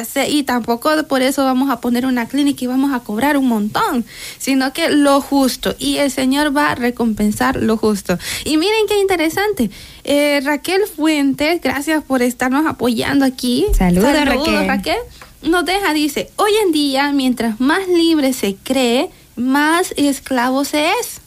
O 0.00 0.04
sea, 0.04 0.28
y 0.28 0.42
tampoco 0.42 0.90
por 1.08 1.22
eso 1.22 1.44
vamos 1.44 1.70
a 1.70 1.80
poner 1.80 2.06
una 2.06 2.26
clínica 2.26 2.64
y 2.64 2.68
vamos 2.68 2.92
a 2.92 3.00
cobrar 3.00 3.36
un 3.36 3.48
montón, 3.48 4.04
sino 4.38 4.72
que 4.72 4.90
lo 4.90 5.20
justo. 5.20 5.74
Y 5.78 5.98
el 5.98 6.10
Señor 6.10 6.56
va 6.56 6.70
a 6.70 6.74
recompensar 6.74 7.56
lo 7.56 7.76
justo. 7.76 8.18
Y 8.44 8.56
miren 8.56 8.86
qué 8.88 9.00
interesante. 9.00 9.70
Eh, 10.04 10.40
Raquel 10.44 10.82
Fuentes, 10.86 11.60
gracias 11.60 12.02
por 12.04 12.22
estarnos 12.22 12.66
apoyando 12.66 13.24
aquí. 13.24 13.66
Saludos, 13.76 14.12
Raquel. 14.24 14.66
Raquel. 14.66 14.98
Nos 15.42 15.64
deja, 15.64 15.92
dice, 15.92 16.30
hoy 16.36 16.52
en 16.64 16.72
día, 16.72 17.12
mientras 17.12 17.60
más 17.60 17.88
libre 17.88 18.32
se 18.32 18.54
cree, 18.54 19.10
más 19.34 19.92
esclavo 19.96 20.64
se 20.64 20.86
es. 20.86 21.20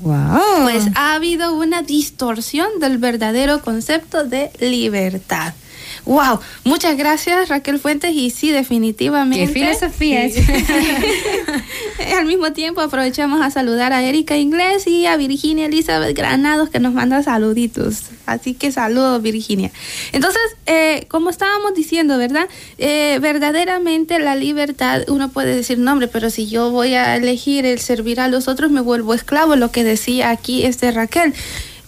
Wow. 0.00 0.62
Pues 0.62 0.84
ha 0.94 1.14
habido 1.14 1.54
una 1.54 1.82
distorsión 1.82 2.80
del 2.80 2.98
verdadero 2.98 3.62
concepto 3.62 4.24
de 4.24 4.50
libertad. 4.58 5.54
Wow, 6.04 6.40
muchas 6.64 6.96
gracias 6.96 7.48
Raquel 7.48 7.78
Fuentes 7.78 8.12
y 8.12 8.30
sí, 8.30 8.50
definitivamente. 8.50 9.46
Qué 9.46 9.60
filosofía. 9.60 10.22
Al 12.18 12.26
mismo 12.26 12.52
tiempo 12.52 12.80
aprovechamos 12.80 13.40
a 13.40 13.50
saludar 13.50 13.92
a 13.92 14.02
Erika 14.02 14.36
Inglés 14.36 14.86
y 14.86 15.06
a 15.06 15.16
Virginia 15.16 15.66
Elizabeth 15.66 16.16
Granados 16.16 16.70
que 16.70 16.80
nos 16.80 16.92
manda 16.92 17.22
saluditos. 17.22 18.04
Así 18.26 18.54
que 18.54 18.72
saludos 18.72 19.22
Virginia. 19.22 19.70
Entonces, 20.12 20.42
eh, 20.66 21.06
como 21.08 21.30
estábamos 21.30 21.74
diciendo, 21.74 22.18
¿verdad? 22.18 22.48
Eh, 22.78 23.18
verdaderamente 23.20 24.18
la 24.18 24.34
libertad, 24.34 25.02
uno 25.08 25.30
puede 25.30 25.54
decir, 25.54 25.78
nombre, 25.78 26.08
pero 26.08 26.30
si 26.30 26.48
yo 26.48 26.70
voy 26.70 26.94
a 26.94 27.16
elegir 27.16 27.66
el 27.66 27.78
servir 27.78 28.20
a 28.20 28.28
los 28.28 28.48
otros, 28.48 28.70
me 28.70 28.80
vuelvo 28.80 29.14
esclavo, 29.14 29.56
lo 29.56 29.70
que 29.70 29.84
decía 29.84 30.30
aquí 30.30 30.64
este 30.64 30.90
Raquel. 30.90 31.34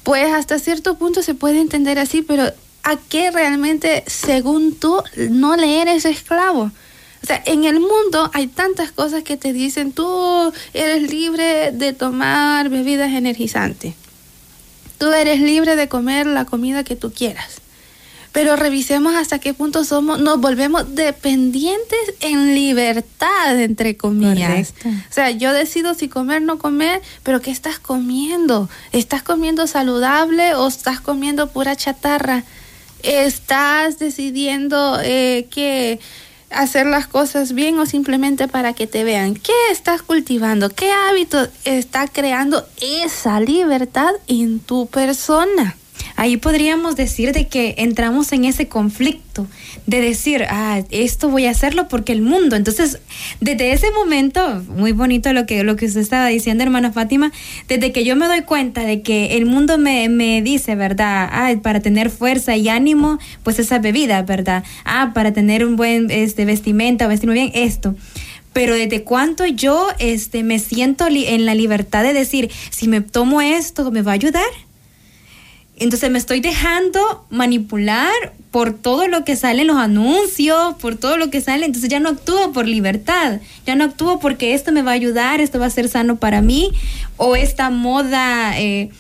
Pues 0.03 0.33
hasta 0.33 0.59
cierto 0.59 0.97
punto 0.97 1.23
se 1.23 1.35
puede 1.35 1.61
entender 1.61 1.99
así, 1.99 2.21
pero 2.21 2.53
a 2.85 2.97
qué 2.97 3.31
realmente, 3.31 4.05
según 4.07 4.75
tú, 4.75 5.03
no 5.31 5.57
le 5.57 5.83
eres 5.83 6.05
esclavo. 6.05 6.71
O 7.23 7.27
sea, 7.27 7.43
en 7.47 7.65
el 7.65 7.81
mundo 7.81 8.31
hay 8.35 8.47
tantas 8.47 8.93
cosas 8.93 9.23
que 9.23 9.39
te 9.39 9.55
dicen, 9.55 9.93
tú 9.93 10.53
eres 10.75 11.11
libre 11.11 11.73
de 11.73 11.95
tomar 11.95 12.69
bebidas 12.69 13.13
energizantes. 13.13 13.95
Tú 14.99 15.11
eres 15.11 15.41
libre 15.41 15.75
de 15.75 15.89
comer 15.89 16.27
la 16.27 16.45
comida 16.45 16.85
que 16.85 16.97
tú 16.97 17.11
quieras. 17.13 17.63
Pero 18.33 18.57
revisemos 18.57 19.15
hasta 19.15 19.39
qué 19.39 19.55
punto 19.55 19.85
somos, 19.85 20.21
nos 20.21 20.39
volvemos 20.41 20.95
dependientes 20.95 22.15
en 22.21 22.55
libertad, 22.55 23.59
entre 23.59 23.97
comillas. 23.97 24.75
O 24.85 25.13
sea, 25.13 25.31
yo 25.31 25.53
decido 25.53 25.95
si 25.95 26.09
comer 26.09 26.43
o 26.43 26.45
no 26.45 26.59
comer, 26.59 27.01
pero 27.23 27.41
¿qué 27.41 27.53
estás 27.53 27.79
comiendo? 27.79 28.69
¿Estás 28.93 29.23
comiendo 29.23 29.67
saludable 29.67 30.55
o 30.57 30.67
estás 30.67 31.01
comiendo 31.01 31.49
pura 31.49 31.77
chatarra? 31.77 32.45
Estás 33.05 33.99
decidiendo 33.99 34.99
eh, 35.03 35.47
que 35.51 36.01
hacer 36.51 36.87
las 36.87 37.07
cosas 37.07 37.53
bien 37.53 37.79
o 37.79 37.87
simplemente 37.87 38.49
para 38.49 38.73
que 38.73 38.87
te 38.87 39.05
vean. 39.05 39.35
¿Qué 39.35 39.53
estás 39.71 40.03
cultivando? 40.03 40.71
¿Qué 40.71 40.91
hábito 40.91 41.49
está 41.65 42.09
creando 42.09 42.67
esa 42.81 43.41
libertad 43.41 44.13
en 44.27 44.61
tu 44.61 44.87
persona? 44.87 45.77
ahí 46.17 46.37
podríamos 46.37 46.97
decir 46.97 47.33
de 47.33 47.49
que 47.49 47.75
entramos 47.79 48.33
en 48.33 48.45
ese 48.45 48.69
conflicto 48.69 49.47
de 49.87 50.01
decir, 50.01 50.45
ah, 50.49 50.83
esto 50.91 51.29
voy 51.29 51.47
a 51.47 51.51
hacerlo 51.51 51.89
porque 51.89 52.13
el 52.13 52.23
mundo. 52.23 52.57
Entonces, 52.57 53.01
desde 53.41 53.73
ese 53.73 53.91
momento, 53.91 54.63
muy 54.69 54.93
bonito 54.93 55.33
lo 55.33 55.47
que, 55.47 55.63
lo 55.63 55.77
que 55.77 55.87
usted 55.87 56.01
estaba 56.01 56.29
diciendo, 56.29 56.65
hermana 56.65 56.93
Fátima, 56.93 57.33
desde 57.69 57.93
que 57.93 58.05
yo 58.05 58.17
me 58.17 58.27
doy 58.27 58.43
cuenta 58.43 58.83
de 58.83 59.03
que 59.03 59.37
el 59.37 59.47
mundo 59.47 59.77
me, 59.77 60.09
me 60.09 60.43
dice, 60.43 60.75
¿verdad? 60.75 61.29
Ah, 61.31 61.53
para 61.63 61.81
tener 61.81 62.11
fuerza 62.11 62.57
y 62.57 62.69
ánimo, 62.69 63.19
pues 63.43 63.59
esa 63.59 63.79
bebida, 63.79 64.23
¿verdad? 64.23 64.65
Ah, 64.85 65.13
para 65.15 65.33
tener 65.33 65.65
un 65.67 65.77
buen 65.77 66.11
este, 66.11 66.45
vestimenta, 66.45 67.07
vestirme 67.07 67.35
bien, 67.35 67.51
esto 67.55 67.95
pero 68.55 68.75
desde 68.75 69.03
cuánto 69.03 69.45
yo 69.45 69.89
este 69.99 70.45
me 70.45 70.61
siento 70.61 71.09
en 71.09 71.45
la 71.45 71.57
libertad 71.57 72.05
de 72.05 72.13
decir 72.13 72.53
si 72.71 72.87
me 72.87 73.01
tomo 73.01 73.41
esto 73.41 73.91
me 73.91 74.03
va 74.03 74.13
a 74.13 74.15
ayudar 74.15 74.45
entonces 75.77 76.11
me 76.11 76.19
estoy 76.19 76.41
dejando 76.41 77.27
manipular 77.31 78.13
por 78.53 78.73
todo 78.73 79.09
lo 79.09 79.25
que 79.25 79.35
sale 79.35 79.63
en 79.63 79.67
los 79.67 79.77
anuncios, 79.77 80.75
por 80.81 80.97
todo 80.97 81.17
lo 81.17 81.31
que 81.31 81.41
sale. 81.41 81.67
Entonces 81.67 81.91
ya 81.91 81.99
no 81.99 82.11
actúo 82.11 82.53
por 82.53 82.69
libertad, 82.69 83.41
ya 83.67 83.75
no 83.75 83.85
actúo 83.85 84.21
porque 84.21 84.55
esto 84.55 84.71
me 84.71 84.83
va 84.83 84.93
a 84.93 84.95
ayudar, 84.95 85.41
esto 85.41 85.59
va 85.59 85.67
a 85.67 85.71
ser 85.71 85.89
sano 85.89 86.17
para 86.17 86.41
mí, 86.43 86.71
o 87.17 87.35
esta 87.35 87.71
moda, 87.71 88.57
eh, 88.61 88.91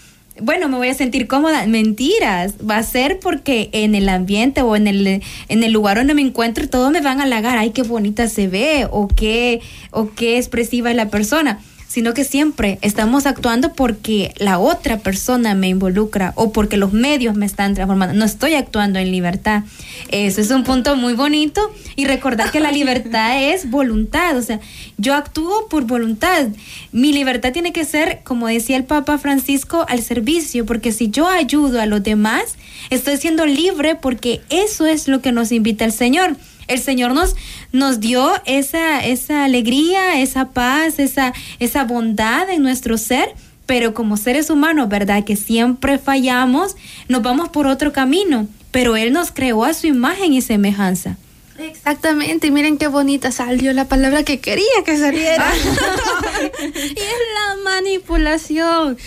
bueno, 0.40 0.68
me 0.68 0.76
voy 0.76 0.88
a 0.88 0.94
sentir 0.94 1.28
cómoda. 1.28 1.64
Mentiras, 1.68 2.54
va 2.68 2.78
a 2.78 2.82
ser 2.82 3.20
porque 3.20 3.70
en 3.70 3.94
el 3.94 4.08
ambiente 4.08 4.62
o 4.62 4.74
en 4.74 4.88
el, 4.88 5.22
en 5.48 5.62
el 5.62 5.72
lugar 5.72 5.98
donde 5.98 6.14
me 6.14 6.22
encuentro 6.22 6.68
todos 6.68 6.90
me 6.90 7.00
van 7.00 7.20
a 7.20 7.22
halagar, 7.22 7.56
ay, 7.56 7.70
qué 7.70 7.82
bonita 7.82 8.26
se 8.26 8.48
ve, 8.48 8.88
o 8.90 9.06
qué, 9.06 9.60
o 9.92 10.10
qué 10.10 10.38
expresiva 10.38 10.90
es 10.90 10.96
la 10.96 11.08
persona 11.08 11.60
sino 11.94 12.12
que 12.12 12.24
siempre 12.24 12.80
estamos 12.82 13.24
actuando 13.24 13.72
porque 13.72 14.34
la 14.38 14.58
otra 14.58 14.98
persona 14.98 15.54
me 15.54 15.68
involucra 15.68 16.32
o 16.34 16.50
porque 16.50 16.76
los 16.76 16.92
medios 16.92 17.36
me 17.36 17.46
están 17.46 17.74
transformando. 17.74 18.16
No 18.16 18.24
estoy 18.24 18.54
actuando 18.54 18.98
en 18.98 19.12
libertad. 19.12 19.62
Eso 20.10 20.40
es 20.40 20.50
un 20.50 20.64
punto 20.64 20.96
muy 20.96 21.12
bonito 21.12 21.60
y 21.94 22.06
recordar 22.06 22.50
que 22.50 22.58
la 22.58 22.72
libertad 22.80 23.40
es 23.40 23.70
voluntad, 23.70 24.36
o 24.36 24.42
sea, 24.42 24.58
yo 24.98 25.14
actúo 25.14 25.68
por 25.68 25.84
voluntad. 25.84 26.48
Mi 26.90 27.12
libertad 27.12 27.52
tiene 27.52 27.72
que 27.72 27.84
ser, 27.84 28.22
como 28.24 28.48
decía 28.48 28.76
el 28.76 28.82
Papa 28.82 29.16
Francisco, 29.18 29.86
al 29.88 30.02
servicio, 30.02 30.66
porque 30.66 30.90
si 30.90 31.10
yo 31.10 31.28
ayudo 31.28 31.80
a 31.80 31.86
los 31.86 32.02
demás, 32.02 32.56
estoy 32.90 33.18
siendo 33.18 33.46
libre 33.46 33.94
porque 33.94 34.40
eso 34.50 34.84
es 34.86 35.06
lo 35.06 35.20
que 35.22 35.30
nos 35.30 35.52
invita 35.52 35.84
el 35.84 35.92
Señor. 35.92 36.36
El 36.68 36.80
Señor 36.80 37.14
nos, 37.14 37.36
nos 37.72 38.00
dio 38.00 38.32
esa, 38.46 39.04
esa 39.04 39.44
alegría, 39.44 40.20
esa 40.20 40.50
paz, 40.50 40.98
esa, 40.98 41.32
esa 41.60 41.84
bondad 41.84 42.50
en 42.50 42.62
nuestro 42.62 42.98
ser, 42.98 43.34
pero 43.66 43.94
como 43.94 44.16
seres 44.16 44.50
humanos, 44.50 44.88
¿verdad? 44.88 45.24
Que 45.24 45.36
siempre 45.36 45.98
fallamos, 45.98 46.76
nos 47.08 47.22
vamos 47.22 47.48
por 47.48 47.66
otro 47.66 47.92
camino, 47.92 48.46
pero 48.70 48.96
Él 48.96 49.12
nos 49.12 49.30
creó 49.30 49.64
a 49.64 49.74
su 49.74 49.86
imagen 49.86 50.32
y 50.32 50.42
semejanza. 50.42 51.16
Exactamente, 51.58 52.48
y 52.48 52.50
miren 52.50 52.78
qué 52.78 52.88
bonita 52.88 53.30
salió 53.30 53.72
la 53.72 53.86
palabra 53.86 54.24
que 54.24 54.40
quería 54.40 54.82
que 54.84 54.98
saliera. 54.98 55.52
y 56.60 56.98
es 56.98 57.20
la 57.34 57.62
manipulación. 57.62 58.98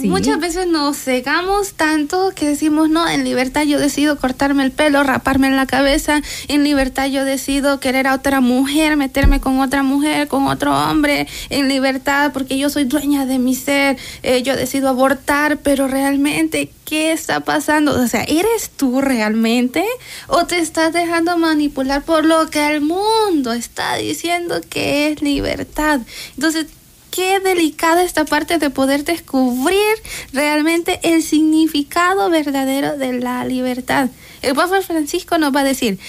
Muchas 0.00 0.40
veces 0.40 0.66
nos 0.66 0.96
cegamos 0.96 1.74
tanto 1.74 2.32
que 2.34 2.46
decimos, 2.46 2.88
no, 2.88 3.08
en 3.08 3.24
libertad 3.24 3.62
yo 3.62 3.78
decido 3.78 4.18
cortarme 4.18 4.64
el 4.64 4.72
pelo, 4.72 5.02
raparme 5.02 5.48
en 5.48 5.56
la 5.56 5.66
cabeza, 5.66 6.22
en 6.48 6.64
libertad 6.64 7.06
yo 7.08 7.24
decido 7.24 7.80
querer 7.80 8.06
a 8.06 8.14
otra 8.14 8.40
mujer, 8.40 8.96
meterme 8.96 9.40
con 9.40 9.60
otra 9.60 9.82
mujer, 9.82 10.28
con 10.28 10.46
otro 10.46 10.72
hombre, 10.72 11.26
en 11.50 11.68
libertad 11.68 12.32
porque 12.32 12.58
yo 12.58 12.70
soy 12.70 12.84
dueña 12.84 13.26
de 13.26 13.38
mi 13.38 13.54
ser, 13.54 13.96
eh, 14.22 14.42
yo 14.42 14.56
decido 14.56 14.88
abortar, 14.88 15.58
pero 15.58 15.88
realmente, 15.88 16.70
¿qué 16.84 17.12
está 17.12 17.40
pasando? 17.40 18.00
O 18.00 18.08
sea, 18.08 18.24
¿eres 18.24 18.70
tú 18.76 19.00
realmente 19.00 19.84
o 20.26 20.46
te 20.46 20.58
estás 20.58 20.92
dejando 20.92 21.36
manipular 21.36 22.02
por 22.02 22.24
lo 22.24 22.48
que 22.50 22.66
el 22.66 22.80
mundo 22.80 23.52
está 23.52 23.96
diciendo 23.96 24.60
que 24.68 25.08
es 25.08 25.22
libertad? 25.22 26.00
Entonces, 26.36 26.66
qué 27.12 27.38
delicada 27.38 28.02
esta 28.02 28.24
parte 28.24 28.58
de 28.58 28.70
poder 28.70 29.04
descubrir 29.04 29.94
realmente 30.32 30.98
el 31.02 31.22
significado 31.22 32.30
verdadero 32.30 32.96
de 32.96 33.12
la 33.12 33.44
libertad. 33.44 34.08
El 34.40 34.56
Papa 34.56 34.82
Francisco 34.82 35.38
nos 35.38 35.54
va 35.54 35.60
a 35.60 35.64
decir, 35.64 36.00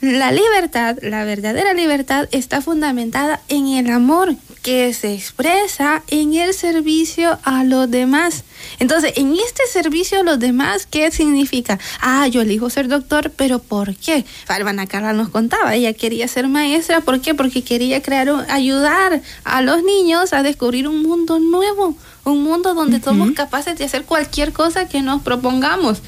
la 0.00 0.32
libertad, 0.32 0.98
la 1.02 1.24
verdadera 1.24 1.72
libertad 1.72 2.28
está 2.32 2.60
fundamentada 2.60 3.40
en 3.48 3.68
el 3.68 3.90
amor 3.90 4.34
que 4.62 4.92
se 4.92 5.14
expresa 5.14 6.02
en 6.08 6.34
el 6.34 6.52
servicio 6.52 7.38
a 7.44 7.64
los 7.64 7.90
demás. 7.90 8.44
Entonces, 8.78 9.14
en 9.16 9.34
este 9.34 9.66
servicio 9.72 10.20
a 10.20 10.22
los 10.22 10.38
demás, 10.38 10.86
¿qué 10.86 11.10
significa? 11.10 11.78
Ah, 12.00 12.26
yo 12.28 12.42
elijo 12.42 12.68
ser 12.68 12.88
doctor, 12.88 13.32
pero 13.34 13.58
¿por 13.58 13.96
qué? 13.96 14.24
Albana 14.48 14.86
Carla 14.86 15.12
nos 15.12 15.30
contaba, 15.30 15.74
ella 15.74 15.94
quería 15.94 16.28
ser 16.28 16.48
maestra, 16.48 17.00
¿por 17.00 17.20
qué? 17.20 17.34
Porque 17.34 17.62
quería 17.62 18.02
crear, 18.02 18.28
ayudar 18.50 19.22
a 19.44 19.62
los 19.62 19.82
niños 19.82 20.32
a 20.32 20.42
descubrir 20.42 20.88
un 20.88 21.02
mundo 21.02 21.38
nuevo, 21.38 21.96
un 22.24 22.42
mundo 22.42 22.74
donde 22.74 23.00
somos 23.00 23.30
capaces 23.32 23.78
de 23.78 23.84
hacer 23.84 24.04
cualquier 24.04 24.52
cosa 24.52 24.88
que 24.88 25.00
nos 25.00 25.22
propongamos. 25.22 26.02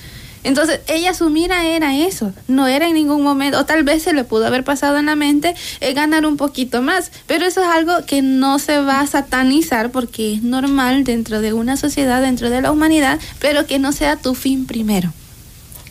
Entonces, 0.44 0.80
ella 0.88 1.14
su 1.14 1.30
mira 1.30 1.66
era 1.66 1.96
eso, 1.96 2.32
no 2.48 2.66
era 2.66 2.88
en 2.88 2.94
ningún 2.94 3.22
momento, 3.22 3.58
o 3.58 3.64
tal 3.64 3.84
vez 3.84 4.02
se 4.02 4.12
le 4.12 4.24
pudo 4.24 4.46
haber 4.46 4.64
pasado 4.64 4.98
en 4.98 5.06
la 5.06 5.16
mente 5.16 5.54
eh, 5.80 5.92
ganar 5.92 6.26
un 6.26 6.36
poquito 6.36 6.82
más, 6.82 7.12
pero 7.26 7.46
eso 7.46 7.62
es 7.62 7.68
algo 7.68 8.04
que 8.06 8.22
no 8.22 8.58
se 8.58 8.80
va 8.80 9.00
a 9.00 9.06
satanizar 9.06 9.90
porque 9.90 10.34
es 10.34 10.42
normal 10.42 11.04
dentro 11.04 11.40
de 11.40 11.52
una 11.52 11.76
sociedad, 11.76 12.20
dentro 12.22 12.50
de 12.50 12.60
la 12.60 12.72
humanidad, 12.72 13.20
pero 13.38 13.66
que 13.66 13.78
no 13.78 13.92
sea 13.92 14.16
tu 14.16 14.34
fin 14.34 14.66
primero. 14.66 15.12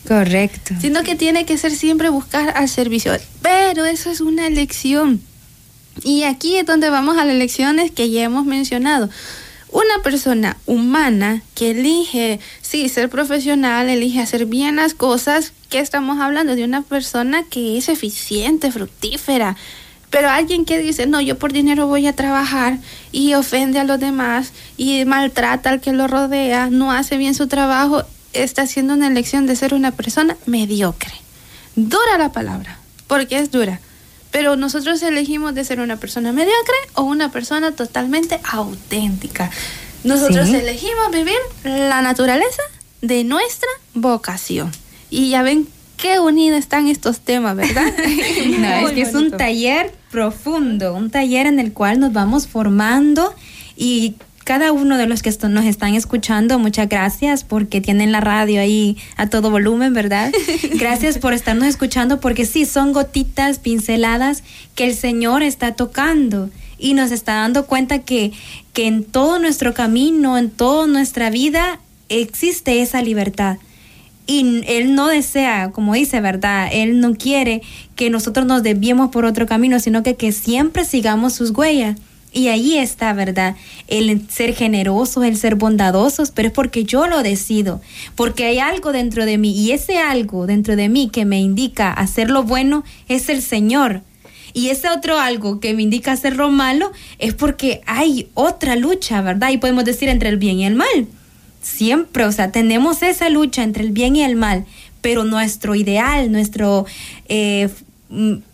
Correcto. 0.06 0.74
Sino 0.80 1.02
que 1.02 1.14
tiene 1.14 1.46
que 1.46 1.56
ser 1.56 1.72
siempre 1.72 2.08
buscar 2.10 2.56
al 2.56 2.68
servicio. 2.68 3.12
Pero 3.40 3.84
eso 3.84 4.10
es 4.10 4.20
una 4.20 4.46
elección. 4.46 5.22
Y 6.02 6.24
aquí 6.24 6.56
es 6.56 6.66
donde 6.66 6.90
vamos 6.90 7.18
a 7.18 7.24
las 7.24 7.34
elecciones 7.34 7.90
que 7.90 8.10
ya 8.10 8.24
hemos 8.24 8.44
mencionado. 8.44 9.08
Una 9.72 10.02
persona 10.02 10.58
humana 10.66 11.40
que 11.54 11.70
elige, 11.70 12.40
sí, 12.60 12.90
ser 12.90 13.08
profesional, 13.08 13.88
elige 13.88 14.20
hacer 14.20 14.44
bien 14.44 14.76
las 14.76 14.92
cosas, 14.92 15.54
¿qué 15.70 15.78
estamos 15.78 16.20
hablando? 16.20 16.54
De 16.54 16.64
una 16.64 16.82
persona 16.82 17.42
que 17.44 17.78
es 17.78 17.88
eficiente, 17.88 18.70
fructífera. 18.70 19.56
Pero 20.10 20.28
alguien 20.28 20.66
que 20.66 20.78
dice, 20.78 21.06
no, 21.06 21.22
yo 21.22 21.38
por 21.38 21.54
dinero 21.54 21.86
voy 21.86 22.06
a 22.06 22.14
trabajar 22.14 22.76
y 23.12 23.32
ofende 23.32 23.78
a 23.78 23.84
los 23.84 23.98
demás 23.98 24.52
y 24.76 25.06
maltrata 25.06 25.70
al 25.70 25.80
que 25.80 25.94
lo 25.94 26.06
rodea, 26.06 26.68
no 26.68 26.92
hace 26.92 27.16
bien 27.16 27.34
su 27.34 27.48
trabajo, 27.48 28.04
está 28.34 28.62
haciendo 28.62 28.92
una 28.92 29.06
elección 29.06 29.46
de 29.46 29.56
ser 29.56 29.72
una 29.72 29.92
persona 29.92 30.36
mediocre. 30.44 31.14
Dura 31.76 32.18
la 32.18 32.30
palabra, 32.30 32.78
porque 33.06 33.38
es 33.38 33.50
dura 33.50 33.80
pero 34.32 34.56
nosotros 34.56 35.00
elegimos 35.02 35.54
de 35.54 35.64
ser 35.64 35.78
una 35.78 35.98
persona 35.98 36.32
mediocre 36.32 36.74
o 36.94 37.02
una 37.02 37.30
persona 37.30 37.72
totalmente 37.72 38.40
auténtica. 38.42 39.50
Nosotros 40.02 40.48
elegimos 40.48 41.12
vivir 41.12 41.36
la 41.62 42.02
naturaleza 42.02 42.62
de 43.02 43.22
nuestra 43.22 43.68
vocación. 43.94 44.72
Y 45.10 45.28
ya 45.28 45.42
ven 45.42 45.68
qué 45.96 46.18
unidos 46.18 46.58
están 46.58 46.88
estos 46.88 47.20
temas, 47.20 47.54
¿verdad? 47.54 47.92
no, 48.58 48.88
es 48.88 48.92
que 48.94 49.02
es 49.02 49.14
un 49.14 49.30
taller 49.30 49.94
profundo, 50.10 50.94
un 50.94 51.10
taller 51.10 51.46
en 51.46 51.60
el 51.60 51.72
cual 51.72 52.00
nos 52.00 52.12
vamos 52.12 52.48
formando 52.48 53.34
y 53.76 54.16
cada 54.44 54.72
uno 54.72 54.96
de 54.98 55.06
los 55.06 55.22
que 55.22 55.30
nos 55.48 55.64
están 55.64 55.94
escuchando, 55.94 56.58
muchas 56.58 56.88
gracias 56.88 57.44
porque 57.44 57.80
tienen 57.80 58.12
la 58.12 58.20
radio 58.20 58.60
ahí 58.60 58.96
a 59.16 59.28
todo 59.28 59.50
volumen, 59.50 59.94
¿verdad? 59.94 60.32
Gracias 60.74 61.18
por 61.18 61.32
estarnos 61.32 61.68
escuchando 61.68 62.20
porque 62.20 62.44
sí, 62.44 62.66
son 62.66 62.92
gotitas, 62.92 63.58
pinceladas 63.58 64.42
que 64.74 64.84
el 64.84 64.94
Señor 64.94 65.42
está 65.42 65.74
tocando 65.74 66.50
y 66.78 66.94
nos 66.94 67.12
está 67.12 67.34
dando 67.34 67.66
cuenta 67.66 68.00
que, 68.00 68.32
que 68.72 68.86
en 68.86 69.04
todo 69.04 69.38
nuestro 69.38 69.74
camino, 69.74 70.36
en 70.36 70.50
toda 70.50 70.86
nuestra 70.86 71.30
vida, 71.30 71.78
existe 72.08 72.82
esa 72.82 73.00
libertad. 73.02 73.58
Y 74.26 74.62
Él 74.66 74.94
no 74.94 75.08
desea, 75.08 75.70
como 75.72 75.94
dice, 75.94 76.20
¿verdad? 76.20 76.68
Él 76.72 77.00
no 77.00 77.14
quiere 77.14 77.62
que 77.96 78.10
nosotros 78.10 78.46
nos 78.46 78.62
desviemos 78.62 79.10
por 79.10 79.24
otro 79.24 79.46
camino, 79.46 79.78
sino 79.80 80.02
que, 80.02 80.16
que 80.16 80.32
siempre 80.32 80.84
sigamos 80.84 81.34
sus 81.34 81.50
huellas. 81.50 81.96
Y 82.32 82.48
ahí 82.48 82.78
está, 82.78 83.12
¿verdad? 83.12 83.56
El 83.88 84.28
ser 84.30 84.54
generosos, 84.54 85.24
el 85.24 85.36
ser 85.36 85.56
bondadosos, 85.56 86.30
pero 86.30 86.48
es 86.48 86.54
porque 86.54 86.84
yo 86.84 87.06
lo 87.06 87.22
decido, 87.22 87.82
porque 88.16 88.46
hay 88.46 88.58
algo 88.58 88.92
dentro 88.92 89.26
de 89.26 89.36
mí 89.36 89.52
y 89.52 89.72
ese 89.72 89.98
algo 89.98 90.46
dentro 90.46 90.74
de 90.74 90.88
mí 90.88 91.10
que 91.12 91.26
me 91.26 91.40
indica 91.40 91.92
hacer 91.92 92.30
lo 92.30 92.42
bueno 92.42 92.84
es 93.08 93.28
el 93.28 93.42
Señor. 93.42 94.00
Y 94.54 94.68
ese 94.68 94.88
otro 94.88 95.18
algo 95.18 95.60
que 95.60 95.74
me 95.74 95.82
indica 95.82 96.12
hacer 96.12 96.36
lo 96.36 96.50
malo 96.50 96.92
es 97.18 97.34
porque 97.34 97.82
hay 97.86 98.28
otra 98.34 98.76
lucha, 98.76 99.20
¿verdad? 99.22 99.50
Y 99.50 99.58
podemos 99.58 99.84
decir 99.84 100.08
entre 100.08 100.28
el 100.30 100.36
bien 100.36 100.58
y 100.58 100.66
el 100.66 100.74
mal. 100.74 101.06
Siempre, 101.60 102.24
o 102.24 102.32
sea, 102.32 102.50
tenemos 102.50 103.02
esa 103.02 103.28
lucha 103.28 103.62
entre 103.62 103.84
el 103.84 103.92
bien 103.92 104.16
y 104.16 104.22
el 104.22 104.36
mal, 104.36 104.64
pero 105.00 105.24
nuestro 105.24 105.74
ideal, 105.74 106.32
nuestro 106.32 106.86
eh, 107.28 107.68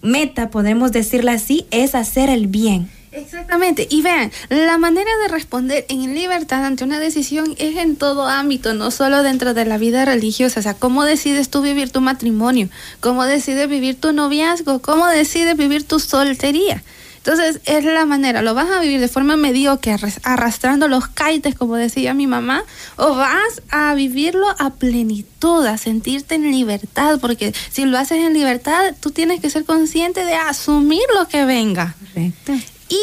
meta, 0.03 0.51
podemos 0.51 0.93
decirlo 0.93 1.31
así, 1.31 1.67
es 1.71 1.95
hacer 1.95 2.29
el 2.29 2.49
bien. 2.49 2.89
Exactamente. 3.19 3.87
Y 3.91 4.03
vean, 4.03 4.31
la 4.49 4.79
manera 4.79 5.11
de 5.23 5.29
responder 5.29 5.87
en 5.89 6.15
libertad 6.15 6.65
ante 6.65 6.85
una 6.85 6.99
decisión 6.99 7.55
es 7.59 7.77
en 7.77 7.97
todo 7.97 8.27
ámbito, 8.27 8.75
no 8.75 8.91
solo 8.91 9.23
dentro 9.23 9.55
de 9.55 9.65
la 9.65 9.79
vida 9.79 10.05
religiosa. 10.05 10.61
O 10.61 10.63
sea, 10.63 10.75
cómo 10.75 11.05
decides 11.05 11.51
tú 11.51 11.63
vivir 11.63 11.91
tu 11.91 12.01
matrimonio, 12.01 12.69
cómo 13.01 13.25
decides 13.25 13.69
vivir 13.69 14.01
tu 14.01 14.13
noviazgo, 14.13 14.81
cómo 14.81 15.07
decides 15.07 15.57
vivir 15.57 15.85
tu 15.85 15.99
soltería. 16.01 16.83
Entonces, 17.19 17.61
es 17.67 17.85
la 17.85 18.07
manera, 18.07 18.41
lo 18.41 18.55
vas 18.55 18.71
a 18.71 18.81
vivir 18.81 19.01
de 19.01 19.09
forma 19.09 19.37
mediocre, 19.37 19.95
arrastrando 20.23 20.89
los 20.89 21.09
caites, 21.09 21.55
como 21.55 21.77
decía 21.77 22.15
mi 22.15 22.27
mamá, 22.27 22.65
o 22.97 23.17
vas 23.17 23.61
a 23.71 23.93
vivirlo 23.95 24.47
a 24.59 24.71
plenitud, 24.71 25.67
a 25.67 25.77
sentirte 25.77 26.37
en 26.37 26.51
libertad, 26.51 27.19
porque 27.21 27.53
si 27.71 27.85
lo 27.85 27.99
haces 27.99 28.25
en 28.25 28.33
libertad, 28.33 28.95
tú 29.01 29.11
tienes 29.11 29.41
que 29.41 29.51
ser 29.51 29.65
consciente 29.65 30.25
de 30.25 30.37
asumir 30.37 31.03
lo 31.19 31.29
que 31.29 31.45
venga. 31.45 31.95
Correcto. 32.15 32.55
Y 32.89 32.99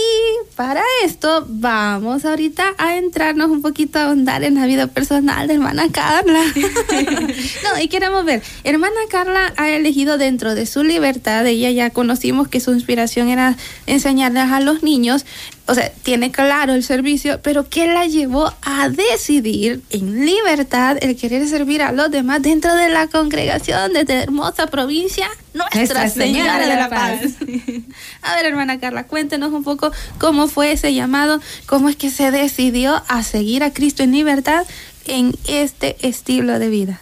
para 0.56 0.82
esto 1.04 1.46
vamos 1.48 2.26
ahorita 2.26 2.74
a 2.78 2.98
entrarnos 2.98 3.52
un 3.52 3.62
poquito 3.62 4.00
a 4.00 4.06
ahondar 4.06 4.44
en 4.44 4.56
la 4.56 4.66
vida 4.66 4.88
personal 4.88 5.48
de 5.48 5.54
hermana 5.56 5.88
Carla. 5.92 6.42
no, 7.64 7.82
y 7.82 7.88
queremos 7.88 8.26
ver, 8.26 8.42
hermana 8.64 8.96
Carla 9.12 9.54
ha 9.58 9.70
elegido 9.70 10.18
dentro 10.18 10.56
de 10.56 10.66
su 10.66 10.84
libertad, 10.84 11.46
ella 11.46 11.70
ya 11.70 11.92
conocimos 11.92 12.48
que 12.48 12.60
su 12.60 12.74
inspiración 12.74 13.30
era 13.30 13.58
enseñarles 13.86 14.52
a 14.52 14.60
los 14.60 14.82
niños, 14.82 15.26
o 15.68 15.74
sea, 15.74 15.92
tiene 16.04 16.32
claro 16.32 16.74
el 16.74 16.84
servicio, 16.84 17.40
pero 17.42 17.68
¿qué 17.68 17.88
la 17.88 18.06
llevó 18.06 18.54
a 18.62 18.90
decidir 18.90 19.82
en 19.90 20.24
libertad 20.24 20.98
el 21.02 21.16
querer 21.16 21.48
servir 21.48 21.82
a 21.82 21.92
los 21.92 22.12
demás 22.12 22.44
dentro 22.44 22.76
de 22.76 22.90
la 22.90 23.08
congregación 23.08 23.94
de 23.94 24.02
esta 24.02 24.14
hermosa 24.22 24.68
provincia? 24.68 25.28
Nuestra, 25.56 26.08
Señora, 26.10 26.60
de 26.60 26.68
la 26.68 26.90
Paz. 26.90 27.20
a 28.22 28.36
ver, 28.36 28.46
hermana 28.46 28.80
Carla, 28.80 29.06
cuéntenos 29.06 29.52
un 29.54 29.64
poco 29.64 29.92
cómo 30.20 30.48
fue 30.48 30.72
ese 30.72 30.94
llamado, 30.94 31.42
cómo 31.66 31.90
es 31.90 31.96
que 31.96 32.12
se 32.12 32.30
decidió 32.30 33.02
a 33.08 33.24
seguir 33.24 33.64
a 33.64 33.74
Cristo 33.74 34.04
en 34.04 34.12
libertad 34.12 34.68
en 35.08 35.34
este 35.48 35.96
estilo 36.08 36.60
de 36.60 36.70
vida. 36.70 37.02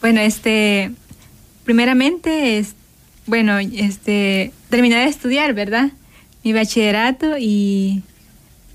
Bueno, 0.00 0.20
este, 0.20 0.92
primeramente, 1.64 2.58
es, 2.58 2.74
bueno, 3.26 3.58
este, 3.58 4.52
terminar 4.70 5.00
de 5.04 5.10
estudiar, 5.10 5.52
¿verdad? 5.54 5.90
Mi 6.44 6.52
bachillerato 6.52 7.38
y, 7.38 8.02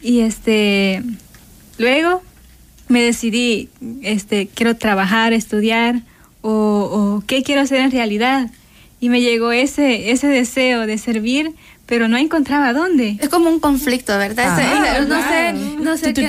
y 0.01 0.21
este, 0.21 1.03
luego 1.77 2.21
me 2.88 3.01
decidí, 3.01 3.69
este, 4.01 4.47
quiero 4.47 4.75
trabajar, 4.75 5.34
estudiar 5.34 6.01
o, 6.41 6.51
o 6.51 7.23
qué 7.27 7.43
quiero 7.43 7.62
hacer 7.62 7.80
en 7.80 7.91
realidad. 7.91 8.49
Y 8.99 9.10
me 9.10 9.21
llegó 9.21 9.51
ese, 9.51 10.12
ese 10.12 10.27
deseo 10.27 10.88
de 10.88 10.97
servir 10.97 11.53
pero 11.88 12.10
no 12.10 12.17
encontraba 12.17 12.73
dónde. 12.73 13.17
Es 13.19 13.30
como 13.30 13.50
un 13.50 13.60
conflicto, 13.60 14.17
¿verdad? 14.17 14.60
Ah, 14.60 15.00
no 15.08 15.21
sé, 15.21 15.54
no 15.80 15.97
sé, 15.97 16.13
qué, 16.13 16.23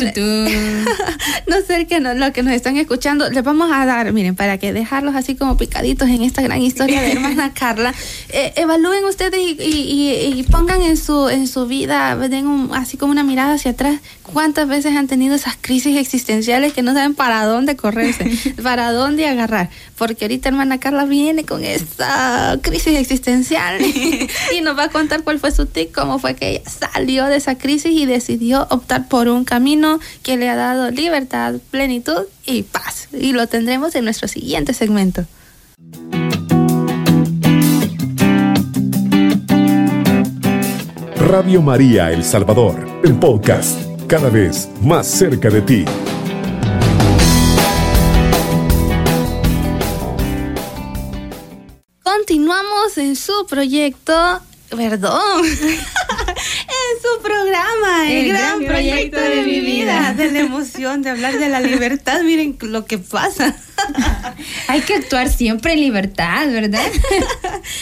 no 1.49 1.57
sé 1.67 1.87
que 1.87 2.01
lo 2.01 2.33
que 2.33 2.43
nos 2.45 2.53
están 2.55 2.77
escuchando, 2.77 3.29
les 3.29 3.43
vamos 3.43 3.71
a 3.73 3.85
dar, 3.85 4.13
miren, 4.13 4.37
para 4.37 4.59
que 4.59 4.73
dejarlos 4.73 5.17
así 5.17 5.35
como 5.35 5.57
picaditos 5.57 6.09
en 6.09 6.23
esta 6.23 6.43
gran 6.43 6.63
historia 6.63 7.03
de 7.03 7.13
hermana 7.13 7.53
Carla, 7.59 7.93
eh, 8.29 8.53
evalúen 8.57 9.05
ustedes 9.05 9.41
y, 9.41 9.57
y, 9.61 10.39
y, 10.39 10.43
pongan 10.45 10.81
en 10.83 10.97
su 10.97 11.29
en 11.29 11.49
su 11.49 11.67
vida, 11.67 12.15
den 12.29 12.47
un, 12.47 12.71
así 12.75 12.97
como 12.97 13.11
una 13.11 13.25
mirada 13.25 13.55
hacia 13.55 13.73
atrás, 13.73 14.01
cuántas 14.23 14.69
veces 14.69 14.97
han 14.97 15.09
tenido 15.09 15.35
esas 15.35 15.57
crisis 15.61 15.97
existenciales 15.97 16.73
que 16.73 16.83
no 16.83 16.95
saben 16.95 17.15
para 17.15 17.45
dónde 17.45 17.75
correrse, 17.75 18.31
para 18.63 18.93
dónde 18.93 19.27
agarrar, 19.27 19.71
porque 19.97 20.27
ahorita 20.27 20.51
hermana 20.51 20.79
Carla 20.79 21.05
viene 21.05 21.45
con 21.45 21.65
esta 21.65 22.59
crisis 22.63 22.97
existencial 22.97 23.81
y 23.83 24.61
nos 24.63 24.79
va 24.79 24.85
a 24.85 24.89
contar 24.91 25.25
cuál 25.25 25.41
fue 25.41 25.48
su 25.51 25.67
tic, 25.67 25.93
cómo 25.93 26.19
fue 26.19 26.35
que 26.35 26.51
ella 26.51 26.63
salió 26.69 27.27
de 27.27 27.37
esa 27.37 27.57
crisis 27.57 27.93
y 27.93 28.07
decidió 28.07 28.67
optar 28.71 29.09
por 29.09 29.29
un 29.29 29.45
camino 29.45 30.01
que 30.23 30.37
le 30.37 30.49
ha 30.49 30.57
dado 30.57 30.91
libertad, 30.91 31.55
plenitud 31.71 32.23
y 32.47 32.63
paz. 32.63 33.09
Y 33.13 33.33
lo 33.33 33.47
tendremos 33.47 33.95
en 33.95 34.05
nuestro 34.05 34.29
siguiente 34.29 34.75
segmento. 34.75 35.25
Radio 41.17 41.61
María 41.61 42.11
El 42.11 42.25
Salvador, 42.25 42.89
el 43.05 43.15
podcast, 43.19 43.79
cada 44.07 44.31
vez 44.31 44.69
más 44.83 45.07
cerca 45.07 45.51
de 45.51 45.61
ti. 45.61 45.85
Continuamos 52.03 52.97
en 52.97 53.15
su 53.15 53.47
proyecto 53.47 54.41
Perdón. 54.71 55.45
su 57.01 57.23
programa, 57.23 58.11
el, 58.11 58.29
gran, 58.29 58.65
proyecto, 58.65 59.21
de, 59.21 59.43
mi 59.43 59.61
vida. 59.61 60.15
De 60.15 60.31
la 60.31 60.41
emoción 60.41 61.03
de 61.03 61.11
hablar 61.11 61.39
de 61.39 61.49
la 61.49 61.61
libertad. 61.61 62.23
Miren 62.23 62.57
lo 62.61 62.85
que 62.85 62.99
pasa. 62.99 63.57
Hay 64.69 64.81
que 64.81 64.95
actuar 64.95 65.29
siempre 65.29 65.73
en 65.73 65.81
libertad, 65.81 66.49
¿verdad? 66.49 66.87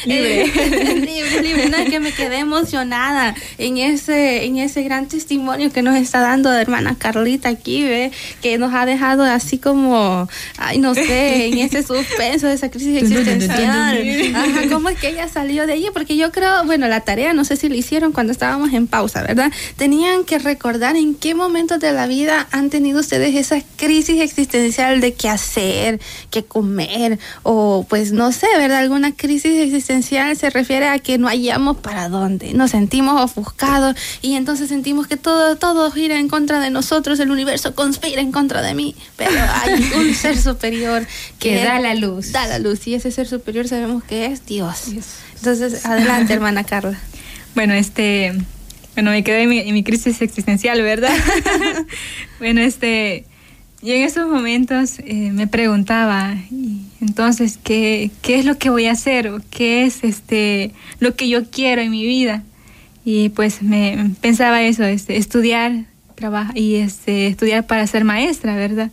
libre. 0.04 0.46
libre, 0.46 1.42
libre. 1.42 1.68
No, 1.68 1.76
es 1.78 1.90
que 1.90 2.00
me 2.00 2.12
quedé 2.12 2.38
emocionada 2.38 3.34
en 3.58 3.78
ese, 3.78 4.44
en 4.44 4.58
ese 4.58 4.82
gran 4.82 5.06
testimonio 5.06 5.72
que 5.72 5.82
nos 5.82 5.96
está 5.96 6.20
dando 6.20 6.50
la 6.50 6.60
hermana 6.60 6.96
Carlita 6.98 7.48
aquí, 7.48 7.82
¿ve? 7.84 8.12
Que 8.42 8.58
nos 8.58 8.74
ha 8.74 8.86
dejado 8.86 9.22
así 9.24 9.58
como, 9.58 10.28
ay, 10.58 10.78
no 10.78 10.94
sé, 10.94 11.46
en 11.46 11.58
ese 11.58 11.82
suspenso 11.82 12.46
de 12.46 12.54
esa 12.54 12.70
crisis 12.70 13.02
existencial. 13.02 14.34
Ajá, 14.34 14.68
¿cómo 14.70 14.88
es 14.88 14.98
que 14.98 15.08
ella 15.08 15.28
salió 15.28 15.66
de 15.66 15.74
allí? 15.74 15.88
Porque 15.92 16.16
yo 16.16 16.32
creo, 16.32 16.64
bueno, 16.64 16.88
la 16.88 17.00
tarea, 17.00 17.32
no 17.32 17.44
sé 17.44 17.56
si 17.56 17.68
lo 17.68 17.74
hicieron 17.74 18.12
cuando 18.12 18.32
estábamos 18.32 18.72
en 18.72 18.86
pausa, 18.86 19.05
¿verdad? 19.14 19.52
Tenían 19.76 20.24
que 20.24 20.38
recordar 20.38 20.96
en 20.96 21.14
qué 21.14 21.34
momentos 21.34 21.80
de 21.80 21.92
la 21.92 22.06
vida 22.06 22.46
han 22.50 22.70
tenido 22.70 23.00
ustedes 23.00 23.34
esa 23.34 23.60
crisis 23.76 24.20
existencial 24.20 25.00
de 25.00 25.14
qué 25.14 25.28
hacer 25.28 26.00
que 26.30 26.44
comer 26.44 27.18
o 27.42 27.86
pues 27.88 28.12
no 28.12 28.32
sé, 28.32 28.46
¿verdad? 28.56 28.78
Alguna 28.78 29.14
crisis 29.14 29.60
existencial 29.60 30.36
se 30.36 30.50
refiere 30.50 30.88
a 30.88 30.98
que 30.98 31.18
no 31.18 31.28
hallamos 31.28 31.76
para 31.78 32.08
dónde, 32.08 32.54
nos 32.54 32.70
sentimos 32.70 33.20
ofuscados 33.20 33.96
y 34.22 34.34
entonces 34.34 34.68
sentimos 34.68 35.06
que 35.06 35.16
todo, 35.16 35.56
todo 35.56 35.90
gira 35.90 36.18
en 36.18 36.28
contra 36.28 36.60
de 36.60 36.70
nosotros, 36.70 37.20
el 37.20 37.30
universo 37.30 37.74
conspira 37.74 38.20
en 38.20 38.32
contra 38.32 38.62
de 38.62 38.74
mí, 38.74 38.94
pero 39.16 39.32
hay 39.62 39.90
un 39.96 40.14
ser 40.26 40.38
superior 40.38 41.06
que, 41.38 41.62
da 41.64 41.80
la 41.80 41.94
luz. 41.94 42.32
Da 42.32 42.46
la 42.46 42.58
luz 42.58 42.86
y 42.86 42.94
ese 42.94 43.10
ser 43.10 43.26
superior 43.26 43.68
sabemos 43.68 44.04
que 44.04 44.26
es 44.26 44.46
Dios. 44.46 44.88
Entonces, 45.36 45.84
adelante, 45.84 46.32
hermana 46.32 46.64
Carla. 46.64 46.98
Bueno, 47.54 47.74
este, 47.74 48.34
bueno, 48.96 49.10
me 49.10 49.22
quedé 49.22 49.42
en 49.42 49.50
mi, 49.50 49.58
en 49.58 49.74
mi 49.74 49.84
crisis 49.84 50.22
existencial, 50.22 50.80
¿verdad? 50.80 51.14
bueno, 52.38 52.62
este, 52.62 53.26
y 53.82 53.92
en 53.92 54.02
esos 54.02 54.26
momentos 54.26 55.00
eh, 55.00 55.32
me 55.32 55.46
preguntaba, 55.46 56.34
entonces, 57.02 57.58
¿qué, 57.62 58.10
¿qué 58.22 58.38
es 58.38 58.46
lo 58.46 58.56
que 58.56 58.70
voy 58.70 58.86
a 58.86 58.92
hacer? 58.92 59.30
¿Qué 59.50 59.84
es 59.84 60.02
este, 60.02 60.72
lo 60.98 61.14
que 61.14 61.28
yo 61.28 61.44
quiero 61.50 61.82
en 61.82 61.90
mi 61.90 62.06
vida? 62.06 62.42
Y 63.04 63.28
pues 63.28 63.62
me 63.62 64.12
pensaba 64.22 64.62
eso, 64.62 64.82
este, 64.84 65.18
estudiar 65.18 65.84
trabajar 66.14 66.56
y 66.56 66.76
este, 66.76 67.26
estudiar 67.26 67.66
para 67.66 67.86
ser 67.86 68.04
maestra, 68.04 68.56
¿verdad? 68.56 68.90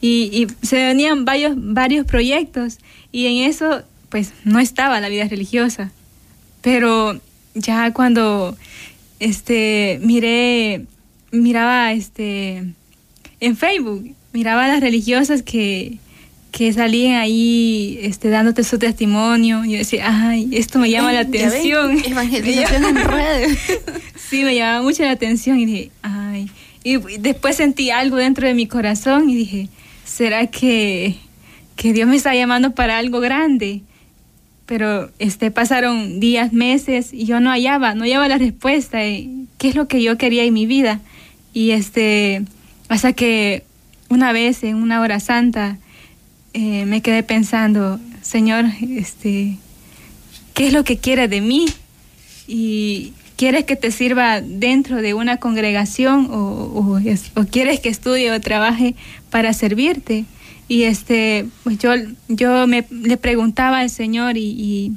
Y, 0.00 0.30
y, 0.32 0.66
se 0.66 0.84
venían 0.84 1.24
varios, 1.24 1.52
varios 1.56 2.06
proyectos 2.06 2.78
y 3.12 3.26
en 3.26 3.48
eso 3.48 3.84
pues 4.08 4.32
no 4.42 4.58
estaba 4.58 4.98
la 5.00 5.08
vida 5.08 5.28
religiosa. 5.28 5.92
Pero 6.60 7.20
ya 7.54 7.92
cuando 7.92 8.56
este, 9.24 9.98
miré, 10.02 10.84
miraba 11.32 11.92
este, 11.92 12.64
en 13.40 13.56
Facebook 13.56 14.14
miraba 14.34 14.64
a 14.64 14.68
las 14.68 14.80
religiosas 14.80 15.42
que, 15.42 15.98
que 16.50 16.72
salían 16.72 17.14
ahí 17.14 17.98
este, 18.02 18.28
dándote 18.28 18.64
su 18.64 18.78
testimonio. 18.78 19.64
Y 19.64 19.72
yo 19.72 19.78
decía, 19.78 20.04
ay, 20.06 20.50
esto 20.52 20.78
me 20.78 20.90
llama 20.90 21.12
la 21.12 21.20
atención. 21.20 21.96
Evangelización 22.04 22.84
en 22.84 22.96
redes. 22.96 23.58
sí, 24.28 24.44
me 24.44 24.54
llamaba 24.54 24.82
mucho 24.82 25.04
la 25.04 25.12
atención 25.12 25.58
y 25.60 25.66
dije, 25.66 25.90
ay. 26.02 26.50
Y 26.82 26.98
después 27.18 27.56
sentí 27.56 27.90
algo 27.90 28.16
dentro 28.16 28.46
de 28.46 28.54
mi 28.54 28.66
corazón 28.66 29.30
y 29.30 29.36
dije, 29.36 29.68
¿será 30.04 30.48
que, 30.48 31.16
que 31.76 31.92
Dios 31.94 32.08
me 32.08 32.16
está 32.16 32.34
llamando 32.34 32.74
para 32.74 32.98
algo 32.98 33.20
grande? 33.20 33.82
Pero 34.66 35.10
este, 35.18 35.50
pasaron 35.50 36.20
días, 36.20 36.52
meses 36.52 37.12
y 37.12 37.26
yo 37.26 37.40
no 37.40 37.50
hallaba, 37.50 37.94
no 37.94 38.04
hallaba 38.04 38.28
la 38.28 38.38
respuesta. 38.38 38.98
¿Qué 38.98 39.68
es 39.68 39.74
lo 39.74 39.88
que 39.88 40.02
yo 40.02 40.16
quería 40.16 40.44
en 40.44 40.54
mi 40.54 40.66
vida? 40.66 41.00
Y 41.52 41.72
este, 41.72 42.42
hasta 42.88 43.12
que 43.12 43.62
una 44.08 44.32
vez 44.32 44.64
en 44.64 44.76
una 44.76 45.00
hora 45.00 45.20
santa 45.20 45.78
eh, 46.52 46.86
me 46.86 47.02
quedé 47.02 47.22
pensando, 47.22 47.98
Señor, 48.22 48.64
este, 48.80 49.58
¿qué 50.54 50.68
es 50.68 50.72
lo 50.72 50.84
que 50.84 50.98
quieres 50.98 51.28
de 51.28 51.40
mí? 51.40 51.66
Y 52.46 53.12
quieres 53.36 53.64
que 53.64 53.76
te 53.76 53.90
sirva 53.90 54.40
dentro 54.40 55.02
de 55.02 55.14
una 55.14 55.38
congregación 55.38 56.28
o, 56.30 57.00
o, 57.34 57.44
quieres 57.50 57.80
que 57.80 57.88
estudie 57.88 58.30
o 58.30 58.40
trabaje 58.40 58.94
para 59.30 59.52
servirte. 59.52 60.24
Y 60.68 60.84
este, 60.84 61.46
pues 61.62 61.78
yo, 61.78 61.90
yo 62.28 62.66
me, 62.66 62.86
le 62.90 63.16
preguntaba 63.16 63.80
al 63.80 63.90
Señor 63.90 64.36
y, 64.36 64.96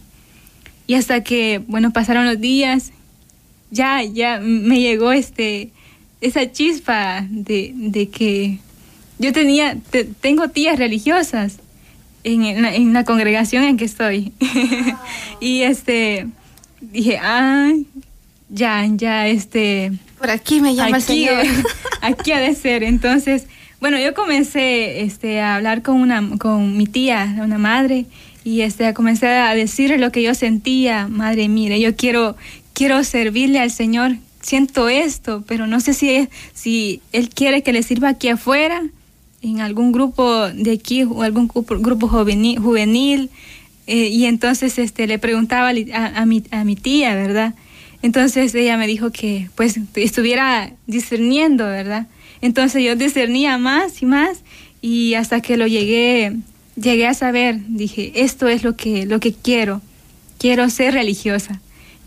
y, 0.88 0.94
hasta 0.94 1.24
que, 1.24 1.62
bueno, 1.68 1.92
pasaron 1.92 2.26
los 2.26 2.40
días, 2.40 2.92
ya, 3.70 4.02
ya 4.04 4.40
me 4.42 4.80
llegó 4.80 5.12
este, 5.12 5.72
esa 6.22 6.50
chispa 6.52 7.28
de, 7.30 7.74
de 7.76 8.08
que 8.10 8.60
yo 9.20 9.34
tenía, 9.34 9.78
tengo 10.22 10.48
tías 10.50 10.80
religiosas 10.80 11.60
en, 12.24 12.94
la, 12.94 13.04
congregación 13.04 13.64
en 13.64 13.78
que 13.78 13.86
estoy. 13.86 14.34
y 15.40 15.62
este, 15.62 16.28
dije, 16.82 17.20
ah, 17.22 17.72
ya, 18.50 18.86
ya, 18.90 19.28
este... 19.28 19.94
Por 20.18 20.30
aquí 20.30 20.62
me 20.62 20.76
llama 20.76 20.98
aquí, 20.98 21.26
el 21.26 21.46
Señor. 21.46 21.66
aquí 22.02 22.32
ha 22.32 22.40
de 22.40 22.56
ser. 22.56 22.84
Entonces, 22.84 23.48
bueno, 23.80 24.00
yo 24.00 24.14
comencé 24.14 25.02
este, 25.02 25.40
a 25.40 25.56
hablar 25.56 25.84
con, 25.84 25.98
una, 25.98 26.38
con 26.40 26.78
mi 26.78 26.88
tía, 26.88 27.36
una 27.44 27.58
madre, 27.58 28.06
y 28.44 28.62
este, 28.62 28.94
comencé 28.94 29.28
a 29.28 29.54
decirle 29.54 29.98
lo 29.98 30.12
que 30.12 30.24
yo 30.24 30.34
sentía. 30.34 31.08
Madre, 31.08 31.48
mire, 31.48 31.80
yo 31.80 31.96
quiero, 31.96 32.36
quiero 32.74 33.04
servirle 33.04 33.60
al 33.60 33.72
Señor. 33.72 34.16
Siento 34.42 34.88
esto, 34.88 35.44
pero 35.48 35.68
no 35.68 35.80
sé 35.80 35.94
si, 35.94 36.30
si 36.54 37.02
Él 37.12 37.30
quiere 37.30 37.62
que 37.62 37.74
le 37.74 37.84
sirva 37.84 38.10
aquí 38.10 38.30
afuera 38.30 38.84
en 39.42 39.60
algún 39.60 39.92
grupo 39.92 40.48
de 40.48 40.72
aquí 40.72 41.04
o 41.04 41.22
algún 41.22 41.48
grupo 41.48 42.08
juvenil, 42.08 43.30
eh, 43.86 44.08
y 44.08 44.26
entonces 44.26 44.80
este 44.80 45.08
le 45.08 45.20
preguntaba 45.20 45.70
a, 45.70 46.26
mi, 46.26 46.44
a 46.52 46.64
mi 46.64 46.76
tía, 46.76 47.16
¿verdad? 47.16 47.54
Entonces 48.02 48.54
ella 48.56 48.78
me 48.78 48.88
dijo 48.88 49.12
que 49.12 49.50
pues 49.56 49.80
estuviera 49.96 50.72
discerniendo, 50.88 51.66
¿verdad? 51.66 52.08
Entonces 52.42 52.84
yo 52.84 52.96
discernía 52.96 53.58
más 53.58 54.02
y 54.02 54.06
más 54.06 54.44
y 54.82 55.16
hasta 55.16 55.42
que 55.42 55.58
lo 55.58 55.68
llegué, 55.68 56.36
llegué 56.76 57.08
a 57.08 57.14
saber, 57.14 57.60
dije, 57.68 58.12
esto 58.16 58.48
es 58.48 58.64
lo 58.64 58.76
que, 58.76 59.06
lo 59.06 59.20
que 59.20 59.34
quiero, 59.34 59.82
quiero 60.38 60.70
ser 60.70 60.94
religiosa, 60.94 61.60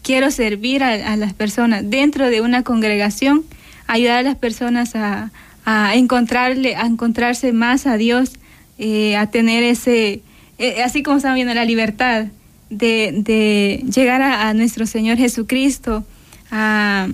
quiero 0.03 0.31
servir 0.31 0.83
a, 0.83 1.17
las 1.17 1.35
personas. 1.35 1.89
Dentro 1.89 2.29
de 2.29 2.41
una 2.41 2.63
congregación, 2.63 3.45
ayudar 3.87 4.19
a 4.19 4.23
las 4.23 4.37
personas 4.37 4.95
a, 4.95 5.33
a 5.65 5.95
encontrarle, 5.95 6.77
a 6.77 6.87
encontrarse 6.87 7.53
más 7.53 7.87
a 7.87 7.97
Dios, 7.97 8.33
eh, 8.79 9.17
a 9.17 9.27
tener 9.27 9.63
ese, 9.63 10.23
eh, 10.59 10.83
así 10.83 11.03
como 11.03 11.19
estamos 11.19 11.35
viendo, 11.35 11.53
la 11.53 11.65
libertad 11.65 12.29
de, 12.71 13.13
de 13.13 13.85
llegar 13.95 14.23
a, 14.23 14.55
nuestro 14.55 14.87
Señor 14.87 15.19
Jesucristo, 15.19 16.05
a, 16.51 17.09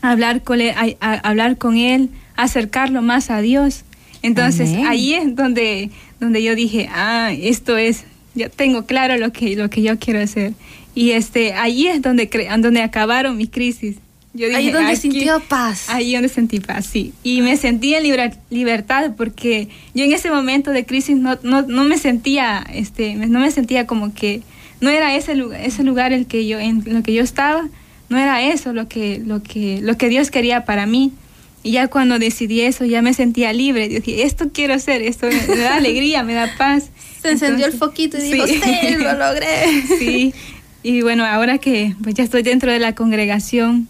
hablar 0.00 0.42
con 0.42 0.60
él, 0.60 0.74
a, 1.00 1.14
hablar 1.28 1.58
con 1.58 1.76
él, 1.76 2.10
acercarlo 2.36 3.02
más 3.02 3.30
a 3.30 3.40
Dios. 3.40 3.84
Entonces 4.22 4.70
ahí 4.86 5.14
es 5.14 5.36
donde, 5.36 5.90
donde 6.20 6.42
yo 6.42 6.54
dije, 6.54 6.88
ah, 6.92 7.32
esto 7.32 7.76
es, 7.76 8.04
ya 8.34 8.48
tengo 8.48 8.86
claro 8.86 9.16
lo 9.18 9.32
que, 9.32 9.56
lo 9.56 9.70
que 9.70 9.82
yo 9.82 9.98
quiero 9.98 10.20
hacer. 10.20 10.52
Y 10.94 11.10
este, 11.12 11.52
ahí 11.52 11.86
es 11.86 12.02
donde, 12.02 12.28
donde 12.58 12.82
acabaron 12.82 13.36
mis 13.36 13.50
crisis. 13.50 13.96
Yo 14.32 14.48
dije, 14.48 14.58
ahí 14.58 14.70
donde 14.70 14.96
sintió 14.96 15.40
paz. 15.40 15.88
Ahí 15.88 16.12
donde 16.12 16.28
sentí 16.28 16.60
paz, 16.60 16.86
sí. 16.86 17.12
Y 17.22 17.40
me 17.40 17.56
sentí 17.56 17.94
en 17.94 18.32
libertad 18.50 19.12
porque 19.16 19.68
yo 19.94 20.04
en 20.04 20.12
ese 20.12 20.30
momento 20.30 20.72
de 20.72 20.84
crisis 20.84 21.16
no, 21.16 21.38
no, 21.42 21.62
no 21.62 21.84
me 21.84 21.98
sentía, 21.98 22.66
este, 22.72 23.14
no 23.14 23.40
me 23.40 23.50
sentía 23.50 23.86
como 23.86 24.12
que 24.12 24.42
no 24.80 24.90
era 24.90 25.14
ese 25.16 25.34
lugar, 25.34 25.60
ese 25.62 25.84
lugar 25.84 26.12
el 26.12 26.26
que 26.26 26.46
yo, 26.46 26.58
en 26.58 26.82
lo 26.86 27.02
que 27.02 27.14
yo 27.14 27.22
estaba, 27.22 27.68
no 28.08 28.18
era 28.18 28.42
eso 28.42 28.72
lo 28.72 28.88
que, 28.88 29.22
lo 29.24 29.42
que, 29.42 29.80
lo 29.80 29.96
que 29.96 30.08
Dios 30.08 30.30
quería 30.30 30.64
para 30.64 30.86
mí. 30.86 31.12
Y 31.66 31.72
ya 31.72 31.88
cuando 31.88 32.20
decidí 32.20 32.60
eso, 32.60 32.84
ya 32.84 33.02
me 33.02 33.12
sentía 33.12 33.52
libre. 33.52 33.88
Dije, 33.88 34.22
esto 34.22 34.50
quiero 34.52 34.74
hacer, 34.74 35.02
esto 35.02 35.26
me, 35.26 35.56
da 35.56 35.74
alegría, 35.78 36.22
me 36.22 36.32
da 36.32 36.48
paz. 36.56 36.90
Se 37.20 37.32
encendió 37.32 37.66
el 37.66 37.72
foquito 37.72 38.16
y 38.18 38.20
dijo, 38.22 38.46
sí, 38.46 38.60
lo 38.98 39.12
logré. 39.18 39.82
Sí, 39.98 40.32
y 40.84 41.02
bueno, 41.02 41.24
ahora 41.26 41.58
que 41.58 41.96
pues, 42.04 42.14
ya 42.14 42.22
estoy 42.22 42.44
dentro 42.44 42.70
de 42.70 42.78
la 42.78 42.94
congregación, 42.94 43.88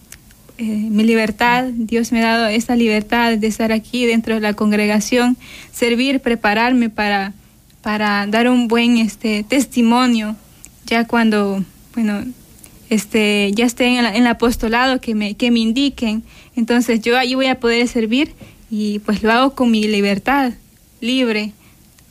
eh, 0.57 0.65
mi 0.65 1.05
libertad, 1.05 1.65
Dios 1.71 2.13
me 2.13 2.25
ha 2.25 2.39
dado 2.39 2.47
esa 2.47 2.77
libertad 2.77 3.37
de 3.37 3.47
estar 3.47 3.73
aquí 3.73 4.07
dentro 4.07 4.37
de 4.37 4.41
la 4.41 4.55
congregación, 4.55 5.37
servir, 5.71 6.21
prepararme 6.21 6.89
para, 6.89 7.35
para 7.83 8.27
dar 8.27 8.49
un 8.49 8.69
buen 8.69 8.97
este, 8.97 9.45
testimonio 9.47 10.35
ya 10.87 11.07
cuando, 11.07 11.63
bueno, 11.95 12.25
este, 12.89 13.53
ya 13.55 13.67
esté 13.67 13.99
en, 13.99 14.07
el 14.07 14.27
apostolado, 14.27 15.01
que 15.01 15.15
me, 15.15 15.35
que 15.35 15.51
me 15.51 15.59
indiquen. 15.61 16.23
Entonces 16.57 17.01
yo 17.01 17.19
ahí 17.19 17.35
voy 17.35 17.47
a 17.47 17.61
poder 17.61 17.87
servir 17.87 18.35
y 18.71 18.99
pues 19.01 19.23
lo 19.23 19.31
hago 19.31 19.55
con 19.55 19.71
mi 19.71 19.87
libertad, 19.87 20.55
libre, 21.01 21.53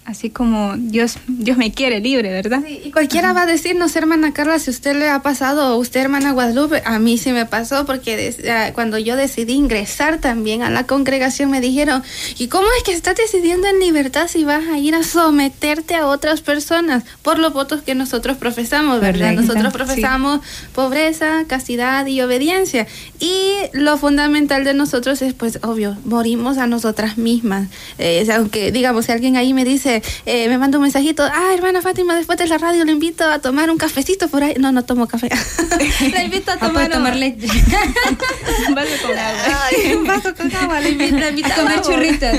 así 0.06 0.30
como 0.30 0.76
Dios, 0.78 1.18
Dios 1.28 1.58
me 1.58 1.72
quiere 1.72 2.00
libre, 2.00 2.32
¿verdad? 2.32 2.62
Sí, 2.66 2.80
y 2.86 2.92
cualquiera 2.92 3.34
va 3.34 3.42
a 3.42 3.46
decir, 3.48 3.76
no 3.76 3.90
sé, 3.90 4.00
hermana 4.00 4.34
Carla, 4.34 4.60
si 4.60 4.70
usted 4.70 4.96
le 4.96 5.10
ha 5.10 5.22
pasado, 5.22 5.76
o 5.76 5.80
usted, 5.80 6.02
hermana 6.02 6.32
Guadalupe, 6.32 6.84
a 6.86 7.00
mí 7.00 7.18
sí 7.18 7.32
me 7.32 7.46
pasó, 7.48 7.86
porque 7.86 8.36
ah, 8.50 8.72
cuando 8.74 9.00
yo 9.00 9.16
decidí 9.16 9.54
ingresar 9.54 10.20
también 10.20 10.62
a 10.62 10.70
la 10.70 10.86
congregación, 10.86 11.50
me 11.50 11.60
dijeron, 11.60 12.04
¿y 12.38 12.48
cómo 12.48 12.68
es 12.78 12.84
que 12.84 12.92
estás 12.92 13.16
decidiendo 13.16 13.68
en 13.68 13.80
libertad 13.80 14.28
si 14.28 14.44
vas 14.44 14.68
a 14.68 14.78
ir 14.78 14.94
a 14.94 15.04
someterte 15.04 15.96
a 15.96 16.08
otras 16.08 16.42
personas 16.42 17.04
por 17.24 17.40
los 17.40 17.54
votos 17.54 17.82
que 17.82 17.96
nosotros 17.96 18.38
profesamos, 18.38 19.02
¿verdad? 19.02 19.34
Nosotros 19.34 19.74
profesamos 19.74 20.42
pobreza, 20.74 21.46
castidad 21.48 22.06
y 22.06 22.22
obediencia. 22.22 22.86
Y 23.20 23.54
lo 23.74 23.98
fundamental 23.98 24.64
de 24.64 24.76
nosotros 24.76 25.22
es, 25.24 25.34
pues, 25.34 25.60
obvio, 25.64 25.98
morimos 26.06 26.60
a 26.60 26.68
nosotras 26.68 27.18
mismas. 27.18 27.70
Eh, 27.98 28.28
aunque, 28.32 28.72
digamos, 28.72 29.06
si 29.06 29.12
alguien 29.12 29.36
ahí 29.36 29.54
me 29.54 29.66
dice, 29.66 29.95
eh, 30.26 30.50
me 30.50 30.58
manda 30.58 30.78
un 30.78 30.84
mensajito, 30.84 31.24
ah, 31.24 31.54
hermana 31.54 31.82
Fátima, 31.82 32.16
después 32.16 32.38
de 32.38 32.48
la 32.48 32.58
radio 32.58 32.86
le 32.86 32.92
invito 32.92 33.24
a 33.24 33.40
tomar 33.40 33.70
un 33.70 33.78
cafecito 33.78 34.28
por 34.28 34.44
ahí. 34.44 34.56
No, 34.60 34.72
no 34.72 34.84
tomo 34.84 35.08
café. 35.08 35.30
le 36.12 36.24
invito 36.24 36.52
a 36.52 36.58
tomar, 36.58 36.90
tomar 36.90 37.16
leche. 37.16 37.48
un 38.68 38.76
vaso 38.76 38.92
con 39.02 39.18
agua. 39.18 39.64
Ay, 39.64 39.96
un 39.96 40.06
vaso 40.06 40.36
con 40.36 40.56
agua, 40.56 40.80
le 40.80 40.90
invito, 40.90 41.52
a 41.52 41.56
comer 41.56 41.82
churritos. 41.82 42.30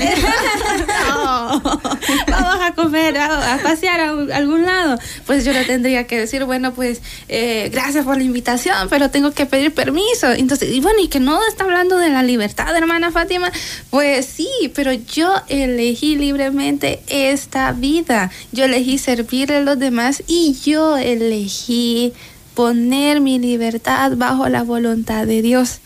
vamos 2.27 2.59
a 2.61 2.73
comer, 2.75 3.17
a, 3.17 3.59
pasear 3.63 3.99
a, 4.01 4.09
algún 4.35 4.65
lado. 4.65 4.97
Pues 5.25 5.45
yo 5.45 5.53
le 5.53 5.65
tendría 5.65 6.07
que 6.07 6.19
decir, 6.19 6.43
bueno, 6.45 6.73
pues 6.73 7.01
eh, 7.27 7.69
gracias 7.71 8.05
por 8.05 8.17
la 8.17 8.23
invitación, 8.23 8.89
pero 8.89 9.09
tengo 9.09 9.31
que 9.31 9.45
pedir 9.45 9.73
permiso. 9.73 10.31
Entonces, 10.31 10.71
y 10.71 10.79
bueno, 10.79 10.99
y 11.01 11.07
que 11.07 11.19
no 11.19 11.39
está 11.47 11.63
hablando 11.63 11.97
de 11.97 12.09
la 12.09 12.23
libertad, 12.23 12.75
hermana 12.75 13.11
Fátima. 13.11 13.51
Pues 13.89 14.25
sí, 14.25 14.49
pero 14.73 14.93
yo 14.93 15.33
elegí 15.47 16.15
libremente 16.15 17.01
es 17.07 17.46
esta 17.47 17.71
vida. 17.71 18.29
Yo 18.51 18.65
elegí 18.65 18.97
servir 18.97 19.53
a 19.53 19.61
los 19.61 19.79
demás 19.79 20.21
y 20.27 20.53
yo 20.65 20.97
elegí 20.97 22.11
poner 22.55 23.21
mi 23.21 23.39
libertad 23.39 24.11
bajo 24.17 24.49
la 24.49 24.63
voluntad 24.63 25.25
de 25.25 25.41
Dios. 25.41 25.79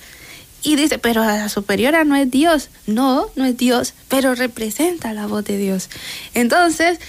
Y 0.64 0.76
dice, 0.76 1.00
pero 1.00 1.24
la 1.24 1.50
superiora 1.50 2.04
no 2.04 2.16
es 2.16 2.30
Dios. 2.30 2.70
No, 2.86 3.28
no 3.36 3.46
es 3.46 3.58
Dios, 3.58 3.94
pero 4.10 4.36
representa 4.36 5.14
la 5.14 5.26
voz 5.26 5.44
de 5.46 5.58
Dios. 5.58 5.90
Entonces, 6.36 7.00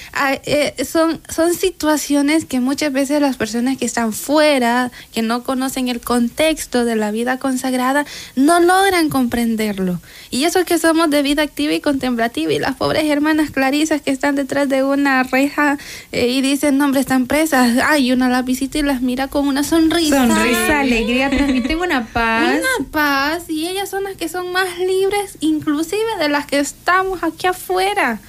eh, 0.44 0.74
son, 0.84 1.20
son 1.28 1.52
situaciones 1.52 2.46
que 2.46 2.60
muchas 2.60 2.92
veces 2.92 3.20
las 3.20 3.36
personas 3.36 3.76
que 3.76 3.84
están 3.84 4.14
fuera, 4.14 4.90
que 5.12 5.20
no 5.20 5.42
conocen 5.44 5.88
el 5.88 6.00
contexto 6.00 6.86
de 6.86 6.96
la 6.96 7.10
vida 7.10 7.38
consagrada, 7.38 8.06
no 8.36 8.60
logran 8.60 9.10
comprenderlo. 9.10 10.00
Y 10.30 10.44
eso 10.44 10.60
es 10.60 10.64
que 10.64 10.78
somos 10.78 11.10
de 11.10 11.22
vida 11.22 11.42
activa 11.42 11.74
y 11.74 11.80
contemplativa. 11.80 12.52
Y 12.54 12.58
las 12.58 12.76
pobres 12.76 13.04
hermanas 13.04 13.50
clarisas 13.50 14.00
que 14.00 14.12
están 14.12 14.34
detrás 14.34 14.66
de 14.68 14.82
una 14.82 15.24
reja 15.24 15.76
eh, 16.12 16.28
y 16.28 16.40
dicen, 16.40 16.78
no, 16.78 16.86
hombre, 16.86 17.00
están 17.00 17.26
presas. 17.26 17.76
Ay, 17.84 18.12
una 18.12 18.30
la 18.30 18.40
visita 18.40 18.78
y 18.78 18.82
las 18.82 19.02
mira 19.02 19.28
con 19.28 19.46
una 19.46 19.62
sonrisa. 19.62 20.26
Sonrisa, 20.26 20.80
alegría, 20.80 21.28
transmiten 21.28 21.80
una 21.80 22.06
paz. 22.06 22.60
Una 22.60 22.88
paz 22.90 23.41
y 23.48 23.68
ellas 23.68 23.88
son 23.88 24.04
las 24.04 24.16
que 24.16 24.28
son 24.28 24.52
más 24.52 24.78
libres, 24.78 25.36
inclusive 25.40 26.16
de 26.18 26.28
las 26.28 26.46
que 26.46 26.58
estamos 26.58 27.22
aquí 27.22 27.46
afuera. 27.46 28.20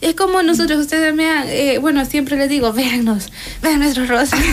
Es 0.00 0.14
como 0.14 0.42
nosotros, 0.42 0.78
ustedes 0.80 1.14
me 1.14 1.26
eh, 1.26 1.78
bueno, 1.78 2.04
siempre 2.04 2.36
les 2.36 2.50
digo, 2.50 2.72
véannos, 2.72 3.32
vean 3.62 3.80
nuestros 3.80 4.08
rostros. 4.08 4.40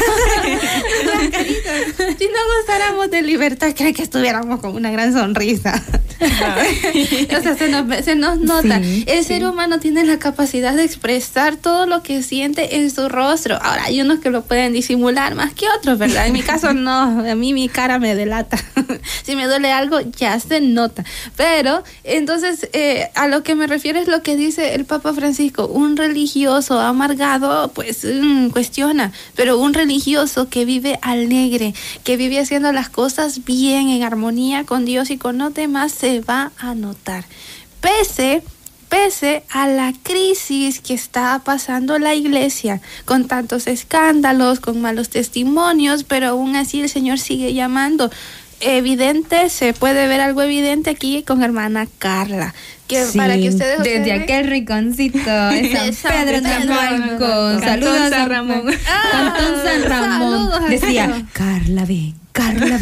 si 2.18 2.26
no 2.26 2.40
gustáramos 2.58 3.12
de 3.12 3.22
libertad, 3.22 3.74
creen 3.76 3.94
que 3.94 4.04
estuviéramos 4.04 4.62
con 4.62 4.74
una 4.76 4.90
gran 4.92 5.12
sonrisa. 5.14 5.84
o 6.24 7.42
sea, 7.42 7.58
se 7.58 7.68
nos, 7.70 8.06
se 8.06 8.16
nos 8.16 8.40
nota. 8.40 8.80
el 9.06 9.26
ser 9.26 9.46
humano 9.46 9.80
tiene 9.80 10.06
la 10.06 10.18
capacidad 10.18 10.74
de 10.74 10.84
expresar 10.86 11.58
todo 11.58 11.86
lo 11.86 12.02
que 12.04 12.24
siente 12.24 12.78
en 12.78 12.90
su 12.90 13.10
rostro. 13.10 13.60
Ahora, 13.62 13.84
hay 13.86 14.00
unos 14.00 14.20
que 14.20 14.30
lo 14.30 14.44
pueden 14.46 14.72
disimular 14.72 15.36
más 15.36 15.54
que 15.54 15.66
otros, 15.78 16.00
¿verdad? 16.00 16.28
En 16.28 16.34
mi 16.34 16.42
caso, 16.42 16.74
no. 16.76 17.30
A 17.30 17.36
mí 17.36 17.54
mi 17.54 17.68
cara 17.68 18.00
me 18.00 18.16
delata. 18.16 18.58
si 19.24 19.36
me 19.36 19.48
duele 19.48 19.72
algo, 19.72 20.00
ya 20.00 20.40
se 20.40 20.62
nota. 20.62 21.04
Pero, 21.36 21.84
entonces, 22.06 22.70
eh, 22.74 23.10
a 23.16 23.28
lo 23.28 23.44
que 23.44 23.56
me 23.56 23.68
refiero 23.68 24.00
es 24.00 24.08
lo 24.08 24.24
que 24.24 24.38
dice 24.38 24.76
el 24.76 24.86
Papa 24.86 25.14
Francisco 25.14 25.33
Francisco, 25.34 25.66
un 25.66 25.98
religioso 25.98 26.80
amargado, 26.80 27.70
pues 27.70 28.06
mm, 28.06 28.50
cuestiona, 28.50 29.12
pero 29.36 29.58
un 29.58 29.74
religioso 29.74 30.48
que 30.48 30.64
vive 30.64 31.00
alegre, 31.02 31.74
que 32.04 32.18
vive 32.18 32.40
haciendo 32.40 32.72
las 32.72 32.90
cosas 32.90 33.44
bien, 33.44 33.90
en 33.90 34.04
armonía 34.04 34.64
con 34.64 34.86
Dios 34.86 35.10
y 35.10 35.18
con 35.18 35.40
los 35.40 35.52
demás, 35.52 35.92
se 35.92 36.20
va 36.20 36.52
a 36.60 36.76
notar. 36.76 37.26
Pese 37.82 38.44
pese 38.90 39.44
a 39.50 39.68
la 39.68 39.92
crisis 40.04 40.80
que 40.80 40.94
está 40.94 41.42
pasando 41.44 41.98
la 41.98 42.14
iglesia, 42.14 42.80
con 43.06 43.28
tantos 43.28 43.66
escándalos, 43.66 44.60
con 44.60 44.82
malos 44.82 45.10
testimonios, 45.10 46.04
pero 46.04 46.28
aún 46.28 46.56
así 46.56 46.82
el 46.82 46.90
Señor 46.90 47.18
sigue 47.18 47.56
llamando. 47.56 48.12
Evidente, 48.60 49.50
se 49.50 49.74
puede 49.74 50.08
ver 50.08 50.22
algo 50.22 50.44
evidente 50.44 50.92
aquí 50.92 51.24
con 51.24 51.42
hermana 51.42 51.88
Carla 51.98 52.54
para 53.16 53.38
que 53.38 53.50
ustedes 53.50 53.84
desde 53.84 54.12
aquel 54.14 54.48
riconcito 54.48 55.20
de 55.20 55.94
San 55.94 56.12
Pedro 56.12 56.42
de 56.42 57.60
saludos 57.60 58.02
a 58.02 58.10
San 58.10 58.30
Ramón. 58.30 58.64
Cantón 59.12 59.56
San 59.64 59.84
Ramón. 59.90 60.70
decía 60.70 61.26
Carla 61.34 61.86
ven 61.86 62.23
Carla. 62.34 62.80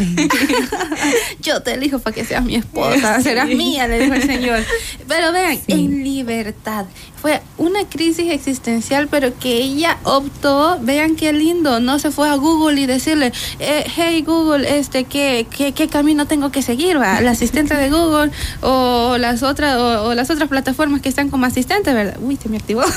Yo 1.42 1.62
te 1.62 1.74
elijo 1.74 1.98
para 1.98 2.14
que 2.14 2.24
seas 2.24 2.42
mi 2.42 2.56
esposa, 2.56 3.20
serás 3.20 3.48
mía, 3.48 3.86
le 3.86 4.00
dijo 4.00 4.14
el 4.14 4.22
Señor. 4.22 4.60
Pero 5.06 5.30
vean, 5.30 5.60
en 5.68 6.02
libertad. 6.02 6.86
Fue 7.20 7.40
una 7.58 7.84
crisis 7.84 8.32
existencial, 8.32 9.06
pero 9.08 9.38
que 9.38 9.58
ella 9.58 9.98
optó, 10.02 10.78
vean 10.80 11.14
qué 11.14 11.32
lindo, 11.32 11.78
no 11.78 12.00
se 12.00 12.10
fue 12.10 12.28
a 12.28 12.34
Google 12.34 12.80
y 12.80 12.86
decirle, 12.86 13.32
eh, 13.60 13.84
hey 13.94 14.24
Google, 14.26 14.78
este, 14.78 15.04
¿qué, 15.04 15.46
qué, 15.48 15.72
qué 15.72 15.86
camino 15.86 16.26
tengo 16.26 16.50
que 16.50 16.62
seguir? 16.62 16.98
Va? 16.98 17.20
La 17.20 17.32
asistente 17.32 17.74
de 17.76 17.90
Google 17.90 18.32
o 18.62 19.18
las 19.18 19.42
otras 19.42 19.76
o, 19.76 20.14
las 20.14 20.30
otras 20.30 20.48
plataformas 20.48 21.00
que 21.02 21.10
están 21.10 21.28
como 21.28 21.46
asistente, 21.46 21.92
¿verdad? 21.92 22.16
Uy, 22.20 22.36
se 22.42 22.48
me 22.48 22.56
activó. 22.56 22.82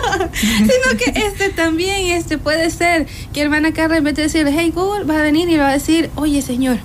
Sino 0.32 0.98
que 0.98 1.12
este 1.26 1.50
también 1.50 2.06
este 2.16 2.38
puede 2.38 2.70
ser 2.70 3.06
que 3.32 3.42
hermana 3.42 3.72
Carla 3.72 3.98
en 3.98 4.04
vez 4.04 4.14
de 4.14 4.22
decirle, 4.22 4.52
hey 4.54 4.72
Google, 4.74 5.04
va 5.04 5.18
a 5.18 5.22
venir 5.22 5.48
y 5.48 5.56
va 5.56 5.68
a 5.68 5.72
decir, 5.72 6.10
oye 6.16 6.42
Señor, 6.42 6.78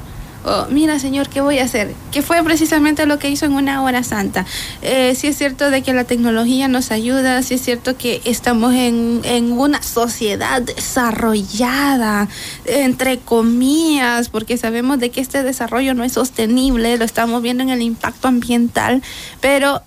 oh, 0.45 0.68
mira 0.70 0.99
Señor, 0.99 1.30
¿qué 1.30 1.41
voy 1.41 1.59
a 1.59 1.66
hacer? 1.66 1.93
Que 2.11 2.22
fue 2.22 2.41
precisamente 2.43 3.05
lo 3.05 3.20
que 3.20 3.30
hizo 3.30 3.45
en 3.45 3.53
una 3.53 3.84
hora 3.84 4.03
santa. 4.03 4.45
Eh, 4.82 5.18
es 5.22 5.38
cierto 5.38 5.70
de 5.72 5.82
que 5.82 5.93
la 5.93 6.03
tecnología 6.03 6.68
nos 6.68 6.91
ayuda, 6.91 7.41
sí 7.43 7.55
es 7.55 7.61
cierto 7.61 7.97
que 7.97 8.22
estamos 8.26 8.74
en, 8.74 9.22
en 9.24 9.51
una 9.51 9.82
sociedad 9.82 10.61
desarrollada, 10.61 12.28
entre 12.66 13.20
comillas, 13.20 14.30
porque 14.30 14.57
sabemos 14.57 14.99
de 14.99 15.09
que 15.09 15.22
este 15.22 15.43
desarrollo 15.43 15.93
no 15.93 16.03
es 16.03 16.13
sostenible, 16.13 16.97
lo 16.97 17.05
estamos 17.05 17.41
viendo 17.41 17.63
en 17.63 17.70
el 17.70 17.82
impacto 17.82 18.28
ambiental, 18.28 19.01
pero 19.41 19.82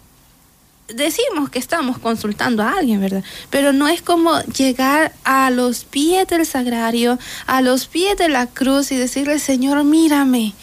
decimos 0.89 1.51
que 1.51 1.59
estamos 1.59 1.99
consultando 1.99 2.63
a 2.63 2.73
alguien, 2.73 3.01
¿verdad? 3.01 3.25
Pero 3.51 3.73
no 3.73 3.89
es 3.89 4.03
como 4.03 4.41
llegar 4.43 5.13
a 5.25 5.51
los 5.51 5.85
pies 5.85 6.27
del 6.27 6.47
sagrario, 6.47 7.19
a 7.47 7.61
los 7.61 7.87
pies 7.87 8.17
de 8.17 8.29
la 8.29 8.47
cruz 8.47 8.91
y 8.91 8.97
decirle, 8.97 9.39
Señor, 9.39 9.85
mírame, 9.85 10.55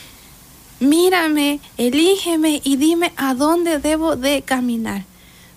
mírame, 0.80 1.59
elígeme 1.78 2.61
y 2.63 2.78
dime 2.78 3.13
a 3.17 3.34
dónde 3.34 3.80
debo 3.80 4.15
de 4.15 4.41
caminar. 4.41 5.03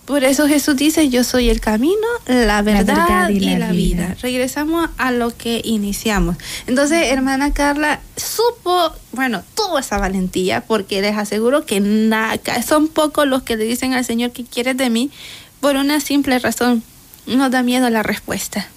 Por 0.09 0.23
eso 0.23 0.47
Jesús 0.47 0.75
dice, 0.75 1.09
yo 1.09 1.23
soy 1.23 1.51
el 1.51 1.61
camino, 1.61 2.07
la 2.25 2.63
verdad, 2.63 3.29
y, 3.29 3.41
la, 3.41 3.71
vida. 3.71 4.15
Regresamos 4.19 4.89
a 4.97 5.11
lo 5.11 5.37
que 5.37 5.61
iniciamos. 5.63 6.35
Entonces, 6.65 7.11
hermana 7.11 7.53
Carla 7.53 7.99
supo, 8.17 8.91
bueno, 9.11 9.43
tuvo 9.53 9.77
esa 9.77 9.99
valentía, 9.99 10.61
porque 10.61 11.03
les 11.03 11.15
aseguro 11.15 11.63
que 11.63 11.79
nada, 11.79 12.39
son 12.65 12.87
pocos 12.87 13.27
los 13.27 13.43
que 13.43 13.55
le 13.55 13.65
dicen 13.65 13.93
al 13.93 14.03
Señor 14.03 14.31
que 14.31 14.45
quieres 14.45 14.77
de 14.77 14.89
mí, 14.89 15.11
por 15.59 15.75
una 15.75 15.99
simple 15.99 16.39
razón, 16.39 16.81
nos 17.27 17.51
da 17.51 17.61
miedo 17.61 17.87
la 17.91 18.01
respuesta. 18.01 18.67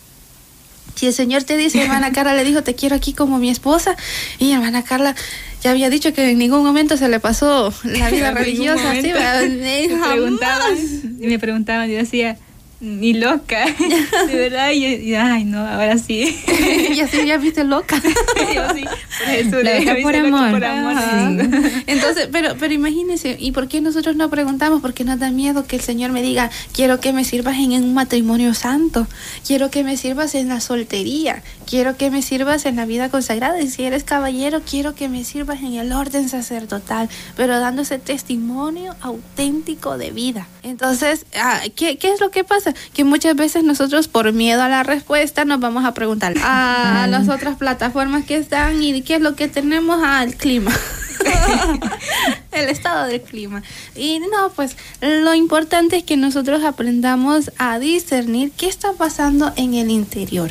Si 0.94 1.06
el 1.06 1.12
Señor 1.12 1.42
te 1.44 1.56
dice, 1.56 1.82
hermana 1.82 2.12
Carla 2.12 2.34
le 2.34 2.44
dijo, 2.44 2.62
te 2.62 2.74
quiero 2.74 2.94
aquí 2.94 3.12
como 3.12 3.38
mi 3.38 3.50
esposa, 3.50 3.96
y 4.38 4.52
hermana 4.52 4.84
Carla 4.84 5.14
ya 5.62 5.70
había 5.70 5.90
dicho 5.90 6.12
que 6.12 6.30
en 6.30 6.38
ningún 6.38 6.62
momento 6.64 6.96
se 6.96 7.08
le 7.08 7.18
pasó 7.20 7.72
la 7.84 8.10
vida 8.10 8.30
religiosa, 8.32 8.92
me 8.94 9.02
preguntaban, 9.02 10.76
y 11.20 11.26
me 11.26 11.38
preguntaban, 11.38 11.88
yo 11.88 11.96
decía, 11.96 12.36
ni 12.82 13.14
loca, 13.14 13.64
de 14.26 14.34
verdad, 14.34 14.72
y, 14.72 15.14
ay, 15.14 15.44
no, 15.44 15.64
ahora 15.64 15.98
sí. 15.98 16.36
y 16.90 16.98
así 16.98 17.24
ya 17.24 17.36
viste 17.38 17.62
loca. 17.62 18.02
yo 18.54 18.74
sí, 18.74 18.84
por 19.50 19.64
eso, 19.68 19.94
por 20.02 20.16
amor. 20.16 20.50
Por 20.50 20.64
amor 20.64 20.96
Entonces, 21.86 22.28
pero, 22.32 22.56
pero 22.58 22.74
imagínense, 22.74 23.36
¿y 23.38 23.52
por 23.52 23.68
qué 23.68 23.80
nosotros 23.80 24.16
no 24.16 24.28
preguntamos? 24.30 24.82
Porque 24.82 25.04
nos 25.04 25.20
da 25.20 25.30
miedo 25.30 25.64
que 25.64 25.76
el 25.76 25.82
Señor 25.82 26.10
me 26.10 26.22
diga, 26.22 26.50
quiero 26.72 26.98
que 26.98 27.12
me 27.12 27.24
sirvas 27.24 27.56
en 27.56 27.72
un 27.72 27.94
matrimonio 27.94 28.52
santo, 28.52 29.06
quiero 29.46 29.70
que 29.70 29.84
me 29.84 29.96
sirvas 29.96 30.34
en 30.34 30.48
la 30.48 30.60
soltería, 30.60 31.44
quiero 31.70 31.96
que 31.96 32.10
me 32.10 32.20
sirvas 32.20 32.66
en 32.66 32.74
la 32.74 32.84
vida 32.84 33.10
consagrada, 33.10 33.60
y 33.60 33.70
si 33.70 33.84
eres 33.84 34.02
caballero, 34.02 34.60
quiero 34.68 34.96
que 34.96 35.08
me 35.08 35.22
sirvas 35.22 35.60
en 35.60 35.74
el 35.74 35.92
orden 35.92 36.28
sacerdotal, 36.28 37.08
pero 37.36 37.60
dando 37.60 37.82
ese 37.82 38.00
testimonio 38.00 38.96
auténtico 39.02 39.98
de 39.98 40.10
vida. 40.10 40.48
Entonces, 40.64 41.26
ah, 41.36 41.60
¿qué, 41.76 41.96
qué 41.96 42.12
es 42.12 42.20
lo 42.20 42.32
que 42.32 42.42
pasa? 42.42 42.71
Que 42.92 43.04
muchas 43.04 43.36
veces 43.36 43.64
nosotros 43.64 44.08
por 44.08 44.32
miedo 44.32 44.62
a 44.62 44.68
la 44.68 44.82
respuesta 44.82 45.44
nos 45.44 45.60
vamos 45.60 45.84
a 45.84 45.94
preguntar 45.94 46.34
a 46.42 47.06
las 47.08 47.28
otras 47.28 47.56
plataformas 47.56 48.24
que 48.24 48.36
están 48.36 48.82
y 48.82 49.02
qué 49.02 49.16
es 49.16 49.20
lo 49.20 49.36
que 49.36 49.48
tenemos 49.48 50.02
al 50.02 50.34
clima. 50.34 50.72
el 52.52 52.68
estado 52.68 53.06
del 53.06 53.22
clima. 53.22 53.62
Y 53.94 54.18
no, 54.20 54.50
pues 54.54 54.76
lo 55.00 55.34
importante 55.34 55.96
es 55.96 56.04
que 56.04 56.16
nosotros 56.16 56.64
aprendamos 56.64 57.52
a 57.58 57.78
discernir 57.78 58.52
qué 58.52 58.68
está 58.68 58.92
pasando 58.92 59.52
en 59.56 59.74
el 59.74 59.90
interior 59.90 60.50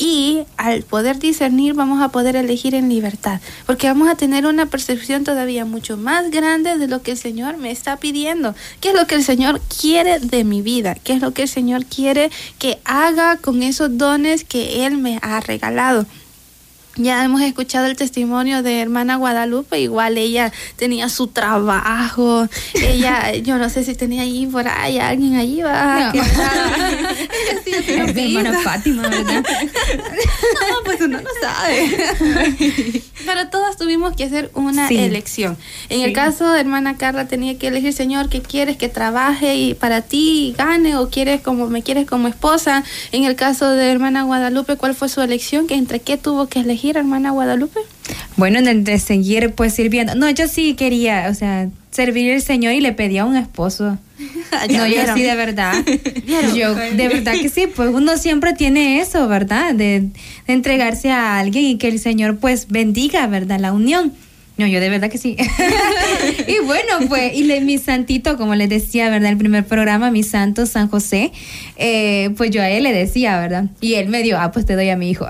y 0.00 0.44
al 0.56 0.82
poder 0.82 1.18
discernir 1.18 1.74
vamos 1.74 2.02
a 2.02 2.08
poder 2.08 2.34
elegir 2.34 2.74
en 2.74 2.88
libertad, 2.88 3.38
porque 3.66 3.86
vamos 3.86 4.08
a 4.08 4.16
tener 4.16 4.46
una 4.46 4.64
percepción 4.64 5.24
todavía 5.24 5.66
mucho 5.66 5.98
más 5.98 6.30
grande 6.30 6.78
de 6.78 6.88
lo 6.88 7.02
que 7.02 7.12
el 7.12 7.18
Señor 7.18 7.58
me 7.58 7.70
está 7.70 7.98
pidiendo, 7.98 8.54
qué 8.80 8.88
es 8.88 8.94
lo 8.94 9.06
que 9.06 9.16
el 9.16 9.24
Señor 9.24 9.60
quiere 9.80 10.18
de 10.18 10.42
mi 10.42 10.62
vida, 10.62 10.94
qué 10.94 11.12
es 11.12 11.20
lo 11.20 11.32
que 11.32 11.42
el 11.42 11.48
Señor 11.48 11.84
quiere 11.84 12.30
que 12.58 12.78
haga 12.84 13.36
con 13.36 13.62
esos 13.62 13.98
dones 13.98 14.42
que 14.42 14.86
Él 14.86 14.96
me 14.96 15.18
ha 15.20 15.38
regalado. 15.40 16.06
Ya 17.02 17.24
hemos 17.24 17.40
escuchado 17.40 17.86
el 17.86 17.96
testimonio 17.96 18.62
de 18.62 18.80
hermana 18.80 19.16
Guadalupe, 19.16 19.80
igual 19.80 20.18
ella 20.18 20.52
tenía 20.76 21.08
su 21.08 21.28
trabajo, 21.28 22.46
ella, 22.74 23.34
yo 23.42 23.56
no 23.56 23.70
sé 23.70 23.84
si 23.84 23.94
tenía 23.94 24.22
ahí 24.22 24.46
por 24.46 24.68
ahí 24.68 24.98
alguien 24.98 25.36
allí, 25.36 25.62
va. 25.62 26.12
No. 26.12 26.22
sí, 27.64 27.72
hermana 28.20 28.60
Fátima, 28.60 29.08
¿verdad? 29.08 29.44
no, 29.44 30.84
pues 30.84 31.00
uno 31.00 31.20
no 31.20 31.30
sabe. 31.40 33.02
Pero 33.24 33.48
todas 33.48 33.78
tuvimos 33.78 34.14
que 34.14 34.24
hacer 34.24 34.50
una 34.54 34.88
elección. 34.88 35.56
En 35.88 36.02
el 36.02 36.12
caso 36.12 36.52
de 36.52 36.60
hermana 36.60 36.98
Carla 36.98 37.28
tenía 37.28 37.58
que 37.58 37.68
elegir, 37.68 37.94
Señor, 37.94 38.28
¿qué 38.28 38.42
quieres 38.42 38.76
que 38.76 38.88
trabaje 38.88 39.54
y 39.54 39.74
para 39.74 40.02
ti 40.02 40.48
y 40.48 40.52
gane 40.52 40.96
o 40.96 41.08
quieres 41.08 41.40
como 41.40 41.68
me 41.68 41.82
quieres 41.82 42.06
como 42.06 42.28
esposa? 42.28 42.84
En 43.12 43.24
el 43.24 43.36
caso 43.36 43.70
de 43.70 43.90
hermana 43.90 44.24
Guadalupe, 44.24 44.76
¿cuál 44.76 44.94
fue 44.94 45.08
su 45.08 45.22
elección? 45.22 45.66
¿Que 45.66 45.74
entre 45.74 46.00
qué 46.00 46.18
tuvo 46.18 46.46
que 46.46 46.60
elegir? 46.60 46.89
Hermana 46.98 47.30
Guadalupe? 47.30 47.80
Bueno, 48.36 48.60
de 48.62 48.98
seguir 48.98 49.52
pues 49.52 49.74
sirviendo. 49.74 50.14
No, 50.14 50.28
yo 50.30 50.48
sí 50.48 50.74
quería, 50.74 51.28
o 51.30 51.34
sea, 51.34 51.68
servir 51.90 52.32
al 52.34 52.42
Señor 52.42 52.74
y 52.74 52.80
le 52.80 52.92
pedía 52.92 53.22
a 53.22 53.24
un 53.24 53.36
esposo. 53.36 53.98
no, 54.70 54.86
yo 54.86 55.14
sí, 55.14 55.22
de 55.22 55.34
verdad. 55.34 55.74
Yo, 56.54 56.74
de 56.74 57.08
verdad 57.08 57.34
que 57.40 57.48
sí, 57.48 57.66
pues 57.74 57.90
uno 57.92 58.18
siempre 58.18 58.52
tiene 58.52 59.00
eso, 59.00 59.26
¿verdad? 59.28 59.74
De, 59.74 60.08
de 60.46 60.52
entregarse 60.52 61.10
a 61.10 61.38
alguien 61.38 61.64
y 61.64 61.78
que 61.78 61.88
el 61.88 61.98
Señor 61.98 62.38
pues 62.38 62.68
bendiga, 62.68 63.26
¿verdad? 63.26 63.58
La 63.60 63.72
unión. 63.72 64.12
No, 64.60 64.66
yo 64.66 64.78
de 64.78 64.90
verdad 64.90 65.08
que 65.10 65.16
sí. 65.16 65.38
y 66.46 66.58
bueno, 66.66 67.08
pues, 67.08 67.34
y 67.34 67.44
le, 67.44 67.62
mi 67.62 67.78
santito, 67.78 68.36
como 68.36 68.54
les 68.54 68.68
decía, 68.68 69.08
¿verdad? 69.08 69.30
El 69.30 69.38
primer 69.38 69.64
programa, 69.64 70.10
mi 70.10 70.22
santo 70.22 70.66
San 70.66 70.88
José, 70.88 71.32
eh, 71.76 72.28
pues 72.36 72.50
yo 72.50 72.60
a 72.60 72.68
él 72.68 72.82
le 72.82 72.92
decía, 72.92 73.40
¿verdad? 73.40 73.64
Y 73.80 73.94
él 73.94 74.10
me 74.10 74.22
dio, 74.22 74.38
ah, 74.38 74.52
pues 74.52 74.66
te 74.66 74.74
doy 74.74 74.90
a 74.90 74.96
mi 74.96 75.08
hijo. 75.08 75.26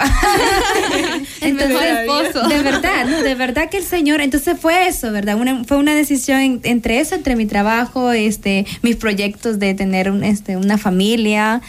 Entonces, 1.41 2.49
de 2.49 2.62
verdad, 2.62 3.07
¿no? 3.07 3.22
De 3.22 3.34
verdad 3.34 3.68
que 3.70 3.78
el 3.78 3.84
Señor, 3.84 4.20
entonces 4.20 4.59
fue 4.59 4.88
eso, 4.88 5.12
¿verdad? 5.12 5.38
fue 5.66 5.76
una 5.76 5.95
decisión 5.95 6.61
entre 6.64 7.01
eso, 7.01 7.14
entre 7.14 7.36
mi 7.36 7.47
trabajo, 7.47 8.12
este, 8.12 8.66
mis 8.82 8.97
proyectos 8.97 9.59
de 9.59 9.74
tener 9.74 10.11
un, 10.11 10.24
este, 10.24 10.57
una 10.57 10.78
familia 10.78 11.62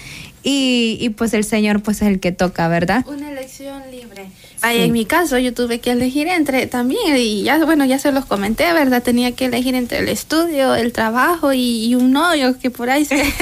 y, 0.44 0.98
y 1.00 1.10
pues 1.10 1.34
el 1.34 1.44
Señor 1.44 1.82
pues 1.82 2.02
es 2.02 2.08
el 2.08 2.20
que 2.20 2.32
toca, 2.32 2.68
¿verdad? 2.68 3.06
Una 3.08 3.32
elección 3.32 3.84
libre. 3.92 4.28
En 4.64 4.92
mi 4.92 5.06
caso 5.06 5.40
yo 5.40 5.54
tuve 5.54 5.80
que 5.80 5.92
elegir 5.92 6.28
entre 6.28 6.68
también, 6.68 7.18
y 7.18 7.42
ya 7.44 7.64
bueno, 7.66 7.84
ya 7.86 7.98
se 7.98 8.12
los 8.12 8.26
comenté, 8.26 8.72
¿verdad? 8.74 9.02
Tenía 9.02 9.32
que 9.32 9.46
elegir 9.46 9.74
entre 9.74 10.00
el 10.00 10.10
estudio, 10.10 10.76
el 10.76 10.94
trabajo 10.94 11.52
y, 11.52 11.96
un 11.96 12.12
novio 12.12 12.58
que 12.60 12.70
por 12.70 12.90
ahí 12.90 13.04
se... 13.04 13.16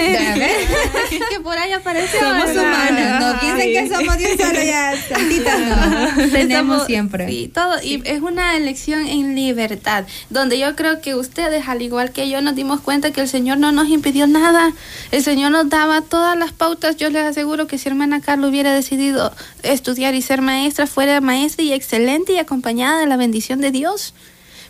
que 1.29 1.39
por 1.43 1.57
ahí 1.57 1.73
apareció. 1.73 2.19
Somos 2.19 2.51
humanos, 2.51 3.19
no 3.19 3.39
piensen 3.39 3.73
que 3.73 3.95
somos 3.95 4.15
ya, 4.65 4.93
no. 6.15 6.29
Tenemos 6.31 6.85
siempre. 6.85 7.27
Sí, 7.27 7.51
todo, 7.53 7.75
y 7.83 8.01
es 8.05 8.21
una 8.21 8.55
elección 8.55 9.05
en 9.05 9.35
libertad, 9.35 10.05
donde 10.29 10.57
yo 10.57 10.75
creo 10.75 11.01
que 11.01 11.15
ustedes, 11.15 11.67
al 11.67 11.81
igual 11.81 12.11
que 12.11 12.29
yo, 12.29 12.41
nos 12.41 12.55
dimos 12.55 12.79
cuenta 12.79 13.11
que 13.11 13.21
el 13.21 13.27
Señor 13.27 13.57
no 13.57 13.71
nos 13.71 13.89
impidió 13.89 14.25
nada, 14.25 14.71
el 15.11 15.23
Señor 15.23 15.51
nos 15.51 15.69
daba 15.69 16.01
todas 16.01 16.37
las 16.37 16.53
pautas, 16.53 16.95
yo 16.95 17.09
les 17.09 17.25
aseguro 17.25 17.67
que 17.67 17.77
si 17.77 17.89
hermana 17.89 18.21
Carla 18.21 18.47
hubiera 18.47 18.73
decidido 18.73 19.33
estudiar 19.63 20.15
y 20.15 20.21
ser 20.21 20.41
maestra, 20.41 20.87
fuera 20.87 21.08
maestra 21.21 21.63
y 21.63 21.73
excelente 21.73 22.33
y 22.33 22.37
acompañada 22.37 22.99
de 22.99 23.07
la 23.07 23.17
bendición 23.17 23.61
de 23.61 23.71
Dios. 23.71 24.13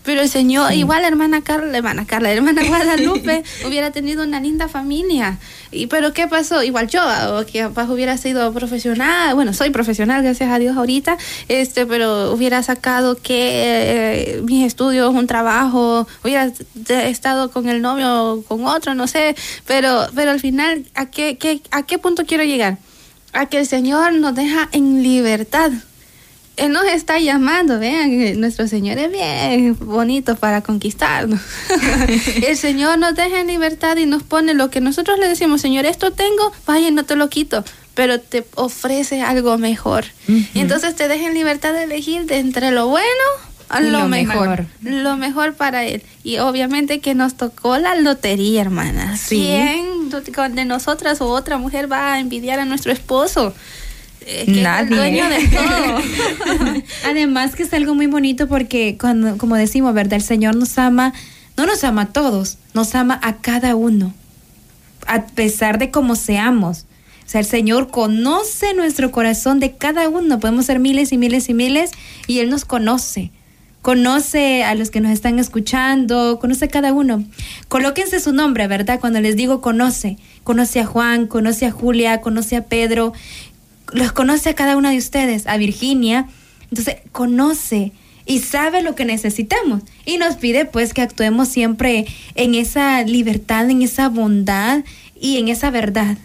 Pero 0.04 0.22
el 0.22 0.30
Señor, 0.30 0.74
igual 0.74 1.04
hermana 1.04 1.42
Carla, 1.42 1.78
hermana 1.78 2.06
Carla, 2.06 2.32
hermana 2.32 2.64
Guadalupe, 2.68 3.44
hubiera 3.68 3.92
tenido 3.92 4.24
una 4.24 4.40
linda 4.40 4.68
familia. 4.68 5.38
Y 5.72 5.88
pero 5.88 6.14
¿qué 6.14 6.28
pasó? 6.28 6.64
Igual 6.64 6.88
yo, 6.88 7.02
o 7.34 7.46
que 7.46 7.60
capaz 7.60 7.90
hubiera 7.90 8.18
sido 8.18 8.52
profesional, 8.54 9.36
bueno, 9.36 9.54
soy 9.54 9.70
profesional, 9.70 10.24
gracias 10.24 10.50
a 10.50 10.58
Dios 10.58 10.78
ahorita, 10.78 11.18
este, 11.48 11.86
pero 11.86 12.32
hubiera 12.32 12.64
sacado 12.64 13.16
que 13.16 14.38
eh, 14.38 14.42
mis 14.44 14.66
estudios, 14.66 15.14
un 15.14 15.28
trabajo, 15.28 16.08
hubiera 16.24 16.52
estado 16.88 17.52
con 17.52 17.68
el 17.70 17.82
novio 17.82 18.34
o 18.34 18.42
con 18.44 18.66
otro, 18.66 18.96
no 18.96 19.06
sé, 19.06 19.36
pero, 19.68 20.08
pero 20.16 20.32
al 20.32 20.40
final, 20.40 20.86
¿a 20.96 21.08
qué, 21.08 21.38
qué, 21.38 21.62
¿a 21.72 21.84
qué 21.84 22.00
punto 22.00 22.26
quiero 22.26 22.44
llegar? 22.44 22.78
A 23.34 23.46
que 23.46 23.60
el 23.60 23.68
Señor 23.68 24.14
nos 24.14 24.34
deja 24.34 24.70
en 24.72 25.04
libertad 25.04 25.72
él 26.60 26.72
nos 26.72 26.86
está 26.86 27.20
llamando, 27.20 27.80
vean, 27.80 28.40
nuestro 28.40 28.68
Señor 28.68 28.98
es 28.98 29.12
bien 29.12 29.78
bonito 29.80 30.36
para 30.36 30.62
conquistarnos. 30.62 31.40
el 32.48 32.58
Señor 32.58 33.00
nos 33.00 33.16
deja 33.16 33.40
en 33.40 33.48
libertad 33.48 33.98
y 33.98 34.06
nos 34.06 34.24
pone 34.24 34.54
lo 34.54 34.70
que 34.70 34.82
nosotros 34.82 35.20
le 35.20 35.28
decimos, 35.28 35.62
Señor, 35.62 35.86
esto 35.86 36.12
tengo, 36.12 36.52
vaya, 36.66 36.92
no 36.92 37.06
te 37.06 37.16
lo 37.16 37.30
quito, 37.30 37.64
pero 37.94 38.20
te 38.20 38.46
ofrece 38.56 39.22
algo 39.22 39.58
mejor. 39.58 40.06
Y 40.28 40.60
entonces 40.60 40.96
te 40.96 41.08
deja 41.08 41.28
en 41.28 41.34
libertad 41.34 41.74
de 41.74 41.84
elegir 41.84 42.26
de 42.26 42.38
entre 42.38 42.72
lo 42.72 42.88
bueno 42.88 43.06
a 43.70 43.82
lo, 43.82 44.08
mejor, 44.08 44.66
Lo 44.82 45.16
mejor 45.16 45.54
para 45.54 45.86
Él. 45.86 46.02
Y 46.24 46.40
obviamente 46.40 47.02
que 47.02 47.14
nos 47.14 47.36
tocó 47.36 47.78
la 47.78 47.96
lotería, 47.96 48.62
hermanas. 48.62 49.28
¿Quién 49.30 50.10
de 50.10 50.66
nosotras 50.66 51.22
o 51.22 51.28
otra 51.28 51.58
mujer 51.58 51.92
va 51.92 52.14
a 52.14 52.20
envidiar 52.20 52.60
a 52.60 52.66
nuestro 52.66 52.92
esposo? 52.92 53.54
Que 54.30 54.42
es 54.44 54.48
el 54.48 54.64
Nadie. 54.64 54.96
dueño 54.96 55.30
de 55.30 55.48
todo. 55.50 56.84
Además 57.06 57.56
que 57.56 57.64
es 57.64 57.74
algo 57.74 57.96
muy 57.96 58.08
bonito 58.08 58.48
porque 58.48 58.98
cuando, 59.00 59.38
como 59.38 59.56
decimos, 59.56 59.94
¿verdad? 59.94 60.14
El 60.14 60.22
Señor 60.24 60.56
nos 60.56 60.78
ama, 60.78 61.14
no 61.58 61.66
nos 61.66 61.84
ama 61.84 62.04
a 62.04 62.06
todos, 62.08 62.58
nos 62.74 62.94
ama 62.96 63.20
a 63.24 63.38
cada 63.38 63.76
uno, 63.76 64.14
a 65.08 65.26
pesar 65.26 65.80
de 65.80 65.92
cómo 65.92 66.16
seamos. 66.16 66.86
O 67.26 67.32
sea, 67.32 67.42
el 67.42 67.48
Señor 67.48 67.90
conoce 67.92 68.74
nuestro 68.74 69.12
corazón 69.12 69.60
de 69.60 69.76
cada 69.76 70.10
uno. 70.10 70.40
Podemos 70.40 70.66
ser 70.66 70.80
miles 70.80 71.12
y 71.12 71.18
miles 71.18 71.48
y 71.50 71.54
miles 71.54 71.92
y 72.28 72.40
Él 72.40 72.50
nos 72.50 72.66
conoce. 72.66 73.32
Conoce 73.82 74.64
a 74.66 74.76
los 74.76 74.90
que 74.90 75.00
nos 75.00 75.12
están 75.12 75.40
escuchando, 75.40 76.38
conoce 76.42 76.66
a 76.66 76.68
cada 76.68 76.92
uno. 76.92 77.24
Colóquense 77.70 78.20
su 78.20 78.34
nombre, 78.34 78.68
¿verdad? 78.68 79.00
Cuando 79.00 79.22
les 79.22 79.38
digo 79.38 79.62
conoce. 79.62 80.18
Conoce 80.44 80.82
a 80.82 80.86
Juan, 80.86 81.28
conoce 81.28 81.66
a 81.66 81.72
Julia, 81.72 82.20
conoce 82.20 82.58
a 82.58 82.66
Pedro, 82.66 83.14
los 83.94 84.12
conoce 84.12 84.50
a 84.50 84.56
cada 84.56 84.78
uno 84.78 84.90
de 84.90 84.98
ustedes, 84.98 85.48
a 85.48 85.58
Virginia. 85.58 86.28
Entonces, 86.70 86.98
conoce 87.12 87.92
y 88.26 88.40
sabe 88.40 88.84
lo 88.84 88.96
que 88.96 89.06
necesitamos. 89.06 89.82
Y 90.06 90.18
nos 90.18 90.36
pide 90.36 90.66
pues 90.66 90.94
que 90.94 91.02
actuemos 91.02 91.48
siempre 91.48 92.06
en 92.36 92.54
esa 92.56 93.02
libertad, 93.04 93.70
en 93.70 93.82
esa 93.82 94.08
bondad 94.08 94.84
y 95.20 95.38
en 95.38 95.48
esa 95.48 95.72
verdad. 95.72 96.18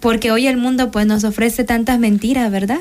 Porque 0.00 0.30
hoy 0.30 0.46
el 0.46 0.56
mundo 0.56 0.90
pues 0.90 1.06
nos 1.06 1.24
ofrece 1.24 1.64
tantas 1.64 1.98
mentiras, 1.98 2.50
¿verdad? 2.50 2.80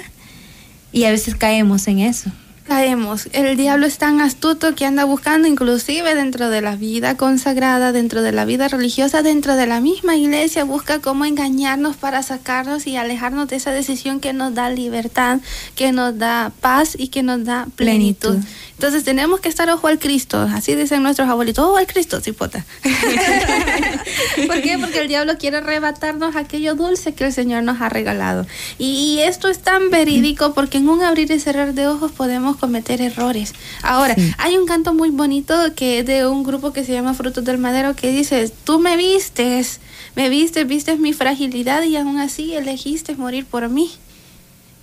Y 0.92 1.06
a 1.06 1.12
veces 1.12 1.36
caemos 1.36 1.88
en 1.88 2.00
eso. 2.00 2.32
Caemos. 2.68 3.28
El 3.34 3.58
diablo 3.58 3.86
es 3.86 3.98
tan 3.98 4.22
astuto 4.22 4.76
que 4.76 4.86
anda 4.86 5.04
buscando 5.04 5.48
inclusive 5.48 6.16
dentro 6.16 6.50
de 6.50 6.62
la 6.62 6.76
vida 6.76 7.18
consagrada, 7.18 7.92
dentro 7.92 8.22
de 8.22 8.32
la 8.32 8.46
vida 8.46 8.68
religiosa, 8.68 9.22
dentro 9.22 9.56
de 9.56 9.68
la 9.68 9.82
misma 9.82 10.16
iglesia, 10.16 10.64
busca 10.64 11.00
cómo 11.00 11.26
engañarnos 11.26 11.96
para 11.96 12.24
sacarnos 12.24 12.88
y 12.88 12.98
alejarnos 12.98 13.48
de 13.48 13.58
esa 13.58 13.72
decisión 13.72 14.20
que 14.20 14.34
nos 14.34 14.54
da 14.54 14.70
libertad, 14.70 15.40
que 15.76 15.92
nos 15.92 16.18
da 16.18 16.52
paz 16.62 16.96
y 16.98 17.10
que 17.10 17.24
nos 17.24 17.44
da 17.44 17.68
plenitud. 17.76 17.92
Plenitud. 17.92 18.40
Entonces 18.74 19.04
tenemos 19.04 19.40
que 19.42 19.50
estar 19.50 19.70
ojo 19.70 19.88
al 19.88 20.00
Cristo, 20.00 20.42
así 20.42 20.74
dicen 20.74 21.04
nuestros 21.04 21.30
abuelitos, 21.30 21.64
ojo 21.64 21.78
al 21.78 21.86
Cristo, 21.86 22.20
cipota. 22.20 22.66
¿Por 24.48 24.62
qué? 24.64 24.80
Porque 24.80 25.02
el 25.02 25.08
diablo 25.08 25.38
quiere 25.38 25.58
arrebatarnos 25.58 26.36
aquello 26.36 26.74
dulce 26.74 27.14
que 27.14 27.26
el 27.26 27.34
Señor 27.34 27.62
nos 27.62 27.80
ha 27.80 27.90
regalado. 27.90 28.48
Y, 28.80 28.86
y 28.88 29.22
esto 29.22 29.50
es 29.50 29.60
tan 29.60 29.92
verídico 29.92 30.56
porque 30.56 30.80
en 30.80 30.90
un 30.90 31.04
abrir 31.04 31.32
y 31.32 31.40
cerrar 31.40 31.76
de 31.76 31.88
ojos 31.88 32.12
podemos 32.12 32.58
cometer 32.62 33.02
errores. 33.02 33.54
Ahora, 33.82 34.16
Sí. 34.16 34.32
hay 34.38 34.56
un 34.58 34.66
canto 34.66 34.94
muy 34.94 35.10
bonito 35.10 35.54
que 35.76 36.00
es 36.00 36.06
de 36.06 36.26
un 36.26 36.44
grupo 36.44 36.72
que 36.72 36.86
se 36.86 36.94
llama 36.94 37.14
Frutos 37.14 37.44
del 37.44 37.58
Madero 37.58 37.94
que 37.96 38.10
dice, 38.12 38.50
tú 38.64 38.80
me 38.80 38.96
vistes, 38.96 39.82
me 40.16 40.30
vistes, 40.30 40.66
vistes 40.66 40.98
mi 41.00 41.12
fragilidad 41.12 41.84
y 41.84 41.98
aún 41.98 42.18
así 42.20 42.54
elegiste 42.54 43.16
morir 43.16 43.46
por 43.46 43.68
mí. 43.68 43.92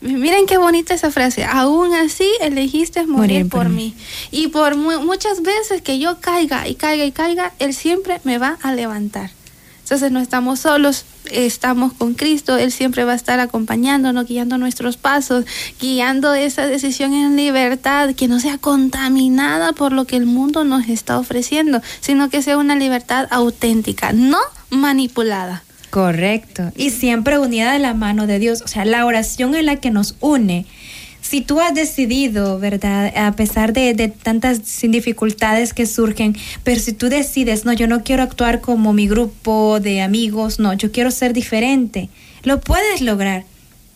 Miren 0.01 0.47
qué 0.47 0.59
bonita 0.59 0.95
esa 0.95 1.11
frase. 1.11 1.45
Aún 1.45 1.93
así 1.95 2.29
elegiste 2.41 3.01
morir, 3.07 3.39
Morir 3.41 3.49
por, 3.49 3.63
por 3.65 3.69
mí. 3.71 3.95
Y 4.31 4.47
por 4.49 4.77
mu- 4.77 5.01
muchas 5.01 5.43
veces 5.43 5.83
que 5.83 5.99
yo 5.99 6.21
caiga 6.21 6.69
y 6.69 6.75
caiga 6.77 7.05
y 7.05 7.11
caiga, 7.13 7.53
Él 7.59 7.75
siempre 7.75 8.21
me 8.25 8.39
va 8.39 8.59
a 8.63 8.73
levantar. 8.73 9.31
Entonces 9.83 10.13
no 10.13 10.21
estamos 10.21 10.61
solos, 10.61 11.05
estamos 11.33 11.93
con 11.93 12.15
Cristo, 12.15 12.57
Él 12.57 12.73
siempre 12.73 13.05
va 13.05 13.13
a 13.13 13.17
estar 13.17 13.41
acompañándonos, 13.41 14.27
guiando 14.27 14.59
nuestros 14.59 14.97
pasos, 14.97 15.45
guiando 15.81 16.35
esa 16.35 16.67
decisión 16.67 17.13
en 17.13 17.37
libertad, 17.37 18.15
que 18.15 18.29
no 18.29 18.41
sea 18.41 18.59
contaminada 18.59 19.73
por 19.73 19.93
lo 19.93 20.07
que 20.07 20.17
el 20.17 20.27
mundo 20.27 20.65
nos 20.65 20.89
está 20.89 21.19
ofreciendo, 21.19 21.81
sino 22.01 22.31
que 22.31 22.43
sea 22.43 22.59
una 22.59 22.77
libertad 22.77 23.27
auténtica, 23.31 24.13
no 24.13 24.39
manipulada. 24.71 25.63
Correcto. 25.91 26.71
Y 26.77 26.91
siempre 26.91 27.39
unida 27.39 27.73
de 27.73 27.79
la 27.79 27.95
mano 27.95 28.27
de 28.27 28.39
Dios. 28.39 28.63
O 28.63 28.69
sea, 28.69 28.85
la 28.85 29.07
oración 29.07 29.55
es 29.55 29.65
la 29.65 29.77
que 29.77 29.91
nos 29.91 30.17
une. 30.21 30.67
Si 31.29 31.43
tú 31.43 31.61
has 31.61 31.75
decidido, 31.75 32.59
¿verdad? 32.59 33.13
A 33.17 33.33
pesar 33.33 33.75
de, 33.75 33.93
de 33.93 34.09
tantas 34.09 34.61
sin 34.65 34.93
dificultades 34.93 35.75
que 35.75 35.85
surgen, 35.85 36.35
pero 36.65 36.81
si 36.81 36.93
tú 36.95 37.09
decides, 37.11 37.67
no, 37.67 37.73
yo 37.75 37.87
no 37.87 38.03
quiero 38.03 38.23
actuar 38.23 38.61
como 38.63 38.95
mi 38.95 39.07
grupo 39.09 39.79
de 39.79 40.01
amigos, 40.01 40.59
no, 40.59 40.73
yo 40.73 40.91
quiero 40.91 41.11
ser 41.11 41.35
diferente, 41.35 42.09
lo 42.45 42.61
puedes 42.61 43.03
lograr. 43.03 43.45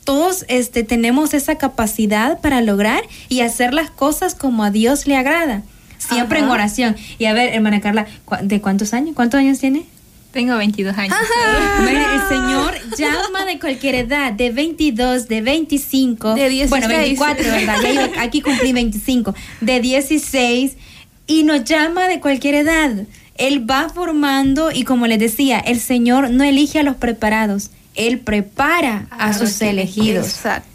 Todos 0.04 0.44
este, 0.48 0.82
tenemos 0.82 1.32
esa 1.32 1.56
capacidad 1.56 2.40
para 2.40 2.60
lograr 2.60 3.02
y 3.30 3.40
hacer 3.40 3.72
las 3.72 3.88
cosas 3.90 4.34
como 4.34 4.62
a 4.64 4.70
Dios 4.70 5.06
le 5.06 5.16
agrada. 5.16 5.62
Siempre 5.96 6.40
en 6.40 6.46
oración. 6.46 6.96
Y 7.18 7.26
a 7.26 7.32
ver, 7.32 7.54
hermana 7.54 7.80
Carla, 7.80 8.06
¿cu- 8.24 8.34
¿de 8.42 8.60
cuántos 8.60 8.92
años? 8.92 9.14
¿Cuántos 9.14 9.38
años 9.38 9.58
tiene? 9.60 9.84
Tengo 10.32 10.56
22 10.56 10.96
años. 10.96 11.16
Bueno, 11.82 12.00
el 12.14 12.28
Señor 12.28 12.74
llama 12.96 13.44
de 13.44 13.58
cualquier 13.58 13.94
edad, 13.96 14.32
de 14.32 14.50
22, 14.50 15.28
de 15.28 15.42
25, 15.42 16.34
De 16.34 16.48
16. 16.48 16.70
bueno, 16.70 16.88
24, 16.88 17.44
¿verdad? 17.44 17.76
Ya 17.82 17.92
yo 17.92 18.12
aquí 18.18 18.40
cumplí 18.40 18.72
25, 18.72 19.34
de 19.60 19.80
16 19.80 20.72
y 21.26 21.44
nos 21.44 21.64
llama 21.64 22.08
de 22.08 22.20
cualquier 22.20 22.54
edad. 22.54 22.92
Él 23.36 23.68
va 23.70 23.88
formando 23.90 24.70
y 24.72 24.84
como 24.84 25.06
les 25.06 25.18
decía, 25.18 25.58
el 25.58 25.80
Señor 25.80 26.30
no 26.30 26.44
elige 26.44 26.78
a 26.78 26.82
los 26.82 26.96
preparados, 26.96 27.70
Él 27.94 28.18
prepara 28.18 29.06
a 29.10 29.32
sus 29.34 29.60
elegidos. 29.60 30.26
Exacto. 30.28 30.71